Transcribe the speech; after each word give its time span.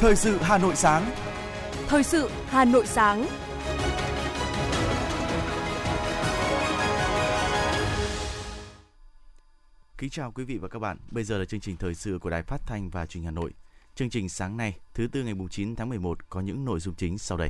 Thời 0.00 0.16
sự 0.16 0.38
Hà 0.40 0.58
Nội 0.58 0.76
sáng. 0.76 1.10
Thời 1.88 2.02
sự 2.02 2.30
Hà 2.46 2.64
Nội 2.64 2.86
sáng. 2.86 3.26
Kính 9.98 10.10
chào 10.10 10.32
quý 10.32 10.44
vị 10.44 10.58
và 10.58 10.68
các 10.68 10.78
bạn. 10.78 10.96
Bây 11.10 11.24
giờ 11.24 11.38
là 11.38 11.44
chương 11.44 11.60
trình 11.60 11.76
thời 11.76 11.94
sự 11.94 12.18
của 12.22 12.30
Đài 12.30 12.42
Phát 12.42 12.60
thanh 12.66 12.90
và 12.90 13.06
Truyền 13.06 13.22
hình 13.22 13.34
Hà 13.34 13.40
Nội. 13.40 13.50
Chương 13.94 14.10
trình 14.10 14.28
sáng 14.28 14.56
nay, 14.56 14.76
thứ 14.94 15.06
tư 15.12 15.22
ngày 15.22 15.34
9 15.50 15.76
tháng 15.76 15.88
11 15.88 16.30
có 16.30 16.40
những 16.40 16.64
nội 16.64 16.80
dung 16.80 16.94
chính 16.94 17.18
sau 17.18 17.38
đây. 17.38 17.48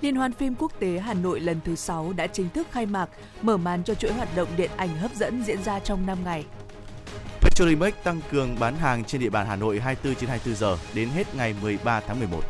Liên 0.00 0.16
hoan 0.16 0.32
phim 0.32 0.54
quốc 0.54 0.72
tế 0.80 0.98
Hà 0.98 1.14
Nội 1.14 1.40
lần 1.40 1.60
thứ 1.64 1.74
6 1.74 2.12
đã 2.12 2.26
chính 2.26 2.50
thức 2.50 2.66
khai 2.70 2.86
mạc, 2.86 3.10
mở 3.42 3.56
màn 3.56 3.84
cho 3.84 3.94
chuỗi 3.94 4.12
hoạt 4.12 4.36
động 4.36 4.48
điện 4.56 4.70
ảnh 4.76 4.96
hấp 4.96 5.14
dẫn 5.14 5.42
diễn 5.42 5.62
ra 5.62 5.78
trong 5.78 6.06
5 6.06 6.18
ngày. 6.24 6.44
Petrolimex 7.40 7.94
tăng 8.02 8.20
cường 8.30 8.56
bán 8.58 8.76
hàng 8.76 9.04
trên 9.04 9.20
địa 9.20 9.30
bàn 9.30 9.46
Hà 9.46 9.56
Nội 9.56 9.80
24 9.80 10.20
trên 10.20 10.28
24 10.28 10.60
giờ 10.60 10.78
đến 10.94 11.08
hết 11.08 11.34
ngày 11.34 11.54
13 11.62 12.00
tháng 12.00 12.18
11. 12.18 12.40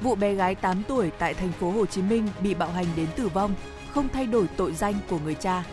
Vụ 0.00 0.14
bé 0.14 0.34
gái 0.34 0.54
8 0.54 0.82
tuổi 0.88 1.10
tại 1.18 1.34
thành 1.34 1.52
phố 1.52 1.70
Hồ 1.70 1.86
Chí 1.86 2.02
Minh 2.02 2.28
bị 2.42 2.54
bạo 2.54 2.70
hành 2.70 2.86
đến 2.96 3.06
tử 3.16 3.28
vong, 3.28 3.54
không 3.94 4.08
thay 4.08 4.26
đổi 4.26 4.46
tội 4.56 4.72
danh 4.72 4.94
của 5.08 5.18
người 5.18 5.34
cha. 5.34 5.64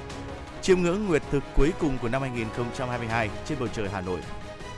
Chiêm 0.61 0.81
ngưỡng 0.81 1.05
nguyệt 1.05 1.23
thực 1.31 1.43
cuối 1.55 1.71
cùng 1.79 1.97
của 2.01 2.09
năm 2.09 2.21
2022 2.21 3.29
trên 3.45 3.59
bầu 3.59 3.67
trời 3.67 3.89
Hà 3.89 4.01
Nội. 4.01 4.19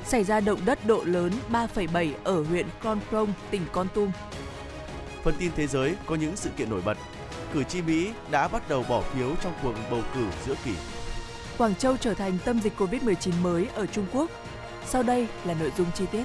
Xảy 0.05 0.23
ra 0.23 0.39
động 0.39 0.59
đất 0.65 0.85
độ 0.85 1.03
lớn 1.05 1.31
3,7 1.51 2.13
ở 2.23 2.43
huyện 2.43 2.67
Con 2.83 2.99
Plong, 3.09 3.33
tỉnh 3.51 3.61
Con 3.71 3.87
Tum. 3.93 4.11
Phần 5.23 5.33
tin 5.39 5.51
thế 5.55 5.67
giới 5.67 5.95
có 6.05 6.15
những 6.15 6.35
sự 6.35 6.49
kiện 6.57 6.69
nổi 6.69 6.81
bật. 6.85 6.97
Cử 7.53 7.63
tri 7.63 7.81
Mỹ 7.81 8.09
đã 8.31 8.47
bắt 8.47 8.69
đầu 8.69 8.85
bỏ 8.89 9.01
phiếu 9.01 9.29
trong 9.43 9.53
cuộc 9.63 9.73
bầu 9.91 10.01
cử 10.15 10.25
giữa 10.45 10.55
kỳ. 10.65 10.71
Quảng 11.59 11.75
Châu 11.75 11.97
trở 11.97 12.13
thành 12.13 12.37
tâm 12.45 12.59
dịch 12.59 12.73
COVID-19 12.77 13.41
mới 13.41 13.67
ở 13.67 13.85
Trung 13.85 14.05
Quốc. 14.13 14.29
Sau 14.85 15.03
đây 15.03 15.27
là 15.45 15.53
nội 15.53 15.71
dung 15.77 15.87
chi 15.95 16.05
tiết. 16.11 16.23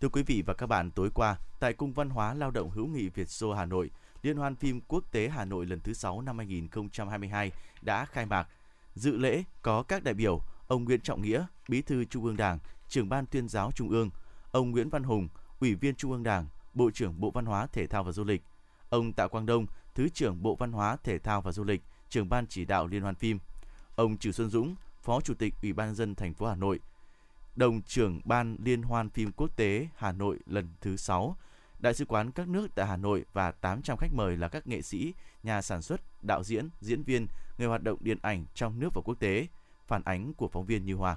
Thưa 0.00 0.08
quý 0.08 0.22
vị 0.22 0.42
và 0.46 0.54
các 0.54 0.66
bạn, 0.66 0.90
tối 0.90 1.10
qua, 1.14 1.36
tại 1.60 1.72
Cung 1.72 1.92
Văn 1.92 2.10
hóa 2.10 2.34
Lao 2.34 2.50
động 2.50 2.70
Hữu 2.70 2.86
nghị 2.86 3.08
Việt 3.08 3.28
Xô 3.28 3.52
Hà 3.52 3.66
Nội, 3.66 3.90
Liên 4.22 4.36
hoan 4.36 4.54
phim 4.54 4.80
quốc 4.88 5.04
tế 5.12 5.28
Hà 5.28 5.44
Nội 5.44 5.66
lần 5.66 5.80
thứ 5.80 5.92
6 5.92 6.20
năm 6.20 6.38
2022 6.38 7.52
đã 7.82 8.04
khai 8.04 8.26
mạc. 8.26 8.48
Dự 8.94 9.16
lễ 9.16 9.44
có 9.62 9.82
các 9.82 10.04
đại 10.04 10.14
biểu 10.14 10.40
ông 10.68 10.84
Nguyễn 10.84 11.00
Trọng 11.00 11.22
Nghĩa, 11.22 11.44
Bí 11.68 11.82
thư 11.82 12.04
Trung 12.04 12.24
ương 12.24 12.36
Đảng, 12.36 12.58
trưởng 12.88 13.08
ban 13.08 13.26
tuyên 13.26 13.48
giáo 13.48 13.70
Trung 13.74 13.88
ương, 13.88 14.10
ông 14.52 14.70
Nguyễn 14.70 14.90
Văn 14.90 15.02
Hùng, 15.02 15.28
Ủy 15.60 15.74
viên 15.74 15.94
Trung 15.94 16.12
ương 16.12 16.22
Đảng, 16.22 16.46
Bộ 16.74 16.90
trưởng 16.90 17.20
Bộ 17.20 17.30
Văn 17.30 17.46
hóa 17.46 17.66
Thể 17.66 17.86
thao 17.86 18.04
và 18.04 18.12
Du 18.12 18.24
lịch, 18.24 18.42
ông 18.88 19.12
Tạ 19.12 19.26
Quang 19.26 19.46
Đông, 19.46 19.66
Thứ 19.94 20.08
trưởng 20.08 20.42
Bộ 20.42 20.56
Văn 20.56 20.72
hóa 20.72 20.96
Thể 21.04 21.18
thao 21.18 21.40
và 21.40 21.52
Du 21.52 21.64
lịch, 21.64 21.82
trưởng 22.10 22.28
ban 22.28 22.46
chỉ 22.46 22.64
đạo 22.64 22.86
Liên 22.86 23.02
hoan 23.02 23.14
phim, 23.14 23.38
ông 23.94 24.16
Trừ 24.16 24.32
Xuân 24.32 24.50
Dũng, 24.50 24.74
Phó 25.02 25.20
Chủ 25.20 25.34
tịch 25.34 25.54
Ủy 25.62 25.72
ban 25.72 25.88
nhân 25.88 25.94
dân 25.94 26.14
thành 26.14 26.34
phố 26.34 26.46
Hà 26.46 26.54
Nội, 26.54 26.80
đồng 27.56 27.82
trưởng 27.82 28.20
ban 28.24 28.56
Liên 28.62 28.82
hoan 28.82 29.10
phim 29.10 29.32
quốc 29.32 29.56
tế 29.56 29.88
Hà 29.96 30.12
Nội 30.12 30.38
lần 30.46 30.68
thứ 30.80 30.96
6, 30.96 31.36
đại 31.78 31.94
sứ 31.94 32.04
quán 32.04 32.30
các 32.30 32.48
nước 32.48 32.74
tại 32.74 32.86
Hà 32.86 32.96
Nội 32.96 33.24
và 33.32 33.50
800 33.50 33.96
khách 33.96 34.12
mời 34.12 34.36
là 34.36 34.48
các 34.48 34.66
nghệ 34.66 34.82
sĩ, 34.82 35.14
nhà 35.42 35.62
sản 35.62 35.82
xuất, 35.82 36.00
đạo 36.22 36.44
diễn, 36.44 36.68
diễn 36.80 37.02
viên, 37.02 37.26
người 37.58 37.68
hoạt 37.68 37.82
động 37.82 37.98
điện 38.00 38.18
ảnh 38.22 38.44
trong 38.54 38.80
nước 38.80 38.94
và 38.94 39.00
quốc 39.04 39.14
tế. 39.20 39.46
Phản 39.86 40.02
ánh 40.04 40.34
của 40.34 40.48
phóng 40.48 40.66
viên 40.66 40.84
Như 40.84 40.94
Hoa. 40.94 41.16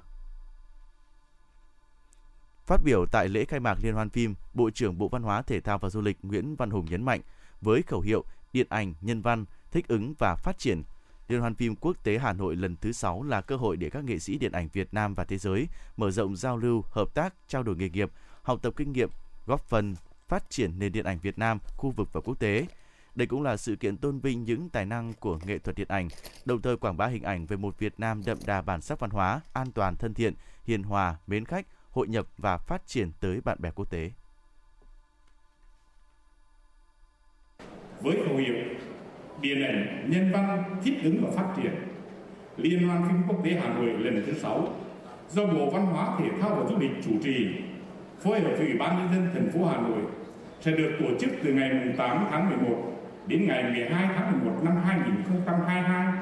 Phát 2.65 2.83
biểu 2.83 3.05
tại 3.11 3.29
lễ 3.29 3.45
khai 3.45 3.59
mạc 3.59 3.77
Liên 3.81 3.93
hoan 3.93 4.09
phim, 4.09 4.35
Bộ 4.53 4.69
trưởng 4.69 4.97
Bộ 4.97 5.07
Văn 5.07 5.23
hóa 5.23 5.41
Thể 5.41 5.59
thao 5.59 5.77
và 5.77 5.89
Du 5.89 6.01
lịch 6.01 6.17
Nguyễn 6.23 6.55
Văn 6.55 6.69
Hùng 6.69 6.85
nhấn 6.89 7.03
mạnh, 7.03 7.21
với 7.61 7.81
khẩu 7.81 8.01
hiệu 8.01 8.23
Điện 8.53 8.67
ảnh, 8.69 8.93
nhân 9.01 9.21
văn, 9.21 9.45
thích 9.73 9.87
ứng 9.87 10.13
và 10.19 10.35
phát 10.35 10.57
triển, 10.57 10.83
Liên 11.27 11.41
hoan 11.41 11.55
phim 11.55 11.75
quốc 11.75 12.03
tế 12.03 12.17
Hà 12.17 12.33
Nội 12.33 12.55
lần 12.55 12.75
thứ 12.75 12.91
6 12.91 13.23
là 13.23 13.41
cơ 13.41 13.55
hội 13.55 13.77
để 13.77 13.89
các 13.89 14.03
nghệ 14.03 14.19
sĩ 14.19 14.37
điện 14.37 14.51
ảnh 14.51 14.67
Việt 14.73 14.93
Nam 14.93 15.15
và 15.15 15.23
thế 15.23 15.37
giới 15.37 15.67
mở 15.97 16.11
rộng 16.11 16.35
giao 16.35 16.57
lưu, 16.57 16.83
hợp 16.91 17.13
tác, 17.13 17.33
trao 17.47 17.63
đổi 17.63 17.75
nghề 17.75 17.89
nghiệp, 17.89 18.11
học 18.41 18.59
tập 18.61 18.73
kinh 18.77 18.91
nghiệm, 18.91 19.09
góp 19.45 19.61
phần 19.61 19.95
phát 20.27 20.49
triển 20.49 20.79
nền 20.79 20.91
điện 20.91 21.05
ảnh 21.05 21.19
Việt 21.19 21.37
Nam, 21.37 21.59
khu 21.77 21.91
vực 21.91 22.09
và 22.13 22.21
quốc 22.21 22.39
tế. 22.39 22.65
Đây 23.15 23.27
cũng 23.27 23.43
là 23.43 23.57
sự 23.57 23.75
kiện 23.75 23.97
tôn 23.97 24.19
vinh 24.19 24.43
những 24.43 24.69
tài 24.69 24.85
năng 24.85 25.13
của 25.13 25.39
nghệ 25.45 25.57
thuật 25.57 25.75
điện 25.75 25.87
ảnh, 25.87 26.07
đồng 26.45 26.61
thời 26.61 26.77
quảng 26.77 26.97
bá 26.97 27.07
hình 27.07 27.23
ảnh 27.23 27.45
về 27.45 27.57
một 27.57 27.79
Việt 27.79 27.93
Nam 27.97 28.23
đậm 28.25 28.37
đà 28.45 28.61
bản 28.61 28.81
sắc 28.81 28.99
văn 28.99 29.09
hóa, 29.09 29.41
an 29.53 29.71
toàn, 29.71 29.95
thân 29.95 30.13
thiện, 30.13 30.33
hiền 30.63 30.83
hòa, 30.83 31.17
mến 31.27 31.45
khách, 31.45 31.65
hội 31.91 32.07
nhập 32.07 32.27
và 32.37 32.57
phát 32.57 32.87
triển 32.87 33.11
tới 33.19 33.41
bạn 33.41 33.57
bè 33.61 33.71
quốc 33.71 33.89
tế. 33.89 34.11
Với 38.01 38.17
khẩu 38.27 38.37
hiệu 38.37 38.55
điện 39.43 39.63
ảnh 39.63 40.07
nhân 40.07 40.31
văn 40.33 40.63
thích 40.83 40.93
ứng 41.03 41.25
và 41.25 41.31
phát 41.35 41.53
triển, 41.57 41.71
Liên 42.57 42.87
hoan 42.87 43.03
phim 43.07 43.17
quốc 43.27 43.45
tế 43.45 43.51
Hà 43.51 43.73
Nội 43.73 43.89
lần 43.99 44.23
thứ 44.25 44.33
sáu 44.33 44.67
do 45.29 45.45
Bộ 45.45 45.69
Văn 45.69 45.85
hóa 45.85 46.17
Thể 46.19 46.25
thao 46.41 46.55
và 46.55 46.69
Du 46.69 46.77
lịch 46.79 46.91
chủ 47.05 47.11
trì, 47.23 47.47
phối 48.23 48.39
hợp 48.39 48.51
với 48.57 48.67
Ủy 48.67 48.77
ban 48.77 48.97
nhân 48.97 49.07
dân 49.13 49.29
thành 49.33 49.51
phố 49.51 49.65
Hà 49.65 49.77
Nội 49.77 50.01
sẽ 50.61 50.71
được 50.71 50.91
tổ 50.99 51.05
chức 51.19 51.29
từ 51.43 51.53
ngày 51.53 51.71
8 51.97 52.25
tháng 52.31 52.49
11 52.49 52.75
đến 53.27 53.47
ngày 53.47 53.63
12 53.63 54.09
tháng 54.15 54.31
11 54.31 54.63
năm 54.63 54.75
2022 54.85 56.13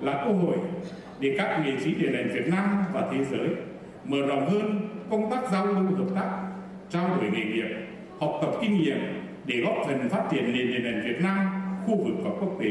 là 0.00 0.24
cơ 0.24 0.32
hội 0.32 0.56
để 1.20 1.34
các 1.38 1.62
nghệ 1.64 1.72
sĩ 1.80 1.94
điện 1.94 2.12
ảnh 2.14 2.28
Việt 2.34 2.48
Nam 2.48 2.84
và 2.92 3.08
thế 3.12 3.24
giới 3.24 3.48
mở 4.04 4.26
rộng 4.26 4.50
hơn 4.50 4.88
công 5.10 5.30
tác 5.30 5.52
giao 5.52 5.66
lưu 5.66 5.96
hợp 5.96 6.14
tác, 6.14 6.30
trao 6.90 7.08
đổi 7.08 7.30
nghề 7.30 7.44
nghiệp, 7.44 7.68
học 8.20 8.38
tập 8.42 8.50
kinh 8.60 8.78
nghiệm 8.78 8.98
để 9.44 9.60
góp 9.60 9.74
phần 9.86 10.08
phát 10.08 10.22
triển 10.30 10.52
nền 10.52 10.66
điện 10.66 10.84
ảnh 10.84 11.02
Việt 11.04 11.20
Nam, 11.22 11.51
khu 11.86 12.04
vực 12.04 12.14
và 12.22 12.30
quốc 12.40 12.56
tế. 12.60 12.68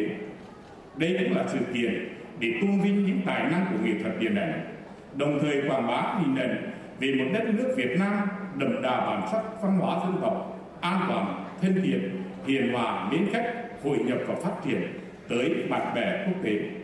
Đây 0.95 1.17
cũng 1.19 1.37
là 1.37 1.45
sự 1.53 1.59
kiện 1.73 2.17
để 2.39 2.53
tôn 2.61 2.81
vinh 2.81 3.05
những 3.05 3.21
tài 3.25 3.51
năng 3.51 3.65
của 3.71 3.85
nghệ 3.85 3.93
thuật 4.03 4.19
điện 4.19 4.35
ảnh, 4.35 4.75
đồng 5.15 5.39
thời 5.41 5.61
quảng 5.69 5.87
bá 5.87 6.15
hình 6.19 6.35
ảnh 6.35 6.71
về 6.99 7.13
một 7.13 7.25
đất 7.33 7.43
nước 7.53 7.73
Việt 7.77 7.99
Nam 7.99 8.27
đậm 8.55 8.81
đà 8.81 9.05
bản 9.05 9.29
sắc 9.31 9.43
văn 9.61 9.77
hóa 9.79 9.99
dân 10.05 10.17
tộc, 10.21 10.59
an 10.81 11.05
toàn, 11.07 11.45
thân 11.61 11.81
thiện, 11.83 12.23
hiền 12.47 12.73
hòa, 12.73 13.09
mến 13.11 13.29
khách, 13.33 13.53
hội 13.83 13.97
nhập 13.97 14.17
và 14.27 14.35
phát 14.35 14.55
triển 14.65 14.99
tới 15.29 15.55
bạn 15.69 15.95
bè 15.95 16.25
quốc 16.27 16.43
tế 16.43 16.81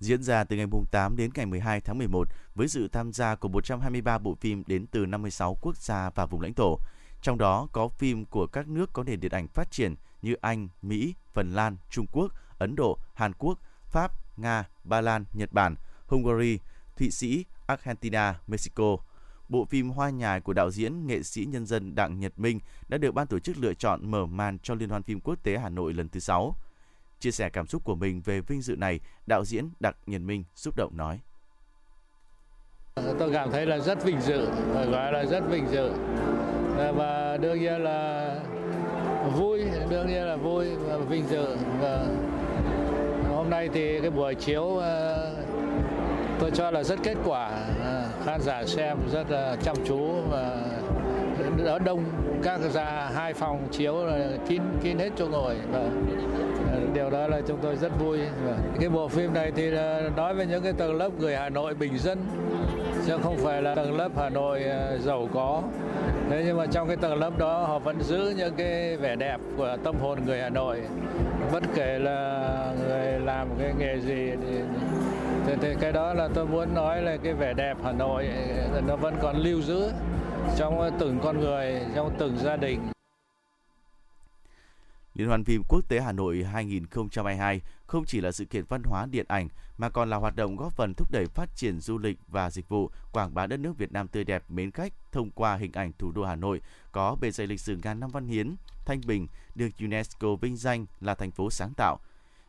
diễn 0.00 0.22
ra 0.22 0.44
từ 0.44 0.56
ngày 0.56 0.66
8 0.90 1.16
đến 1.16 1.30
ngày 1.34 1.46
12 1.46 1.80
tháng 1.80 1.98
11 1.98 2.28
với 2.54 2.68
sự 2.68 2.88
tham 2.88 3.12
gia 3.12 3.34
của 3.34 3.48
123 3.48 4.18
bộ 4.18 4.34
phim 4.34 4.62
đến 4.66 4.86
từ 4.86 5.06
56 5.06 5.56
quốc 5.60 5.76
gia 5.76 6.10
và 6.10 6.26
vùng 6.26 6.40
lãnh 6.40 6.54
thổ. 6.54 6.78
Trong 7.22 7.38
đó 7.38 7.68
có 7.72 7.88
phim 7.88 8.24
của 8.24 8.46
các 8.46 8.68
nước 8.68 8.90
có 8.92 9.02
nền 9.02 9.20
điện 9.20 9.32
ảnh 9.32 9.48
phát 9.48 9.70
triển 9.70 9.94
như 10.22 10.34
Anh, 10.40 10.68
Mỹ, 10.82 11.14
Phần 11.32 11.54
Lan, 11.54 11.76
Trung 11.90 12.06
Quốc, 12.12 12.32
Ấn 12.58 12.76
Độ, 12.76 12.98
Hàn 13.14 13.32
Quốc, 13.38 13.58
Pháp, 13.84 14.12
Nga, 14.36 14.64
Ba 14.84 15.00
Lan, 15.00 15.24
Nhật 15.32 15.52
Bản, 15.52 15.74
Hungary, 16.06 16.58
Thụy 16.96 17.10
Sĩ, 17.10 17.44
Argentina, 17.66 18.40
Mexico. 18.46 18.96
Bộ 19.48 19.64
phim 19.64 19.90
Hoa 19.90 20.10
nhài 20.10 20.40
của 20.40 20.52
đạo 20.52 20.70
diễn 20.70 21.06
nghệ 21.06 21.22
sĩ 21.22 21.44
nhân 21.44 21.66
dân 21.66 21.94
Đặng 21.94 22.20
Nhật 22.20 22.38
Minh 22.38 22.60
đã 22.88 22.98
được 22.98 23.14
ban 23.14 23.26
tổ 23.26 23.38
chức 23.38 23.58
lựa 23.58 23.74
chọn 23.74 24.10
mở 24.10 24.26
màn 24.26 24.58
cho 24.58 24.74
Liên 24.74 24.88
hoan 24.88 25.02
phim 25.02 25.20
quốc 25.20 25.42
tế 25.42 25.58
Hà 25.58 25.68
Nội 25.68 25.92
lần 25.94 26.08
thứ 26.08 26.20
6. 26.20 26.56
Chia 27.20 27.30
sẻ 27.30 27.50
cảm 27.50 27.66
xúc 27.66 27.84
của 27.84 27.94
mình 27.94 28.20
về 28.20 28.40
vinh 28.40 28.62
dự 28.62 28.76
này, 28.76 29.00
đạo 29.26 29.44
diễn 29.44 29.70
Đặng 29.80 29.94
Nhật 30.06 30.20
Minh 30.20 30.44
xúc 30.54 30.76
động 30.76 30.96
nói. 30.96 31.20
Tôi 33.18 33.32
cảm 33.32 33.50
thấy 33.50 33.66
là 33.66 33.78
rất 33.78 34.04
vinh 34.04 34.20
dự, 34.20 34.46
gọi 34.74 35.12
là 35.12 35.24
rất 35.24 35.40
vinh 35.50 35.68
dự. 35.68 35.92
Và 36.76 37.36
đương 37.36 37.58
nhiên 37.58 37.80
là 37.80 38.34
vui, 39.36 39.64
đương 39.90 40.06
nhiên 40.06 40.24
là 40.24 40.36
vui 40.36 40.66
và 40.88 40.96
vinh 40.96 41.24
dự. 41.30 41.46
Và 41.80 42.06
hôm 43.34 43.50
nay 43.50 43.68
thì 43.72 44.00
cái 44.00 44.10
buổi 44.10 44.34
chiếu 44.34 44.76
ờ, 44.76 45.30
tôi 46.40 46.50
cho 46.50 46.70
là 46.70 46.82
rất 46.82 46.98
kết 47.02 47.16
quả. 47.24 47.50
Ờ, 47.84 48.04
khán 48.24 48.40
giả 48.40 48.64
xem 48.66 48.98
rất 49.12 49.30
là 49.30 49.56
chăm 49.62 49.76
chú 49.86 50.08
và 50.30 50.56
ở 51.64 51.78
đông 51.78 52.04
các 52.42 52.60
ra 52.72 53.10
hai 53.14 53.34
phòng 53.34 53.68
chiếu 53.70 54.04
là 54.04 54.28
kín 54.48 54.62
kín 54.82 54.98
hết 54.98 55.10
chỗ 55.16 55.26
ngồi 55.26 55.54
và 55.72 55.78
ờ, 56.72 56.80
điều 56.94 57.10
đó 57.10 57.26
là 57.26 57.40
chúng 57.48 57.58
tôi 57.62 57.76
rất 57.76 57.92
vui 58.00 58.18
cái 58.80 58.88
bộ 58.88 59.08
phim 59.08 59.34
này 59.34 59.52
thì 59.56 59.70
nói 60.16 60.34
về 60.34 60.46
những 60.46 60.62
cái 60.62 60.72
tầng 60.72 60.94
lớp 60.94 61.10
người 61.18 61.36
Hà 61.36 61.48
Nội 61.48 61.74
bình 61.74 61.98
dân 61.98 62.18
chứ 63.10 63.16
không 63.22 63.36
phải 63.36 63.62
là 63.62 63.74
tầng 63.74 63.96
lớp 63.96 64.08
Hà 64.16 64.28
Nội 64.28 64.62
ờ, 64.62 64.98
giàu 64.98 65.28
có. 65.34 65.62
Thế 66.30 66.42
nhưng 66.46 66.56
mà 66.56 66.66
trong 66.66 66.88
cái 66.88 66.96
tầng 66.96 67.18
lớp 67.18 67.38
đó 67.38 67.64
họ 67.66 67.78
vẫn 67.78 68.02
giữ 68.02 68.34
những 68.36 68.54
cái 68.56 68.96
vẻ 68.96 69.16
đẹp 69.16 69.36
của 69.56 69.76
tâm 69.84 69.96
hồn 70.00 70.18
người 70.26 70.40
Hà 70.40 70.48
Nội. 70.48 70.80
Bất 71.52 71.62
kể 71.74 71.98
là 71.98 72.72
người 72.80 73.20
làm 73.20 73.48
cái 73.58 73.72
nghề 73.78 73.98
gì 73.98 74.30
thì, 74.46 74.58
thì, 75.46 75.52
thì 75.60 75.68
cái 75.80 75.92
đó 75.92 76.14
là 76.14 76.28
tôi 76.34 76.46
muốn 76.46 76.74
nói 76.74 77.02
là 77.02 77.16
cái 77.22 77.32
vẻ 77.32 77.52
đẹp 77.52 77.76
Hà 77.84 77.92
Nội 77.92 78.28
nó 78.86 78.96
vẫn 78.96 79.14
còn 79.22 79.36
lưu 79.36 79.62
giữ 79.62 79.90
trong 80.56 80.90
từng 80.98 81.18
con 81.22 81.40
người 81.40 81.80
trong 81.94 82.10
từng 82.18 82.36
gia 82.38 82.56
đình. 82.56 82.80
Liên 85.20 85.28
hoan 85.28 85.44
phim 85.44 85.62
quốc 85.68 85.88
tế 85.88 86.00
Hà 86.00 86.12
Nội 86.12 86.44
2022 86.44 87.60
không 87.86 88.04
chỉ 88.04 88.20
là 88.20 88.32
sự 88.32 88.44
kiện 88.44 88.64
văn 88.68 88.82
hóa 88.82 89.06
điện 89.06 89.26
ảnh 89.28 89.48
mà 89.78 89.88
còn 89.88 90.10
là 90.10 90.16
hoạt 90.16 90.36
động 90.36 90.56
góp 90.56 90.72
phần 90.72 90.94
thúc 90.94 91.10
đẩy 91.10 91.26
phát 91.26 91.56
triển 91.56 91.80
du 91.80 91.98
lịch 91.98 92.18
và 92.28 92.50
dịch 92.50 92.68
vụ, 92.68 92.90
quảng 93.12 93.34
bá 93.34 93.46
đất 93.46 93.56
nước 93.56 93.78
Việt 93.78 93.92
Nam 93.92 94.08
tươi 94.08 94.24
đẹp, 94.24 94.44
mến 94.48 94.70
khách 94.70 94.92
thông 95.12 95.30
qua 95.30 95.56
hình 95.56 95.72
ảnh 95.72 95.92
thủ 95.98 96.12
đô 96.12 96.24
Hà 96.24 96.36
Nội 96.36 96.60
có 96.92 97.16
bề 97.20 97.30
dày 97.30 97.46
lịch 97.46 97.60
sử 97.60 97.78
ngàn 97.82 98.00
năm 98.00 98.10
văn 98.10 98.26
hiến, 98.26 98.54
thanh 98.84 99.00
bình, 99.06 99.26
được 99.54 99.68
UNESCO 99.80 100.34
vinh 100.34 100.56
danh 100.56 100.86
là 101.00 101.14
thành 101.14 101.30
phố 101.30 101.50
sáng 101.50 101.72
tạo. 101.76 101.98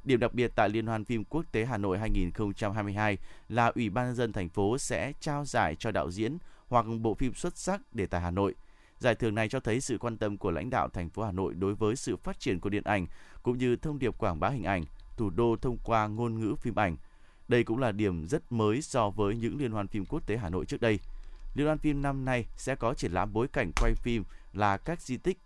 Điểm 0.04 0.20
đặc 0.20 0.34
biệt 0.34 0.52
tại 0.56 0.70
Liên 0.70 0.88
hoan 0.88 1.06
phim 1.06 1.24
quốc 1.24 1.46
tế 1.52 1.66
Hà 1.66 1.78
Nội 1.78 2.00
2022 2.00 3.18
là 3.50 3.72
Ủy 3.76 3.90
ban 3.90 4.06
nhân 4.06 4.16
dân 4.16 4.34
thành 4.34 4.50
phố 4.50 4.78
sẽ 4.78 5.14
trao 5.20 5.46
giải 5.46 5.76
cho 5.76 5.92
đạo 5.92 6.12
diễn 6.12 6.38
hoặc 6.68 6.86
bộ 7.02 7.14
phim 7.14 7.34
xuất 7.34 7.58
sắc 7.58 7.82
để 7.92 8.06
tại 8.06 8.22
Hà 8.22 8.32
Nội. 8.32 8.56
Giải 9.02 9.16
thưởng 9.16 9.36
này 9.36 9.50
cho 9.50 9.60
thấy 9.60 9.82
sự 9.82 9.98
quan 9.98 10.18
tâm 10.18 10.38
của 10.38 10.52
lãnh 10.52 10.70
đạo 10.70 10.90
thành 10.90 11.10
phố 11.10 11.24
Hà 11.24 11.32
Nội 11.32 11.54
đối 11.54 11.76
với 11.76 11.96
sự 11.96 12.16
phát 12.18 12.40
triển 12.40 12.60
của 12.60 12.70
điện 12.70 12.84
ảnh 12.84 13.08
cũng 13.44 13.58
như 13.58 13.76
thông 13.76 14.00
điệp 14.00 14.18
quảng 14.18 14.40
bá 14.40 14.50
hình 14.50 14.64
ảnh 14.64 14.86
thủ 15.18 15.30
đô 15.30 15.56
thông 15.62 15.78
qua 15.84 16.08
ngôn 16.08 16.40
ngữ 16.40 16.56
phim 16.56 16.80
ảnh. 16.80 16.98
Đây 17.48 17.64
cũng 17.64 17.80
là 17.80 17.92
điểm 17.92 18.28
rất 18.28 18.52
mới 18.52 18.82
so 18.82 19.10
với 19.10 19.36
những 19.36 19.58
liên 19.58 19.72
hoan 19.72 19.88
phim 19.88 20.06
quốc 20.06 20.28
tế 20.28 20.38
Hà 20.38 20.50
Nội 20.50 20.66
trước 20.66 20.82
đây. 20.82 21.00
Liên 21.56 21.66
hoan 21.66 21.78
phim 21.78 22.02
năm 22.02 22.26
nay 22.26 22.46
sẽ 22.58 22.76
có 22.76 22.94
triển 22.94 23.12
lãm 23.12 23.34
bối 23.34 23.48
cảnh 23.48 23.72
quay 23.82 23.94
phim 23.96 24.24
là 24.54 24.78
các 24.78 25.02
di 25.02 25.18
tích 25.18 25.38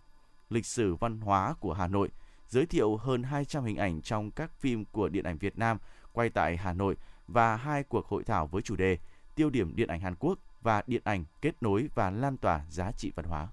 lịch 0.50 0.66
sử 0.66 0.94
văn 0.94 1.20
hóa 1.20 1.54
của 1.60 1.72
Hà 1.72 1.86
Nội, 1.86 2.08
giới 2.48 2.66
thiệu 2.66 2.96
hơn 2.96 3.22
200 3.22 3.64
hình 3.64 3.76
ảnh 3.76 4.02
trong 4.02 4.30
các 4.30 4.50
phim 4.60 4.84
của 4.84 5.08
điện 5.08 5.24
ảnh 5.24 5.38
Việt 5.38 5.58
Nam 5.58 5.78
quay 6.12 6.30
tại 6.30 6.56
Hà 6.56 6.72
Nội 6.72 6.96
và 7.28 7.56
hai 7.56 7.82
cuộc 7.82 8.06
hội 8.06 8.24
thảo 8.24 8.46
với 8.46 8.62
chủ 8.62 8.76
đề 8.76 8.98
Tiêu 9.34 9.50
điểm 9.50 9.76
điện 9.76 9.88
ảnh 9.88 10.00
Hàn 10.00 10.14
Quốc 10.18 10.38
và 10.66 10.82
điện 10.86 11.02
ảnh 11.04 11.24
kết 11.42 11.54
nối 11.60 11.88
và 11.94 12.10
lan 12.10 12.36
tỏa 12.36 12.60
giá 12.70 12.92
trị 12.92 13.12
văn 13.16 13.26
hóa. 13.26 13.48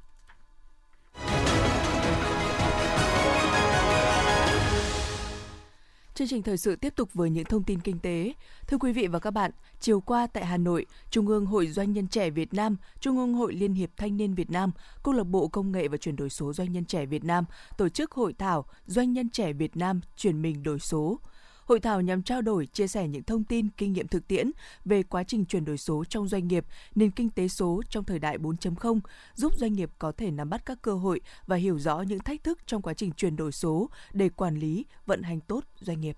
Chương 6.14 6.28
trình 6.28 6.44
thời 6.44 6.58
sự 6.58 6.76
tiếp 6.76 6.94
tục 6.96 7.14
với 7.14 7.30
những 7.30 7.46
thông 7.46 7.64
tin 7.64 7.80
kinh 7.80 8.00
tế. 8.00 8.34
Thưa 8.68 8.78
quý 8.78 8.94
vị 8.94 9.08
và 9.08 9.20
các 9.20 9.32
bạn, 9.32 9.52
chiều 9.80 10.02
qua 10.02 10.28
tại 10.28 10.46
Hà 10.46 10.58
Nội, 10.58 10.86
Trung 11.10 11.28
ương 11.28 11.46
Hội 11.46 11.68
Doanh 11.68 11.94
nhân 11.94 12.08
trẻ 12.08 12.30
Việt 12.30 12.54
Nam, 12.54 12.76
Trung 13.00 13.18
ương 13.18 13.34
Hội 13.34 13.54
Liên 13.54 13.74
hiệp 13.74 13.90
Thanh 13.98 14.18
niên 14.18 14.36
Việt 14.36 14.52
Nam, 14.52 14.72
Câu 15.04 15.14
lạc 15.14 15.24
bộ 15.24 15.48
Công 15.48 15.72
nghệ 15.72 15.88
và 15.88 15.98
chuyển 15.98 16.16
đổi 16.16 16.30
số 16.30 16.54
Doanh 16.54 16.72
nhân 16.72 16.86
trẻ 16.86 17.06
Việt 17.06 17.24
Nam 17.24 17.46
tổ 17.78 17.90
chức 17.90 18.12
hội 18.12 18.34
thảo 18.34 18.66
Doanh 18.86 19.14
nhân 19.14 19.30
trẻ 19.30 19.54
Việt 19.54 19.78
Nam 19.78 20.02
chuyển 20.18 20.42
mình 20.42 20.64
đổi 20.64 20.80
số. 20.80 21.20
Hội 21.66 21.80
thảo 21.80 22.02
nhằm 22.02 22.24
trao 22.24 22.42
đổi, 22.42 22.66
chia 22.66 22.88
sẻ 22.88 23.08
những 23.08 23.24
thông 23.24 23.44
tin, 23.44 23.70
kinh 23.78 23.94
nghiệm 23.94 24.08
thực 24.08 24.28
tiễn 24.28 24.52
về 24.86 25.04
quá 25.04 25.24
trình 25.24 25.46
chuyển 25.46 25.66
đổi 25.66 25.78
số 25.78 26.04
trong 26.10 26.28
doanh 26.28 26.48
nghiệp, 26.48 26.66
nền 26.96 27.12
kinh 27.12 27.30
tế 27.30 27.48
số 27.48 27.82
trong 27.90 28.04
thời 28.04 28.20
đại 28.20 28.38
4.0, 28.38 29.00
giúp 29.34 29.58
doanh 29.58 29.74
nghiệp 29.74 29.90
có 30.00 30.12
thể 30.12 30.32
nắm 30.32 30.50
bắt 30.50 30.66
các 30.66 30.82
cơ 30.82 30.94
hội 30.94 31.22
và 31.48 31.56
hiểu 31.56 31.80
rõ 31.80 32.02
những 32.02 32.20
thách 32.20 32.44
thức 32.44 32.60
trong 32.66 32.82
quá 32.82 32.94
trình 32.94 33.12
chuyển 33.12 33.36
đổi 33.36 33.52
số 33.52 33.90
để 34.14 34.30
quản 34.30 34.56
lý, 34.56 34.86
vận 35.06 35.22
hành 35.22 35.40
tốt 35.40 35.64
doanh 35.80 36.02
nghiệp. 36.02 36.18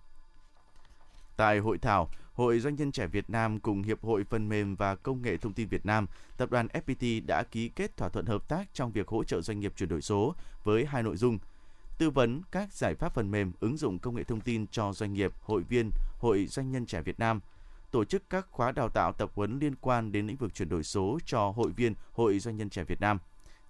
Tại 1.38 1.60
hội 1.60 1.78
thảo, 1.78 2.10
Hội 2.34 2.60
Doanh 2.60 2.76
nhân 2.76 2.92
trẻ 2.92 3.08
Việt 3.08 3.30
Nam 3.30 3.60
cùng 3.60 3.84
Hiệp 3.84 4.04
hội 4.04 4.24
Phần 4.30 4.50
mềm 4.50 4.76
và 4.76 4.96
Công 4.96 5.22
nghệ 5.22 5.38
Thông 5.38 5.54
tin 5.54 5.68
Việt 5.68 5.86
Nam, 5.86 6.08
Tập 6.38 6.52
đoàn 6.52 6.68
FPT 6.68 7.26
đã 7.26 7.44
ký 7.44 7.70
kết 7.70 7.98
thỏa 7.98 8.10
thuận 8.10 8.26
hợp 8.26 8.50
tác 8.50 8.74
trong 8.74 8.92
việc 8.92 9.08
hỗ 9.08 9.24
trợ 9.24 9.42
doanh 9.42 9.60
nghiệp 9.60 9.74
chuyển 9.78 9.90
đổi 9.90 10.02
số 10.02 10.36
với 10.64 10.86
hai 10.86 11.04
nội 11.04 11.18
dung– 11.18 11.38
tư 11.98 12.10
vấn 12.10 12.42
các 12.52 12.74
giải 12.74 12.96
pháp 12.96 13.14
phần 13.14 13.32
mềm 13.32 13.52
ứng 13.60 13.78
dụng 13.78 14.00
công 14.00 14.16
nghệ 14.16 14.24
thông 14.24 14.42
tin 14.42 14.68
cho 14.68 14.94
doanh 14.94 15.14
nghiệp, 15.14 15.34
hội 15.42 15.64
viên, 15.64 15.92
Hội 16.20 16.46
Doanh 16.46 16.72
nhân 16.72 16.86
trẻ 16.86 17.02
Việt 17.02 17.20
Nam, 17.20 17.40
tổ 17.92 18.06
chức 18.06 18.30
các 18.30 18.48
khóa 18.52 18.72
đào 18.72 18.90
tạo 18.90 19.12
tập 19.12 19.32
huấn 19.36 19.60
liên 19.60 19.76
quan 19.76 20.12
đến 20.12 20.28
lĩnh 20.28 20.38
vực 20.38 20.54
chuyển 20.54 20.70
đổi 20.70 20.84
số 20.84 21.20
cho 21.26 21.50
hội 21.50 21.72
viên 21.72 21.94
Hội 22.12 22.40
Doanh 22.40 22.58
nhân 22.58 22.70
trẻ 22.70 22.84
Việt 22.84 23.02
Nam. 23.02 23.20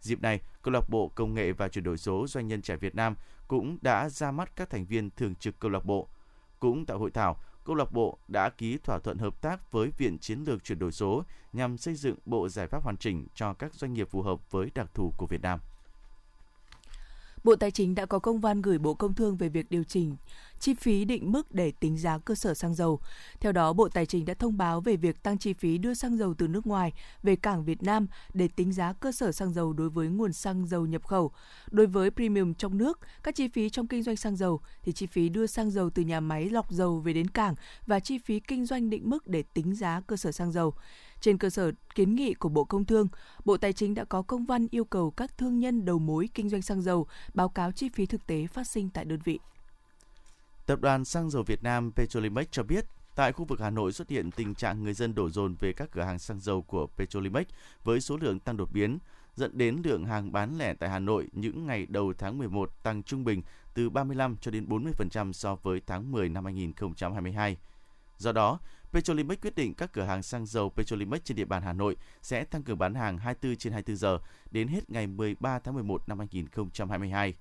Dịp 0.02 0.22
này, 0.22 0.40
Câu 0.62 0.72
lạc 0.72 0.90
bộ 0.90 1.12
Công 1.16 1.34
nghệ 1.34 1.52
và 1.52 1.68
chuyển 1.68 1.84
đổi 1.84 1.98
số 1.98 2.28
Doanh 2.28 2.48
nhân 2.48 2.62
trẻ 2.62 2.76
Việt 2.76 2.96
Nam 2.96 3.16
cũng 3.48 3.78
đã 3.82 4.10
ra 4.10 4.32
mắt 4.32 4.56
các 4.56 4.70
thành 4.70 4.86
viên 4.86 5.10
thường 5.10 5.36
trực 5.36 5.60
câu 5.60 5.72
lạc 5.72 5.86
bộ. 5.86 6.08
Cũng 6.60 6.86
tại 6.86 6.98
hội 6.98 7.12
thảo, 7.12 7.38
câu 7.66 7.76
lạc 7.76 7.92
bộ 7.92 8.18
đã 8.28 8.50
ký 8.50 8.78
thỏa 8.78 9.00
thuận 9.00 9.18
hợp 9.18 9.42
tác 9.42 9.72
với 9.72 9.92
Viện 9.98 10.18
Chiến 10.20 10.44
lược 10.44 10.64
chuyển 10.64 10.80
đổi 10.80 10.92
số 10.92 11.24
nhằm 11.54 11.78
xây 11.78 11.96
dựng 11.96 12.16
bộ 12.26 12.50
giải 12.50 12.68
pháp 12.68 12.84
hoàn 12.84 12.98
chỉnh 12.98 13.28
cho 13.36 13.54
các 13.54 13.74
doanh 13.74 13.94
nghiệp 13.94 14.10
phù 14.10 14.22
hợp 14.22 14.52
với 14.52 14.72
đặc 14.76 14.88
thù 14.94 15.14
của 15.18 15.28
Việt 15.28 15.42
Nam. 15.42 15.60
Bộ 17.46 17.56
Tài 17.56 17.72
chính 17.72 17.96
đã 17.96 18.06
có 18.06 18.20
công 18.20 18.40
văn 18.40 18.62
gửi 18.62 18.78
Bộ 18.78 18.94
Công 18.94 19.14
Thương 19.14 19.38
về 19.38 19.50
việc 19.50 19.70
điều 19.70 19.84
chỉnh 19.84 20.16
chi 20.60 20.74
phí 20.74 21.06
định 21.06 21.32
mức 21.32 21.52
để 21.52 21.72
tính 21.72 21.98
giá 21.98 22.18
cơ 22.18 22.36
sở 22.36 22.54
xăng 22.54 22.76
dầu. 22.76 23.00
Theo 23.40 23.52
đó, 23.52 23.74
Bộ 23.74 23.90
Tài 23.90 24.06
chính 24.06 24.26
đã 24.26 24.34
thông 24.34 24.58
báo 24.58 24.82
về 24.82 24.96
việc 24.96 25.24
tăng 25.24 25.38
chi 25.38 25.54
phí 25.54 25.78
đưa 25.78 25.94
xăng 25.94 26.18
dầu 26.18 26.34
từ 26.34 26.48
nước 26.48 26.68
ngoài 26.68 26.94
về 27.24 27.36
cảng 27.36 27.66
Việt 27.66 27.84
Nam 27.84 28.08
để 28.34 28.48
tính 28.48 28.74
giá 28.74 28.94
cơ 28.94 29.12
sở 29.12 29.32
xăng 29.32 29.54
dầu 29.54 29.74
đối 29.74 29.90
với 29.90 30.08
nguồn 30.08 30.34
xăng 30.34 30.68
dầu 30.68 30.86
nhập 30.86 31.08
khẩu. 31.08 31.32
Đối 31.72 31.88
với 31.88 32.12
premium 32.12 32.54
trong 32.54 32.78
nước, 32.78 33.00
các 33.24 33.36
chi 33.36 33.48
phí 33.48 33.70
trong 33.70 33.88
kinh 33.88 34.04
doanh 34.04 34.16
xăng 34.16 34.36
dầu 34.36 34.62
thì 34.84 34.92
chi 34.92 35.08
phí 35.08 35.30
đưa 35.30 35.48
xăng 35.48 35.72
dầu 35.72 35.90
từ 35.90 36.02
nhà 36.02 36.20
máy 36.20 36.50
lọc 36.50 36.72
dầu 36.72 37.00
về 37.00 37.14
đến 37.14 37.28
cảng 37.28 37.56
và 37.88 38.00
chi 38.00 38.18
phí 38.18 38.40
kinh 38.40 38.66
doanh 38.66 38.90
định 38.90 39.10
mức 39.10 39.28
để 39.28 39.44
tính 39.54 39.76
giá 39.76 40.02
cơ 40.08 40.18
sở 40.18 40.32
xăng 40.32 40.52
dầu. 40.52 40.74
Trên 41.22 41.38
cơ 41.38 41.50
sở 41.50 41.72
kiến 41.96 42.16
nghị 42.16 42.34
của 42.34 42.50
Bộ 42.50 42.64
Công 42.64 42.86
Thương, 42.86 43.08
Bộ 43.46 43.58
Tài 43.58 43.74
chính 43.74 43.94
đã 43.94 44.04
có 44.04 44.22
công 44.22 44.46
văn 44.46 44.68
yêu 44.72 44.86
cầu 44.86 45.12
các 45.12 45.38
thương 45.38 45.60
nhân 45.60 45.86
đầu 45.86 46.00
mối 46.00 46.30
kinh 46.34 46.50
doanh 46.50 46.62
xăng 46.62 46.82
dầu 46.82 47.08
báo 47.34 47.50
cáo 47.50 47.72
chi 47.72 47.90
phí 47.90 48.06
thực 48.06 48.28
tế 48.28 48.48
phát 48.48 48.68
sinh 48.68 48.90
tại 48.90 49.06
đơn 49.06 49.20
vị. 49.24 49.40
Tập 50.66 50.82
đoàn 50.82 51.06
Xăng 51.06 51.30
dầu 51.30 51.44
Việt 51.44 51.64
Nam 51.64 51.92
Petrolimex 51.92 52.48
cho 52.52 52.64
biết, 52.64 52.86
tại 53.16 53.32
khu 53.32 53.46
vực 53.46 53.60
Hà 53.60 53.70
Nội 53.70 53.92
xuất 53.92 54.10
hiện 54.10 54.32
tình 54.32 54.56
trạng 54.56 54.84
người 54.84 54.94
dân 54.94 55.16
đổ 55.16 55.30
dồn 55.30 55.56
về 55.60 55.74
các 55.74 55.92
cửa 55.92 56.02
hàng 56.02 56.20
xăng 56.20 56.40
dầu 56.40 56.62
của 56.62 56.88
Petrolimex 56.98 57.46
với 57.84 58.02
số 58.02 58.18
lượng 58.18 58.40
tăng 58.40 58.58
đột 58.58 58.70
biến, 58.74 58.98
dẫn 59.36 59.58
đến 59.58 59.82
lượng 59.84 60.06
hàng 60.06 60.32
bán 60.32 60.58
lẻ 60.58 60.74
tại 60.74 60.90
Hà 60.90 61.00
Nội 61.00 61.28
những 61.32 61.66
ngày 61.66 61.86
đầu 61.90 62.14
tháng 62.18 62.38
11 62.38 62.84
tăng 62.84 63.04
trung 63.04 63.24
bình 63.24 63.42
từ 63.74 63.90
35 63.90 64.38
cho 64.42 64.52
đến 64.52 64.66
40% 64.70 65.32
so 65.32 65.56
với 65.56 65.82
tháng 65.88 66.12
10 66.12 66.30
năm 66.30 66.46
2022. 66.46 67.58
Do 68.18 68.32
đó, 68.32 68.60
Petrolimex 68.92 69.40
quyết 69.42 69.56
định 69.56 69.74
các 69.74 69.94
cửa 69.94 70.04
hàng 70.04 70.24
xăng 70.24 70.46
dầu 70.46 70.70
Petrolimex 70.70 71.22
trên 71.24 71.38
địa 71.38 71.46
bàn 71.46 71.62
Hà 71.62 71.74
Nội 71.74 71.96
sẽ 72.22 72.44
tăng 72.44 72.64
cường 72.64 72.78
bán 72.78 72.96
hàng 72.96 73.18
24 73.18 73.58
trên 73.58 73.74
24 73.74 73.98
giờ 73.98 74.20
đến 74.52 74.68
hết 74.68 74.90
ngày 74.90 75.08
13 75.08 75.60
tháng 75.60 75.74
11 75.74 76.10
năm 76.10 76.20
2022. 76.20 77.34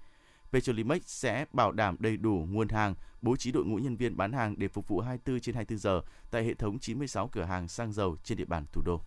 Petrolimex 0.55 1.03
sẽ 1.07 1.45
bảo 1.53 1.73
đảm 1.73 1.97
đầy 1.99 2.17
đủ 2.17 2.47
nguồn 2.51 2.69
hàng, 2.69 2.95
bố 3.23 3.37
trí 3.37 3.53
đội 3.53 3.65
ngũ 3.65 3.77
nhân 3.77 3.97
viên 3.97 4.17
bán 4.17 4.33
hàng 4.33 4.55
để 4.59 4.69
phục 4.69 4.89
vụ 4.89 5.01
24 5.01 5.41
trên 5.41 5.55
24 5.55 5.79
giờ 5.79 6.01
tại 6.31 6.45
hệ 6.45 6.55
thống 6.55 6.79
96 6.79 7.29
cửa 7.29 7.43
hàng 7.43 7.69
xăng 7.69 7.93
dầu 7.93 8.17
trên 8.25 8.39
địa 8.39 8.45
bàn 8.45 8.65
thủ 8.73 8.83
đô. 8.85 9.01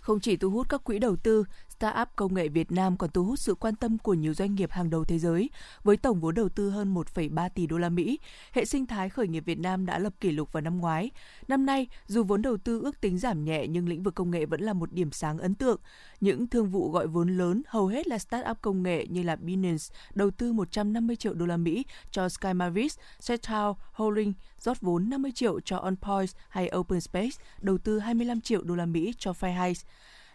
Không 0.00 0.20
chỉ 0.20 0.36
thu 0.36 0.50
hút 0.50 0.68
các 0.68 0.84
quỹ 0.84 0.98
đầu 0.98 1.16
tư, 1.16 1.44
startup 1.78 2.08
công 2.16 2.34
nghệ 2.34 2.48
Việt 2.48 2.72
Nam 2.72 2.96
còn 2.96 3.10
thu 3.10 3.24
hút 3.24 3.38
sự 3.38 3.54
quan 3.54 3.76
tâm 3.76 3.98
của 3.98 4.14
nhiều 4.14 4.34
doanh 4.34 4.54
nghiệp 4.54 4.70
hàng 4.70 4.90
đầu 4.90 5.04
thế 5.04 5.18
giới 5.18 5.50
với 5.82 5.96
tổng 5.96 6.20
vốn 6.20 6.34
đầu 6.34 6.48
tư 6.48 6.70
hơn 6.70 6.94
1,3 6.94 7.48
tỷ 7.48 7.66
đô 7.66 7.78
la 7.78 7.88
Mỹ. 7.88 8.18
Hệ 8.52 8.64
sinh 8.64 8.86
thái 8.86 9.08
khởi 9.08 9.28
nghiệp 9.28 9.44
Việt 9.46 9.58
Nam 9.58 9.86
đã 9.86 9.98
lập 9.98 10.12
kỷ 10.20 10.30
lục 10.30 10.52
vào 10.52 10.60
năm 10.60 10.80
ngoái. 10.80 11.10
Năm 11.48 11.66
nay, 11.66 11.86
dù 12.06 12.22
vốn 12.22 12.42
đầu 12.42 12.56
tư 12.56 12.80
ước 12.80 13.00
tính 13.00 13.18
giảm 13.18 13.44
nhẹ 13.44 13.66
nhưng 13.66 13.88
lĩnh 13.88 14.02
vực 14.02 14.14
công 14.14 14.30
nghệ 14.30 14.46
vẫn 14.46 14.60
là 14.60 14.72
một 14.72 14.92
điểm 14.92 15.12
sáng 15.12 15.38
ấn 15.38 15.54
tượng. 15.54 15.80
Những 16.20 16.46
thương 16.46 16.70
vụ 16.70 16.90
gọi 16.90 17.06
vốn 17.06 17.36
lớn 17.36 17.62
hầu 17.66 17.86
hết 17.86 18.06
là 18.06 18.18
startup 18.18 18.56
công 18.60 18.82
nghệ 18.82 19.06
như 19.06 19.22
là 19.22 19.36
Binance 19.36 19.84
đầu 20.14 20.30
tư 20.30 20.52
150 20.52 21.16
triệu 21.16 21.34
đô 21.34 21.46
la 21.46 21.56
Mỹ 21.56 21.84
cho 22.10 22.28
SkyMavis, 22.28 22.98
Sethouse 23.20 23.80
Holding 23.92 24.32
rót 24.58 24.80
vốn 24.80 25.10
50 25.10 25.32
triệu 25.32 25.60
cho 25.60 25.76
OnPoint 25.76 26.30
hay 26.48 26.70
OpenSpace 26.76 27.36
đầu 27.60 27.78
tư 27.78 27.98
25 27.98 28.40
triệu 28.40 28.62
đô 28.62 28.74
la 28.74 28.86
Mỹ 28.86 29.14
cho 29.18 29.32
Fairhays. 29.32 29.84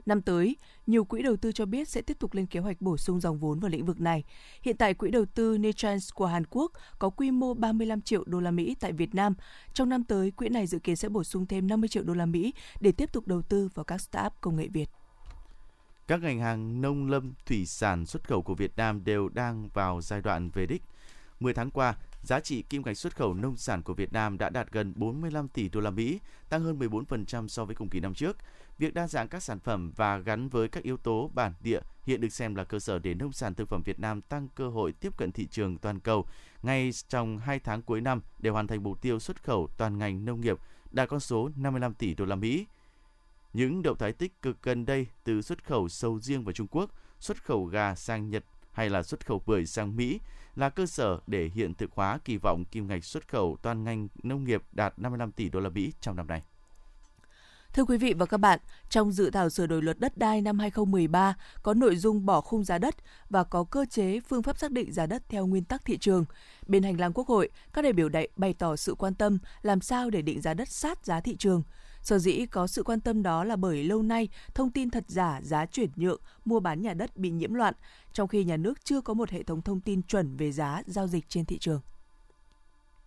Năm 0.10 0.22
tới, 0.22 0.56
nhiều 0.88 1.04
quỹ 1.04 1.22
đầu 1.22 1.38
tư 1.38 1.52
cho 1.52 1.66
biết 1.66 1.88
sẽ 1.88 2.02
tiếp 2.02 2.20
tục 2.20 2.34
lên 2.34 2.46
kế 2.46 2.60
hoạch 2.60 2.82
bổ 2.82 2.98
sung 2.98 3.20
dòng 3.20 3.40
vốn 3.40 3.60
vào 3.60 3.70
lĩnh 3.70 3.86
vực 3.86 4.02
này. 4.02 4.24
Hiện 4.62 4.78
tại 4.78 4.94
quỹ 4.94 5.12
đầu 5.12 5.26
tư 5.26 5.58
Netrans 5.58 6.14
của 6.14 6.26
Hàn 6.26 6.44
Quốc 6.50 6.72
có 7.00 7.10
quy 7.10 7.32
mô 7.32 7.54
35 7.54 8.02
triệu 8.02 8.24
đô 8.26 8.40
la 8.40 8.52
Mỹ 8.52 8.76
tại 8.80 8.92
Việt 8.92 9.16
Nam. 9.16 9.34
Trong 9.74 9.90
năm 9.90 10.04
tới, 10.04 10.32
quỹ 10.32 10.50
này 10.50 10.68
dự 10.68 10.80
kiến 10.80 10.96
sẽ 10.96 11.10
bổ 11.10 11.24
sung 11.24 11.46
thêm 11.46 11.68
50 11.68 11.88
triệu 11.88 12.04
đô 12.04 12.14
la 12.14 12.26
Mỹ 12.26 12.54
để 12.82 12.92
tiếp 12.92 13.12
tục 13.12 13.28
đầu 13.28 13.42
tư 13.42 13.70
vào 13.74 13.84
các 13.84 14.02
startup 14.02 14.34
công 14.42 14.56
nghệ 14.56 14.68
Việt. 14.68 14.90
Các 16.08 16.22
ngành 16.22 16.40
hàng 16.40 16.82
nông 16.82 17.10
lâm, 17.10 17.34
thủy 17.46 17.66
sản 17.66 18.06
xuất 18.06 18.28
khẩu 18.28 18.42
của 18.42 18.56
Việt 18.56 18.78
Nam 18.78 19.04
đều 19.04 19.30
đang 19.30 19.70
vào 19.74 20.02
giai 20.02 20.22
đoạn 20.22 20.50
về 20.50 20.66
đích. 20.66 20.84
10 21.40 21.54
tháng 21.54 21.72
qua, 21.72 21.96
giá 22.22 22.40
trị 22.40 22.62
kim 22.62 22.82
ngạch 22.86 22.98
xuất 22.98 23.16
khẩu 23.16 23.34
nông 23.34 23.58
sản 23.58 23.84
của 23.84 23.94
Việt 23.94 24.14
Nam 24.14 24.38
đã 24.38 24.50
đạt 24.50 24.72
gần 24.72 24.94
45 24.96 25.48
tỷ 25.48 25.70
đô 25.70 25.80
la 25.80 25.90
Mỹ, 25.90 26.20
tăng 26.50 26.64
hơn 26.64 26.80
14% 26.80 27.48
so 27.48 27.66
với 27.66 27.76
cùng 27.76 27.90
kỳ 27.90 28.00
năm 28.00 28.14
trước. 28.14 28.38
Việc 28.78 28.94
đa 28.94 29.08
dạng 29.08 29.28
các 29.28 29.44
sản 29.44 29.60
phẩm 29.60 29.92
và 29.96 30.18
gắn 30.18 30.50
với 30.50 30.68
các 30.68 30.84
yếu 30.84 30.98
tố 30.98 31.32
bản 31.34 31.54
địa 31.62 31.80
hiện 32.06 32.22
được 32.22 32.30
xem 32.30 32.56
là 32.56 32.64
cơ 32.64 32.80
sở 32.80 33.00
để 33.00 33.14
nông 33.14 33.32
sản 33.32 33.56
thực 33.56 33.70
phẩm 33.70 33.82
Việt 33.86 34.00
Nam 34.00 34.22
tăng 34.22 34.48
cơ 34.56 34.70
hội 34.70 34.92
tiếp 34.92 35.18
cận 35.18 35.32
thị 35.32 35.48
trường 35.52 35.78
toàn 35.78 36.00
cầu 36.00 36.26
ngay 36.64 36.92
trong 37.08 37.38
2 37.38 37.60
tháng 37.60 37.82
cuối 37.82 38.02
năm 38.02 38.22
để 38.40 38.50
hoàn 38.50 38.68
thành 38.68 38.84
mục 38.84 39.02
tiêu 39.02 39.20
xuất 39.20 39.44
khẩu 39.44 39.70
toàn 39.78 39.98
ngành 39.98 40.26
nông 40.26 40.42
nghiệp 40.42 40.58
đạt 40.92 41.10
con 41.10 41.20
số 41.20 41.50
55 41.56 41.94
tỷ 41.94 42.14
đô 42.14 42.26
la 42.26 42.36
Mỹ. 42.36 42.68
Những 43.54 43.82
động 43.82 43.98
thái 43.98 44.14
tích 44.14 44.42
cực 44.42 44.62
gần 44.62 44.86
đây 44.86 45.08
từ 45.24 45.42
xuất 45.42 45.66
khẩu 45.66 45.90
sầu 45.90 46.20
riêng 46.20 46.44
vào 46.44 46.54
Trung 46.54 46.68
Quốc, 46.72 46.92
xuất 47.20 47.44
khẩu 47.44 47.66
gà 47.66 47.96
sang 47.96 48.30
Nhật 48.30 48.44
hay 48.80 48.90
là 48.90 49.04
xuất 49.04 49.26
khẩu 49.26 49.42
bưởi 49.46 49.66
sang 49.66 49.96
Mỹ 49.96 50.20
là 50.56 50.70
cơ 50.70 50.86
sở 50.86 51.20
để 51.28 51.50
hiện 51.54 51.74
thực 51.74 51.92
hóa 51.92 52.20
kỳ 52.26 52.38
vọng 52.38 52.66
kim 52.66 52.88
ngạch 52.88 53.06
xuất 53.06 53.28
khẩu 53.28 53.58
toàn 53.62 53.84
ngành 53.84 54.08
nông 54.24 54.44
nghiệp 54.44 54.64
đạt 54.72 55.00
55 55.00 55.32
tỷ 55.32 55.50
đô 55.50 55.60
la 55.60 55.70
Mỹ 55.70 55.94
trong 56.02 56.16
năm 56.16 56.28
nay. 56.28 56.42
Thưa 57.74 57.84
quý 57.84 57.98
vị 57.98 58.14
và 58.14 58.26
các 58.26 58.38
bạn, 58.38 58.60
trong 58.90 59.12
dự 59.12 59.30
thảo 59.30 59.50
sửa 59.50 59.68
đổi 59.68 59.82
luật 59.82 60.00
đất 60.00 60.18
đai 60.18 60.42
năm 60.42 60.60
2013 60.60 61.36
có 61.64 61.74
nội 61.74 61.96
dung 61.96 62.26
bỏ 62.26 62.42
khung 62.42 62.64
giá 62.64 62.78
đất 62.78 62.96
và 63.30 63.44
có 63.44 63.64
cơ 63.64 63.86
chế 63.90 64.20
phương 64.20 64.44
pháp 64.44 64.58
xác 64.58 64.72
định 64.72 64.94
giá 64.94 65.06
đất 65.06 65.24
theo 65.30 65.48
nguyên 65.48 65.64
tắc 65.64 65.86
thị 65.86 65.98
trường. 65.98 66.26
Bên 66.68 66.84
hành 66.84 67.00
lang 67.00 67.14
Quốc 67.14 67.28
hội, 67.28 67.50
các 67.74 67.82
đại 67.82 67.94
biểu 67.94 68.10
đại 68.10 68.28
bày 68.36 68.54
tỏ 68.54 68.76
sự 68.76 68.96
quan 68.96 69.14
tâm 69.14 69.38
làm 69.62 69.82
sao 69.82 70.10
để 70.10 70.22
định 70.22 70.42
giá 70.42 70.54
đất 70.54 70.70
sát 70.70 71.06
giá 71.06 71.22
thị 71.22 71.36
trường. 71.40 71.64
Sở 72.10 72.18
dĩ 72.18 72.46
có 72.46 72.68
sự 72.68 72.84
quan 72.84 73.00
tâm 73.00 73.24
đó 73.24 73.44
là 73.44 73.56
bởi 73.56 73.84
lâu 73.84 74.02
nay 74.02 74.30
thông 74.54 74.72
tin 74.72 74.90
thật 74.90 75.04
giả 75.08 75.42
giá 75.44 75.66
chuyển 75.66 75.90
nhượng, 75.96 76.22
mua 76.46 76.60
bán 76.60 76.82
nhà 76.82 76.94
đất 76.94 77.18
bị 77.18 77.30
nhiễm 77.30 77.54
loạn, 77.54 77.74
trong 78.14 78.28
khi 78.28 78.44
nhà 78.44 78.58
nước 78.58 78.86
chưa 78.86 79.02
có 79.02 79.14
một 79.14 79.30
hệ 79.30 79.44
thống 79.44 79.62
thông 79.62 79.80
tin 79.80 80.02
chuẩn 80.02 80.38
về 80.38 80.52
giá 80.52 80.82
giao 80.86 81.08
dịch 81.08 81.30
trên 81.30 81.46
thị 81.46 81.58
trường. 81.58 81.82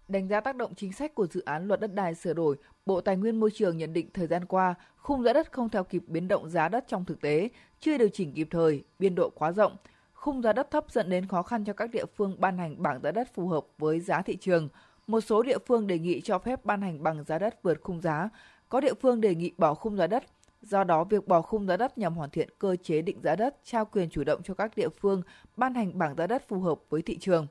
Đánh 0.08 0.28
giá 0.28 0.40
tác 0.40 0.56
động 0.56 0.74
chính 0.74 0.92
sách 0.92 1.14
của 1.14 1.26
dự 1.26 1.40
án 1.40 1.68
luật 1.68 1.80
đất 1.80 1.94
đai 1.94 2.14
sửa 2.14 2.32
đổi, 2.32 2.56
Bộ 2.86 3.00
Tài 3.00 3.16
nguyên 3.16 3.40
Môi 3.40 3.50
trường 3.54 3.76
nhận 3.76 3.92
định 3.92 4.08
thời 4.14 4.26
gian 4.26 4.44
qua, 4.44 4.74
khung 4.96 5.22
giá 5.22 5.32
đất 5.32 5.52
không 5.52 5.68
theo 5.68 5.84
kịp 5.84 6.02
biến 6.06 6.28
động 6.28 6.50
giá 6.50 6.68
đất 6.68 6.84
trong 6.88 7.04
thực 7.04 7.20
tế, 7.20 7.48
chưa 7.80 7.98
điều 7.98 8.08
chỉnh 8.08 8.32
kịp 8.34 8.48
thời, 8.50 8.84
biên 8.98 9.14
độ 9.14 9.30
quá 9.30 9.52
rộng. 9.52 9.76
Khung 10.12 10.42
giá 10.42 10.52
đất 10.52 10.70
thấp 10.70 10.84
dẫn 10.90 11.10
đến 11.10 11.26
khó 11.26 11.42
khăn 11.42 11.64
cho 11.64 11.72
các 11.72 11.90
địa 11.90 12.04
phương 12.16 12.40
ban 12.40 12.58
hành 12.58 12.82
bảng 12.82 13.00
giá 13.02 13.10
đất 13.10 13.34
phù 13.34 13.48
hợp 13.48 13.66
với 13.78 14.00
giá 14.00 14.22
thị 14.22 14.36
trường. 14.36 14.68
Một 15.06 15.20
số 15.20 15.42
địa 15.42 15.58
phương 15.66 15.86
đề 15.86 15.98
nghị 15.98 16.20
cho 16.20 16.38
phép 16.38 16.64
ban 16.64 16.82
hành 16.82 17.02
bằng 17.02 17.24
giá 17.24 17.38
đất 17.38 17.62
vượt 17.62 17.78
khung 17.82 18.00
giá, 18.00 18.28
có 18.72 18.80
địa 18.80 18.94
phương 18.94 19.20
đề 19.20 19.34
nghị 19.34 19.52
bỏ 19.58 19.74
khung 19.74 19.96
giá 19.96 20.06
đất. 20.06 20.24
Do 20.62 20.84
đó, 20.84 21.04
việc 21.04 21.28
bỏ 21.28 21.42
khung 21.42 21.66
giá 21.66 21.76
đất 21.76 21.98
nhằm 21.98 22.14
hoàn 22.14 22.30
thiện 22.30 22.48
cơ 22.58 22.76
chế 22.82 23.02
định 23.02 23.20
giá 23.22 23.36
đất, 23.36 23.56
trao 23.64 23.84
quyền 23.84 24.10
chủ 24.10 24.24
động 24.24 24.42
cho 24.42 24.54
các 24.54 24.76
địa 24.76 24.88
phương 24.88 25.22
ban 25.56 25.74
hành 25.74 25.98
bảng 25.98 26.16
giá 26.16 26.26
đất 26.26 26.48
phù 26.48 26.60
hợp 26.60 26.78
với 26.90 27.02
thị 27.02 27.18
trường. 27.18 27.46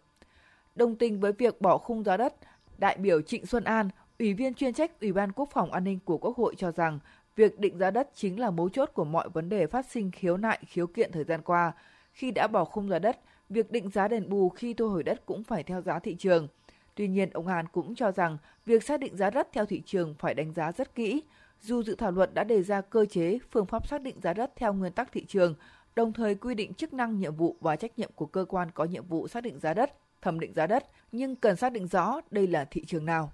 Đồng 0.75 0.95
tình 0.95 1.19
với 1.19 1.31
việc 1.31 1.61
bỏ 1.61 1.77
khung 1.77 2.03
giá 2.03 2.17
đất, 2.17 2.35
đại 2.77 2.97
biểu 2.97 3.21
Trịnh 3.21 3.45
Xuân 3.45 3.63
An, 3.63 3.89
Ủy 4.19 4.33
viên 4.33 4.53
chuyên 4.53 4.73
trách 4.73 5.01
Ủy 5.01 5.13
ban 5.13 5.31
Quốc 5.31 5.49
phòng 5.53 5.71
An 5.71 5.83
ninh 5.83 5.99
của 6.05 6.17
Quốc 6.17 6.37
hội 6.37 6.55
cho 6.57 6.71
rằng 6.71 6.99
việc 7.35 7.59
định 7.59 7.77
giá 7.77 7.91
đất 7.91 8.09
chính 8.15 8.39
là 8.39 8.51
mấu 8.51 8.69
chốt 8.69 8.89
của 8.93 9.05
mọi 9.05 9.29
vấn 9.29 9.49
đề 9.49 9.67
phát 9.67 9.85
sinh 9.85 10.11
khiếu 10.11 10.37
nại, 10.37 10.59
khiếu 10.67 10.87
kiện 10.87 11.11
thời 11.11 11.23
gian 11.23 11.41
qua. 11.41 11.71
Khi 12.11 12.31
đã 12.31 12.47
bỏ 12.47 12.65
khung 12.65 12.89
giá 12.89 12.99
đất, 12.99 13.19
việc 13.49 13.71
định 13.71 13.89
giá 13.89 14.07
đền 14.07 14.29
bù 14.29 14.49
khi 14.49 14.73
thu 14.73 14.89
hồi 14.89 15.03
đất 15.03 15.25
cũng 15.25 15.43
phải 15.43 15.63
theo 15.63 15.81
giá 15.81 15.99
thị 15.99 16.15
trường. 16.19 16.47
Tuy 16.95 17.07
nhiên, 17.07 17.29
ông 17.33 17.47
Hàn 17.47 17.67
cũng 17.67 17.95
cho 17.95 18.11
rằng 18.11 18.37
việc 18.65 18.83
xác 18.83 18.99
định 18.99 19.17
giá 19.17 19.29
đất 19.29 19.47
theo 19.53 19.65
thị 19.65 19.81
trường 19.85 20.15
phải 20.19 20.33
đánh 20.33 20.53
giá 20.53 20.71
rất 20.71 20.95
kỹ. 20.95 21.23
Dù 21.61 21.83
dự 21.83 21.95
thảo 21.95 22.11
luật 22.11 22.33
đã 22.33 22.43
đề 22.43 22.63
ra 22.63 22.81
cơ 22.81 23.05
chế, 23.05 23.39
phương 23.51 23.65
pháp 23.65 23.87
xác 23.87 24.01
định 24.01 24.15
giá 24.21 24.33
đất 24.33 24.51
theo 24.55 24.73
nguyên 24.73 24.93
tắc 24.93 25.11
thị 25.11 25.25
trường, 25.27 25.55
đồng 25.95 26.13
thời 26.13 26.35
quy 26.35 26.55
định 26.55 26.73
chức 26.73 26.93
năng, 26.93 27.19
nhiệm 27.19 27.35
vụ 27.35 27.55
và 27.61 27.75
trách 27.75 27.99
nhiệm 27.99 28.11
của 28.15 28.25
cơ 28.25 28.45
quan 28.49 28.71
có 28.71 28.83
nhiệm 28.83 29.07
vụ 29.07 29.27
xác 29.27 29.41
định 29.41 29.59
giá 29.59 29.73
đất, 29.73 29.93
thẩm 30.21 30.39
định 30.39 30.53
giá 30.53 30.67
đất, 30.67 30.85
nhưng 31.11 31.35
cần 31.35 31.55
xác 31.55 31.71
định 31.71 31.87
rõ 31.87 32.21
đây 32.31 32.47
là 32.47 32.65
thị 32.65 32.85
trường 32.87 33.05
nào. 33.05 33.31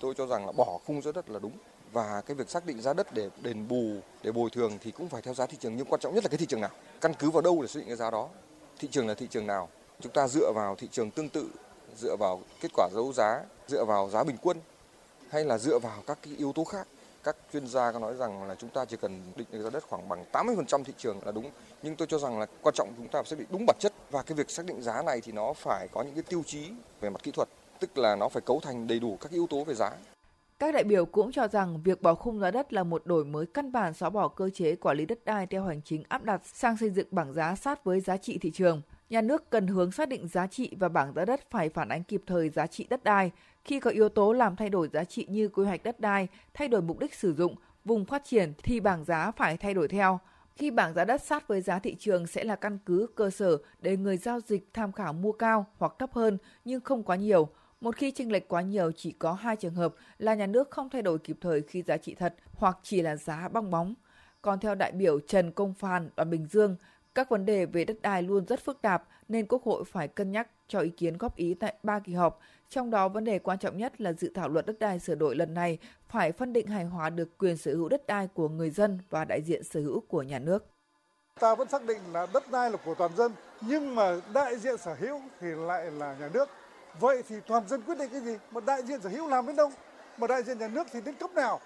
Tôi 0.00 0.14
cho 0.14 0.26
rằng 0.26 0.46
là 0.46 0.52
bỏ 0.52 0.78
khung 0.86 1.02
giá 1.02 1.12
đất 1.12 1.30
là 1.30 1.38
đúng 1.38 1.52
và 1.92 2.22
cái 2.26 2.34
việc 2.34 2.50
xác 2.50 2.66
định 2.66 2.80
giá 2.80 2.92
đất 2.92 3.06
để 3.14 3.30
đền 3.42 3.68
bù, 3.68 4.00
để 4.22 4.32
bồi 4.32 4.50
thường 4.50 4.72
thì 4.80 4.90
cũng 4.90 5.08
phải 5.08 5.22
theo 5.22 5.34
giá 5.34 5.46
thị 5.46 5.56
trường 5.60 5.76
nhưng 5.76 5.86
quan 5.86 6.00
trọng 6.00 6.14
nhất 6.14 6.24
là 6.24 6.28
cái 6.28 6.38
thị 6.38 6.46
trường 6.46 6.60
nào. 6.60 6.70
Căn 7.00 7.12
cứ 7.18 7.30
vào 7.30 7.42
đâu 7.42 7.62
để 7.62 7.68
xác 7.68 7.78
định 7.80 7.88
cái 7.88 7.96
giá 7.96 8.10
đó. 8.10 8.28
Thị 8.78 8.88
trường 8.90 9.08
là 9.08 9.14
thị 9.14 9.26
trường 9.30 9.46
nào? 9.46 9.68
Chúng 10.00 10.12
ta 10.12 10.28
dựa 10.28 10.52
vào 10.54 10.76
thị 10.76 10.88
trường 10.90 11.10
tương 11.10 11.28
tự, 11.28 11.50
dựa 11.98 12.16
vào 12.16 12.42
kết 12.60 12.68
quả 12.74 12.88
đấu 12.94 13.12
giá, 13.12 13.44
dựa 13.66 13.84
vào 13.84 14.10
giá 14.10 14.24
bình 14.24 14.36
quân 14.42 14.56
hay 15.30 15.44
là 15.44 15.58
dựa 15.58 15.78
vào 15.78 16.02
các 16.06 16.18
cái 16.22 16.34
yếu 16.38 16.52
tố 16.52 16.64
khác 16.64 16.86
các 17.24 17.36
chuyên 17.52 17.66
gia 17.66 17.92
có 17.92 17.98
nói 17.98 18.14
rằng 18.16 18.48
là 18.48 18.54
chúng 18.54 18.70
ta 18.70 18.84
chỉ 18.84 18.96
cần 18.96 19.22
định 19.36 19.62
giá 19.62 19.70
đất 19.70 19.84
khoảng 19.88 20.08
bằng 20.08 20.24
80% 20.32 20.84
thị 20.84 20.92
trường 20.98 21.18
là 21.24 21.32
đúng. 21.32 21.50
Nhưng 21.82 21.96
tôi 21.96 22.08
cho 22.10 22.18
rằng 22.18 22.38
là 22.38 22.46
quan 22.62 22.74
trọng 22.74 22.92
chúng 22.96 23.08
ta 23.08 23.22
phải 23.22 23.30
xác 23.30 23.38
định 23.38 23.48
đúng 23.50 23.66
bản 23.66 23.76
chất 23.80 23.92
và 24.10 24.22
cái 24.22 24.36
việc 24.36 24.50
xác 24.50 24.66
định 24.66 24.82
giá 24.82 25.02
này 25.02 25.20
thì 25.20 25.32
nó 25.32 25.52
phải 25.52 25.88
có 25.92 26.02
những 26.02 26.14
cái 26.14 26.22
tiêu 26.22 26.42
chí 26.46 26.70
về 27.00 27.10
mặt 27.10 27.22
kỹ 27.22 27.30
thuật, 27.30 27.48
tức 27.80 27.98
là 27.98 28.16
nó 28.16 28.28
phải 28.28 28.42
cấu 28.46 28.60
thành 28.60 28.86
đầy 28.86 29.00
đủ 29.00 29.18
các 29.20 29.32
yếu 29.32 29.46
tố 29.50 29.64
về 29.64 29.74
giá. 29.74 29.90
Các 30.58 30.74
đại 30.74 30.84
biểu 30.84 31.06
cũng 31.06 31.32
cho 31.32 31.48
rằng 31.48 31.82
việc 31.82 32.02
bỏ 32.02 32.14
khung 32.14 32.40
giá 32.40 32.50
đất 32.50 32.72
là 32.72 32.82
một 32.82 33.06
đổi 33.06 33.24
mới 33.24 33.46
căn 33.54 33.72
bản 33.72 33.94
xóa 33.94 34.10
bỏ 34.10 34.28
cơ 34.28 34.50
chế 34.54 34.76
quản 34.76 34.96
lý 34.96 35.06
đất 35.06 35.24
đai 35.24 35.46
theo 35.46 35.64
hành 35.64 35.80
chính 35.84 36.02
áp 36.08 36.24
đặt 36.24 36.40
sang 36.44 36.76
xây 36.76 36.90
dựng 36.90 37.08
bảng 37.10 37.32
giá 37.32 37.54
sát 37.54 37.84
với 37.84 38.00
giá 38.00 38.16
trị 38.16 38.38
thị 38.38 38.50
trường. 38.50 38.82
Nhà 39.10 39.20
nước 39.20 39.50
cần 39.50 39.66
hướng 39.66 39.92
xác 39.92 40.08
định 40.08 40.28
giá 40.28 40.46
trị 40.46 40.76
và 40.80 40.88
bảng 40.88 41.12
giá 41.14 41.24
đất 41.24 41.50
phải 41.50 41.68
phản 41.68 41.88
ánh 41.88 42.04
kịp 42.04 42.22
thời 42.26 42.48
giá 42.50 42.66
trị 42.66 42.86
đất 42.90 43.04
đai. 43.04 43.30
Khi 43.64 43.80
có 43.80 43.90
yếu 43.90 44.08
tố 44.08 44.32
làm 44.32 44.56
thay 44.56 44.68
đổi 44.68 44.88
giá 44.92 45.04
trị 45.04 45.26
như 45.28 45.48
quy 45.48 45.64
hoạch 45.64 45.82
đất 45.82 46.00
đai, 46.00 46.28
thay 46.54 46.68
đổi 46.68 46.82
mục 46.82 46.98
đích 46.98 47.14
sử 47.14 47.34
dụng, 47.34 47.54
vùng 47.84 48.04
phát 48.04 48.24
triển 48.24 48.52
thì 48.62 48.80
bảng 48.80 49.04
giá 49.04 49.30
phải 49.30 49.56
thay 49.56 49.74
đổi 49.74 49.88
theo. 49.88 50.20
Khi 50.56 50.70
bảng 50.70 50.94
giá 50.94 51.04
đất 51.04 51.22
sát 51.22 51.48
với 51.48 51.60
giá 51.60 51.78
thị 51.78 51.96
trường 51.98 52.26
sẽ 52.26 52.44
là 52.44 52.56
căn 52.56 52.78
cứ 52.86 53.06
cơ 53.14 53.30
sở 53.30 53.58
để 53.80 53.96
người 53.96 54.16
giao 54.16 54.40
dịch 54.40 54.68
tham 54.72 54.92
khảo 54.92 55.12
mua 55.12 55.32
cao 55.32 55.66
hoặc 55.78 55.92
thấp 55.98 56.12
hơn 56.12 56.38
nhưng 56.64 56.80
không 56.80 57.02
quá 57.02 57.16
nhiều. 57.16 57.48
Một 57.80 57.96
khi 57.96 58.10
chênh 58.10 58.32
lệch 58.32 58.48
quá 58.48 58.62
nhiều 58.62 58.92
chỉ 58.96 59.12
có 59.12 59.32
hai 59.32 59.56
trường 59.56 59.74
hợp 59.74 59.94
là 60.18 60.34
nhà 60.34 60.46
nước 60.46 60.70
không 60.70 60.90
thay 60.90 61.02
đổi 61.02 61.18
kịp 61.18 61.36
thời 61.40 61.62
khi 61.62 61.82
giá 61.82 61.96
trị 61.96 62.14
thật 62.14 62.34
hoặc 62.54 62.78
chỉ 62.82 63.02
là 63.02 63.16
giá 63.16 63.48
bong 63.48 63.70
bóng. 63.70 63.94
Còn 64.42 64.60
theo 64.60 64.74
đại 64.74 64.92
biểu 64.92 65.20
Trần 65.20 65.52
Công 65.52 65.74
Phan, 65.74 66.10
đoàn 66.16 66.30
Bình 66.30 66.46
Dương, 66.46 66.76
các 67.18 67.28
vấn 67.28 67.46
đề 67.46 67.66
về 67.66 67.84
đất 67.84 68.02
đai 68.02 68.22
luôn 68.22 68.46
rất 68.46 68.64
phức 68.64 68.82
tạp 68.82 69.04
nên 69.28 69.46
Quốc 69.46 69.62
hội 69.64 69.84
phải 69.84 70.08
cân 70.08 70.32
nhắc 70.32 70.48
cho 70.68 70.80
ý 70.80 70.90
kiến 70.90 71.18
góp 71.18 71.36
ý 71.36 71.54
tại 71.54 71.74
ba 71.82 71.98
kỳ 71.98 72.12
họp. 72.12 72.40
Trong 72.68 72.90
đó 72.90 73.08
vấn 73.08 73.24
đề 73.24 73.38
quan 73.38 73.58
trọng 73.58 73.78
nhất 73.78 74.00
là 74.00 74.12
dự 74.12 74.32
thảo 74.34 74.48
luật 74.48 74.66
đất 74.66 74.78
đai 74.78 74.98
sửa 74.98 75.14
đổi 75.14 75.36
lần 75.36 75.54
này 75.54 75.78
phải 76.08 76.32
phân 76.32 76.52
định 76.52 76.66
hài 76.66 76.84
hòa 76.84 77.10
được 77.10 77.38
quyền 77.38 77.56
sở 77.56 77.74
hữu 77.74 77.88
đất 77.88 78.06
đai 78.06 78.28
của 78.34 78.48
người 78.48 78.70
dân 78.70 78.98
và 79.10 79.24
đại 79.24 79.42
diện 79.42 79.64
sở 79.64 79.80
hữu 79.80 80.00
của 80.00 80.22
nhà 80.22 80.38
nước. 80.38 80.66
Ta 81.40 81.54
vẫn 81.54 81.68
xác 81.68 81.86
định 81.86 81.98
là 82.12 82.26
đất 82.32 82.50
đai 82.50 82.70
là 82.70 82.76
của 82.84 82.94
toàn 82.94 83.16
dân, 83.16 83.32
nhưng 83.60 83.94
mà 83.94 84.20
đại 84.32 84.58
diện 84.58 84.78
sở 84.78 84.94
hữu 84.94 85.20
thì 85.40 85.46
lại 85.48 85.90
là 85.90 86.16
nhà 86.20 86.28
nước. 86.32 86.48
Vậy 87.00 87.22
thì 87.28 87.36
toàn 87.46 87.68
dân 87.68 87.82
quyết 87.82 87.98
định 87.98 88.08
cái 88.12 88.20
gì? 88.20 88.36
Mà 88.50 88.60
đại 88.60 88.82
diện 88.82 89.00
sở 89.00 89.08
hữu 89.08 89.28
làm 89.28 89.46
đến 89.46 89.56
đâu? 89.56 89.70
Mà 90.18 90.26
đại 90.26 90.42
diện 90.42 90.58
nhà 90.58 90.68
nước 90.68 90.86
thì 90.92 91.00
đến 91.00 91.14
cấp 91.14 91.30
nào? 91.34 91.60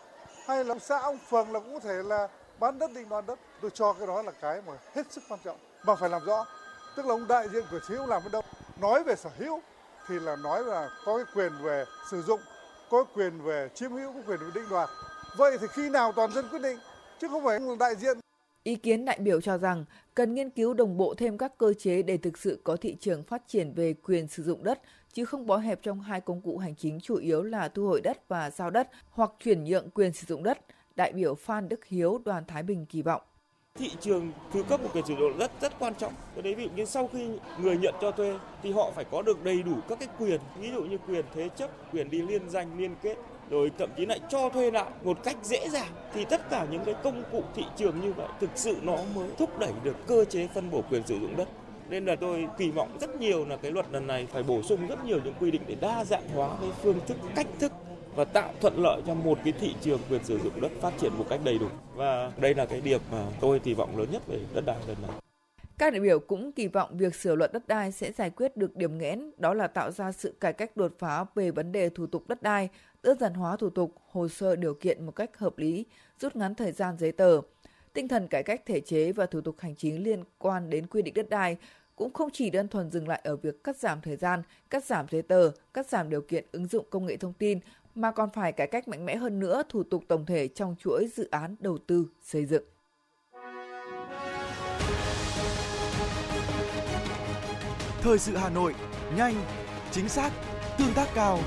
Hay 0.46 0.64
là 0.64 0.78
xã 0.78 0.98
ông 0.98 1.18
phường 1.18 1.52
là 1.52 1.60
cũng 1.60 1.74
có 1.74 1.80
thể 1.80 2.02
là 2.02 2.28
bán 2.60 2.78
đất 2.78 2.90
định 2.94 3.08
đoạt 3.08 3.26
đất 3.26 3.38
tôi 3.62 3.70
cho 3.74 3.92
cái 3.92 4.06
đó 4.06 4.22
là 4.22 4.32
cái 4.32 4.62
mà 4.66 4.72
hết 4.94 5.12
sức 5.12 5.24
quan 5.28 5.40
trọng 5.44 5.56
mà 5.84 5.94
phải 5.94 6.10
làm 6.10 6.24
rõ. 6.24 6.46
Tức 6.96 7.06
là 7.06 7.14
ông 7.14 7.28
đại 7.28 7.48
diện 7.48 7.64
của 7.70 7.78
sở 7.88 7.94
hữu 7.94 8.06
làm 8.06 8.22
ở 8.22 8.28
đâu? 8.28 8.42
Nói 8.80 9.04
về 9.04 9.16
sở 9.16 9.30
hữu 9.38 9.60
thì 10.08 10.18
là 10.18 10.36
nói 10.36 10.64
là 10.64 10.88
có 11.04 11.16
cái 11.16 11.26
quyền 11.34 11.52
về 11.62 11.84
sử 12.10 12.22
dụng 12.22 12.40
có 12.90 13.04
quyền 13.14 13.42
về 13.42 13.68
chiếm 13.74 13.92
hữu 13.92 14.12
có 14.12 14.20
quyền 14.26 14.38
về 14.40 14.46
định 14.54 14.64
đoạt. 14.70 14.88
Vậy 15.36 15.58
thì 15.60 15.66
khi 15.70 15.90
nào 15.90 16.12
toàn 16.12 16.32
dân 16.32 16.48
quyết 16.50 16.62
định? 16.62 16.78
Chứ 17.20 17.28
không 17.28 17.44
phải 17.44 17.60
là 17.60 17.74
đại 17.78 17.96
diện. 17.96 18.18
Ý 18.62 18.74
kiến 18.76 19.04
đại 19.04 19.18
biểu 19.18 19.40
cho 19.40 19.58
rằng 19.58 19.84
cần 20.14 20.34
nghiên 20.34 20.50
cứu 20.50 20.74
đồng 20.74 20.96
bộ 20.96 21.14
thêm 21.14 21.38
các 21.38 21.58
cơ 21.58 21.74
chế 21.78 22.02
để 22.02 22.16
thực 22.16 22.38
sự 22.38 22.60
có 22.64 22.76
thị 22.76 22.96
trường 23.00 23.22
phát 23.22 23.42
triển 23.48 23.72
về 23.74 23.94
quyền 24.02 24.28
sử 24.28 24.42
dụng 24.42 24.64
đất, 24.64 24.80
chứ 25.12 25.24
không 25.24 25.46
bó 25.46 25.56
hẹp 25.56 25.82
trong 25.82 26.00
hai 26.00 26.20
công 26.20 26.40
cụ 26.40 26.58
hành 26.58 26.74
chính 26.74 27.00
chủ 27.00 27.16
yếu 27.16 27.42
là 27.42 27.68
thu 27.68 27.86
hồi 27.86 28.00
đất 28.00 28.28
và 28.28 28.50
giao 28.50 28.70
đất 28.70 28.88
hoặc 29.10 29.30
chuyển 29.38 29.64
nhượng 29.64 29.90
quyền 29.90 30.12
sử 30.12 30.26
dụng 30.26 30.42
đất. 30.42 30.58
Đại 30.96 31.12
biểu 31.12 31.34
Phan 31.34 31.68
Đức 31.68 31.84
Hiếu 31.84 32.20
đoàn 32.24 32.44
Thái 32.46 32.62
Bình 32.62 32.86
kỳ 32.86 33.02
vọng. 33.02 33.22
Thị 33.78 33.90
trường 34.00 34.32
thứ 34.52 34.62
cấp 34.62 34.82
một 34.82 34.88
quyền 34.94 35.06
sử 35.06 35.14
dụng 35.16 35.38
đất 35.38 35.50
rất 35.60 35.78
quan 35.78 35.94
trọng. 35.94 36.12
Cái 36.34 36.42
đấy 36.42 36.54
ví 36.54 36.64
dụ 36.64 36.70
như 36.76 36.84
sau 36.84 37.08
khi 37.12 37.28
người 37.58 37.76
nhận 37.76 37.94
cho 38.00 38.10
thuê 38.10 38.34
thì 38.62 38.72
họ 38.72 38.90
phải 38.94 39.04
có 39.04 39.22
được 39.22 39.44
đầy 39.44 39.62
đủ 39.62 39.72
các 39.88 39.98
cái 39.98 40.08
quyền, 40.18 40.40
ví 40.60 40.70
dụ 40.70 40.82
như 40.82 40.98
quyền 41.08 41.24
thế 41.34 41.48
chấp, 41.56 41.70
quyền 41.92 42.10
đi 42.10 42.22
liên 42.22 42.50
danh, 42.50 42.78
liên 42.78 42.94
kết, 43.02 43.16
rồi 43.50 43.70
thậm 43.78 43.90
chí 43.96 44.06
lại 44.06 44.20
cho 44.28 44.48
thuê 44.48 44.70
lại 44.70 44.90
một 45.04 45.24
cách 45.24 45.36
dễ 45.42 45.68
dàng 45.68 45.88
thì 46.14 46.24
tất 46.24 46.50
cả 46.50 46.66
những 46.70 46.84
cái 46.84 46.94
công 47.02 47.22
cụ 47.32 47.42
thị 47.54 47.64
trường 47.76 48.00
như 48.00 48.12
vậy 48.12 48.28
thực 48.40 48.50
sự 48.54 48.76
nó 48.82 48.96
mới 49.14 49.28
thúc 49.38 49.58
đẩy 49.58 49.72
được 49.84 49.96
cơ 50.06 50.24
chế 50.24 50.48
phân 50.54 50.70
bổ 50.70 50.82
quyền 50.90 51.02
sử 51.06 51.14
dụng 51.20 51.36
đất 51.36 51.48
nên 51.90 52.04
là 52.04 52.16
tôi 52.16 52.48
kỳ 52.58 52.70
vọng 52.70 52.98
rất 53.00 53.20
nhiều 53.20 53.44
là 53.48 53.56
cái 53.56 53.70
luật 53.70 53.86
lần 53.92 54.06
này 54.06 54.26
phải 54.32 54.42
bổ 54.42 54.62
sung 54.62 54.86
rất 54.86 55.04
nhiều 55.04 55.20
những 55.24 55.34
quy 55.40 55.50
định 55.50 55.62
để 55.66 55.76
đa 55.80 56.04
dạng 56.04 56.28
hóa 56.34 56.48
cái 56.60 56.70
phương 56.82 57.00
thức 57.06 57.16
cách 57.34 57.46
thức 57.58 57.72
và 58.16 58.24
tạo 58.24 58.52
thuận 58.60 58.74
lợi 58.76 59.02
cho 59.06 59.14
một 59.14 59.38
cái 59.44 59.52
thị 59.60 59.74
trường 59.80 60.00
quyền 60.10 60.24
sử 60.24 60.38
dụng 60.38 60.60
đất 60.60 60.72
phát 60.80 60.92
triển 61.00 61.12
một 61.18 61.26
cách 61.30 61.40
đầy 61.44 61.58
đủ. 61.58 61.66
Và 61.94 62.32
đây 62.36 62.54
là 62.54 62.66
cái 62.66 62.80
điểm 62.80 63.00
mà 63.12 63.26
tôi 63.40 63.58
kỳ 63.58 63.74
vọng 63.74 63.98
lớn 63.98 64.08
nhất 64.12 64.22
về 64.28 64.38
đất 64.54 64.64
đai 64.66 64.76
lần 64.88 64.96
này. 65.02 65.10
Các 65.78 65.92
đại 65.92 66.00
biểu 66.00 66.18
cũng 66.18 66.52
kỳ 66.52 66.66
vọng 66.66 66.96
việc 66.96 67.14
sửa 67.14 67.34
luật 67.34 67.52
đất 67.52 67.68
đai 67.68 67.92
sẽ 67.92 68.12
giải 68.12 68.30
quyết 68.30 68.56
được 68.56 68.76
điểm 68.76 68.98
nghẽn, 68.98 69.30
đó 69.38 69.54
là 69.54 69.66
tạo 69.66 69.90
ra 69.90 70.12
sự 70.12 70.34
cải 70.40 70.52
cách 70.52 70.76
đột 70.76 70.92
phá 70.98 71.24
về 71.34 71.50
vấn 71.50 71.72
đề 71.72 71.88
thủ 71.88 72.06
tục 72.06 72.28
đất 72.28 72.42
đai, 72.42 72.68
đơn 73.02 73.18
giản 73.18 73.34
hóa 73.34 73.56
thủ 73.56 73.70
tục, 73.70 73.94
hồ 74.10 74.28
sơ 74.28 74.56
điều 74.56 74.74
kiện 74.74 75.06
một 75.06 75.12
cách 75.16 75.38
hợp 75.38 75.58
lý, 75.58 75.86
rút 76.20 76.36
ngắn 76.36 76.54
thời 76.54 76.72
gian 76.72 76.96
giấy 76.98 77.12
tờ. 77.12 77.40
Tinh 77.92 78.08
thần 78.08 78.28
cải 78.28 78.42
cách 78.42 78.62
thể 78.66 78.80
chế 78.80 79.12
và 79.12 79.26
thủ 79.26 79.40
tục 79.40 79.56
hành 79.58 79.74
chính 79.76 80.04
liên 80.04 80.24
quan 80.38 80.70
đến 80.70 80.86
quy 80.86 81.02
định 81.02 81.14
đất 81.14 81.28
đai 81.28 81.56
cũng 81.96 82.12
không 82.12 82.30
chỉ 82.32 82.50
đơn 82.50 82.68
thuần 82.68 82.90
dừng 82.90 83.08
lại 83.08 83.20
ở 83.24 83.36
việc 83.36 83.64
cắt 83.64 83.76
giảm 83.76 84.00
thời 84.00 84.16
gian, 84.16 84.42
cắt 84.70 84.84
giảm 84.84 85.06
giấy 85.10 85.22
tờ, 85.22 85.50
cắt 85.74 85.86
giảm 85.86 86.10
điều 86.10 86.20
kiện 86.20 86.44
ứng 86.52 86.66
dụng 86.66 86.86
công 86.90 87.06
nghệ 87.06 87.16
thông 87.16 87.32
tin 87.32 87.60
mà 87.94 88.10
còn 88.10 88.30
phải 88.30 88.52
cải 88.52 88.66
cách 88.66 88.88
mạnh 88.88 89.06
mẽ 89.06 89.16
hơn 89.16 89.40
nữa 89.40 89.62
thủ 89.68 89.82
tục 89.82 90.04
tổng 90.08 90.26
thể 90.26 90.48
trong 90.48 90.76
chuỗi 90.78 91.06
dự 91.14 91.28
án 91.30 91.56
đầu 91.58 91.78
tư 91.86 92.06
xây 92.22 92.44
dựng. 92.44 92.64
Thời 98.00 98.18
sự 98.18 98.36
Hà 98.36 98.50
Nội, 98.50 98.74
nhanh, 99.16 99.34
chính 99.90 100.08
xác, 100.08 100.30
tương 100.78 100.92
tác 100.94 101.08
cao. 101.14 101.38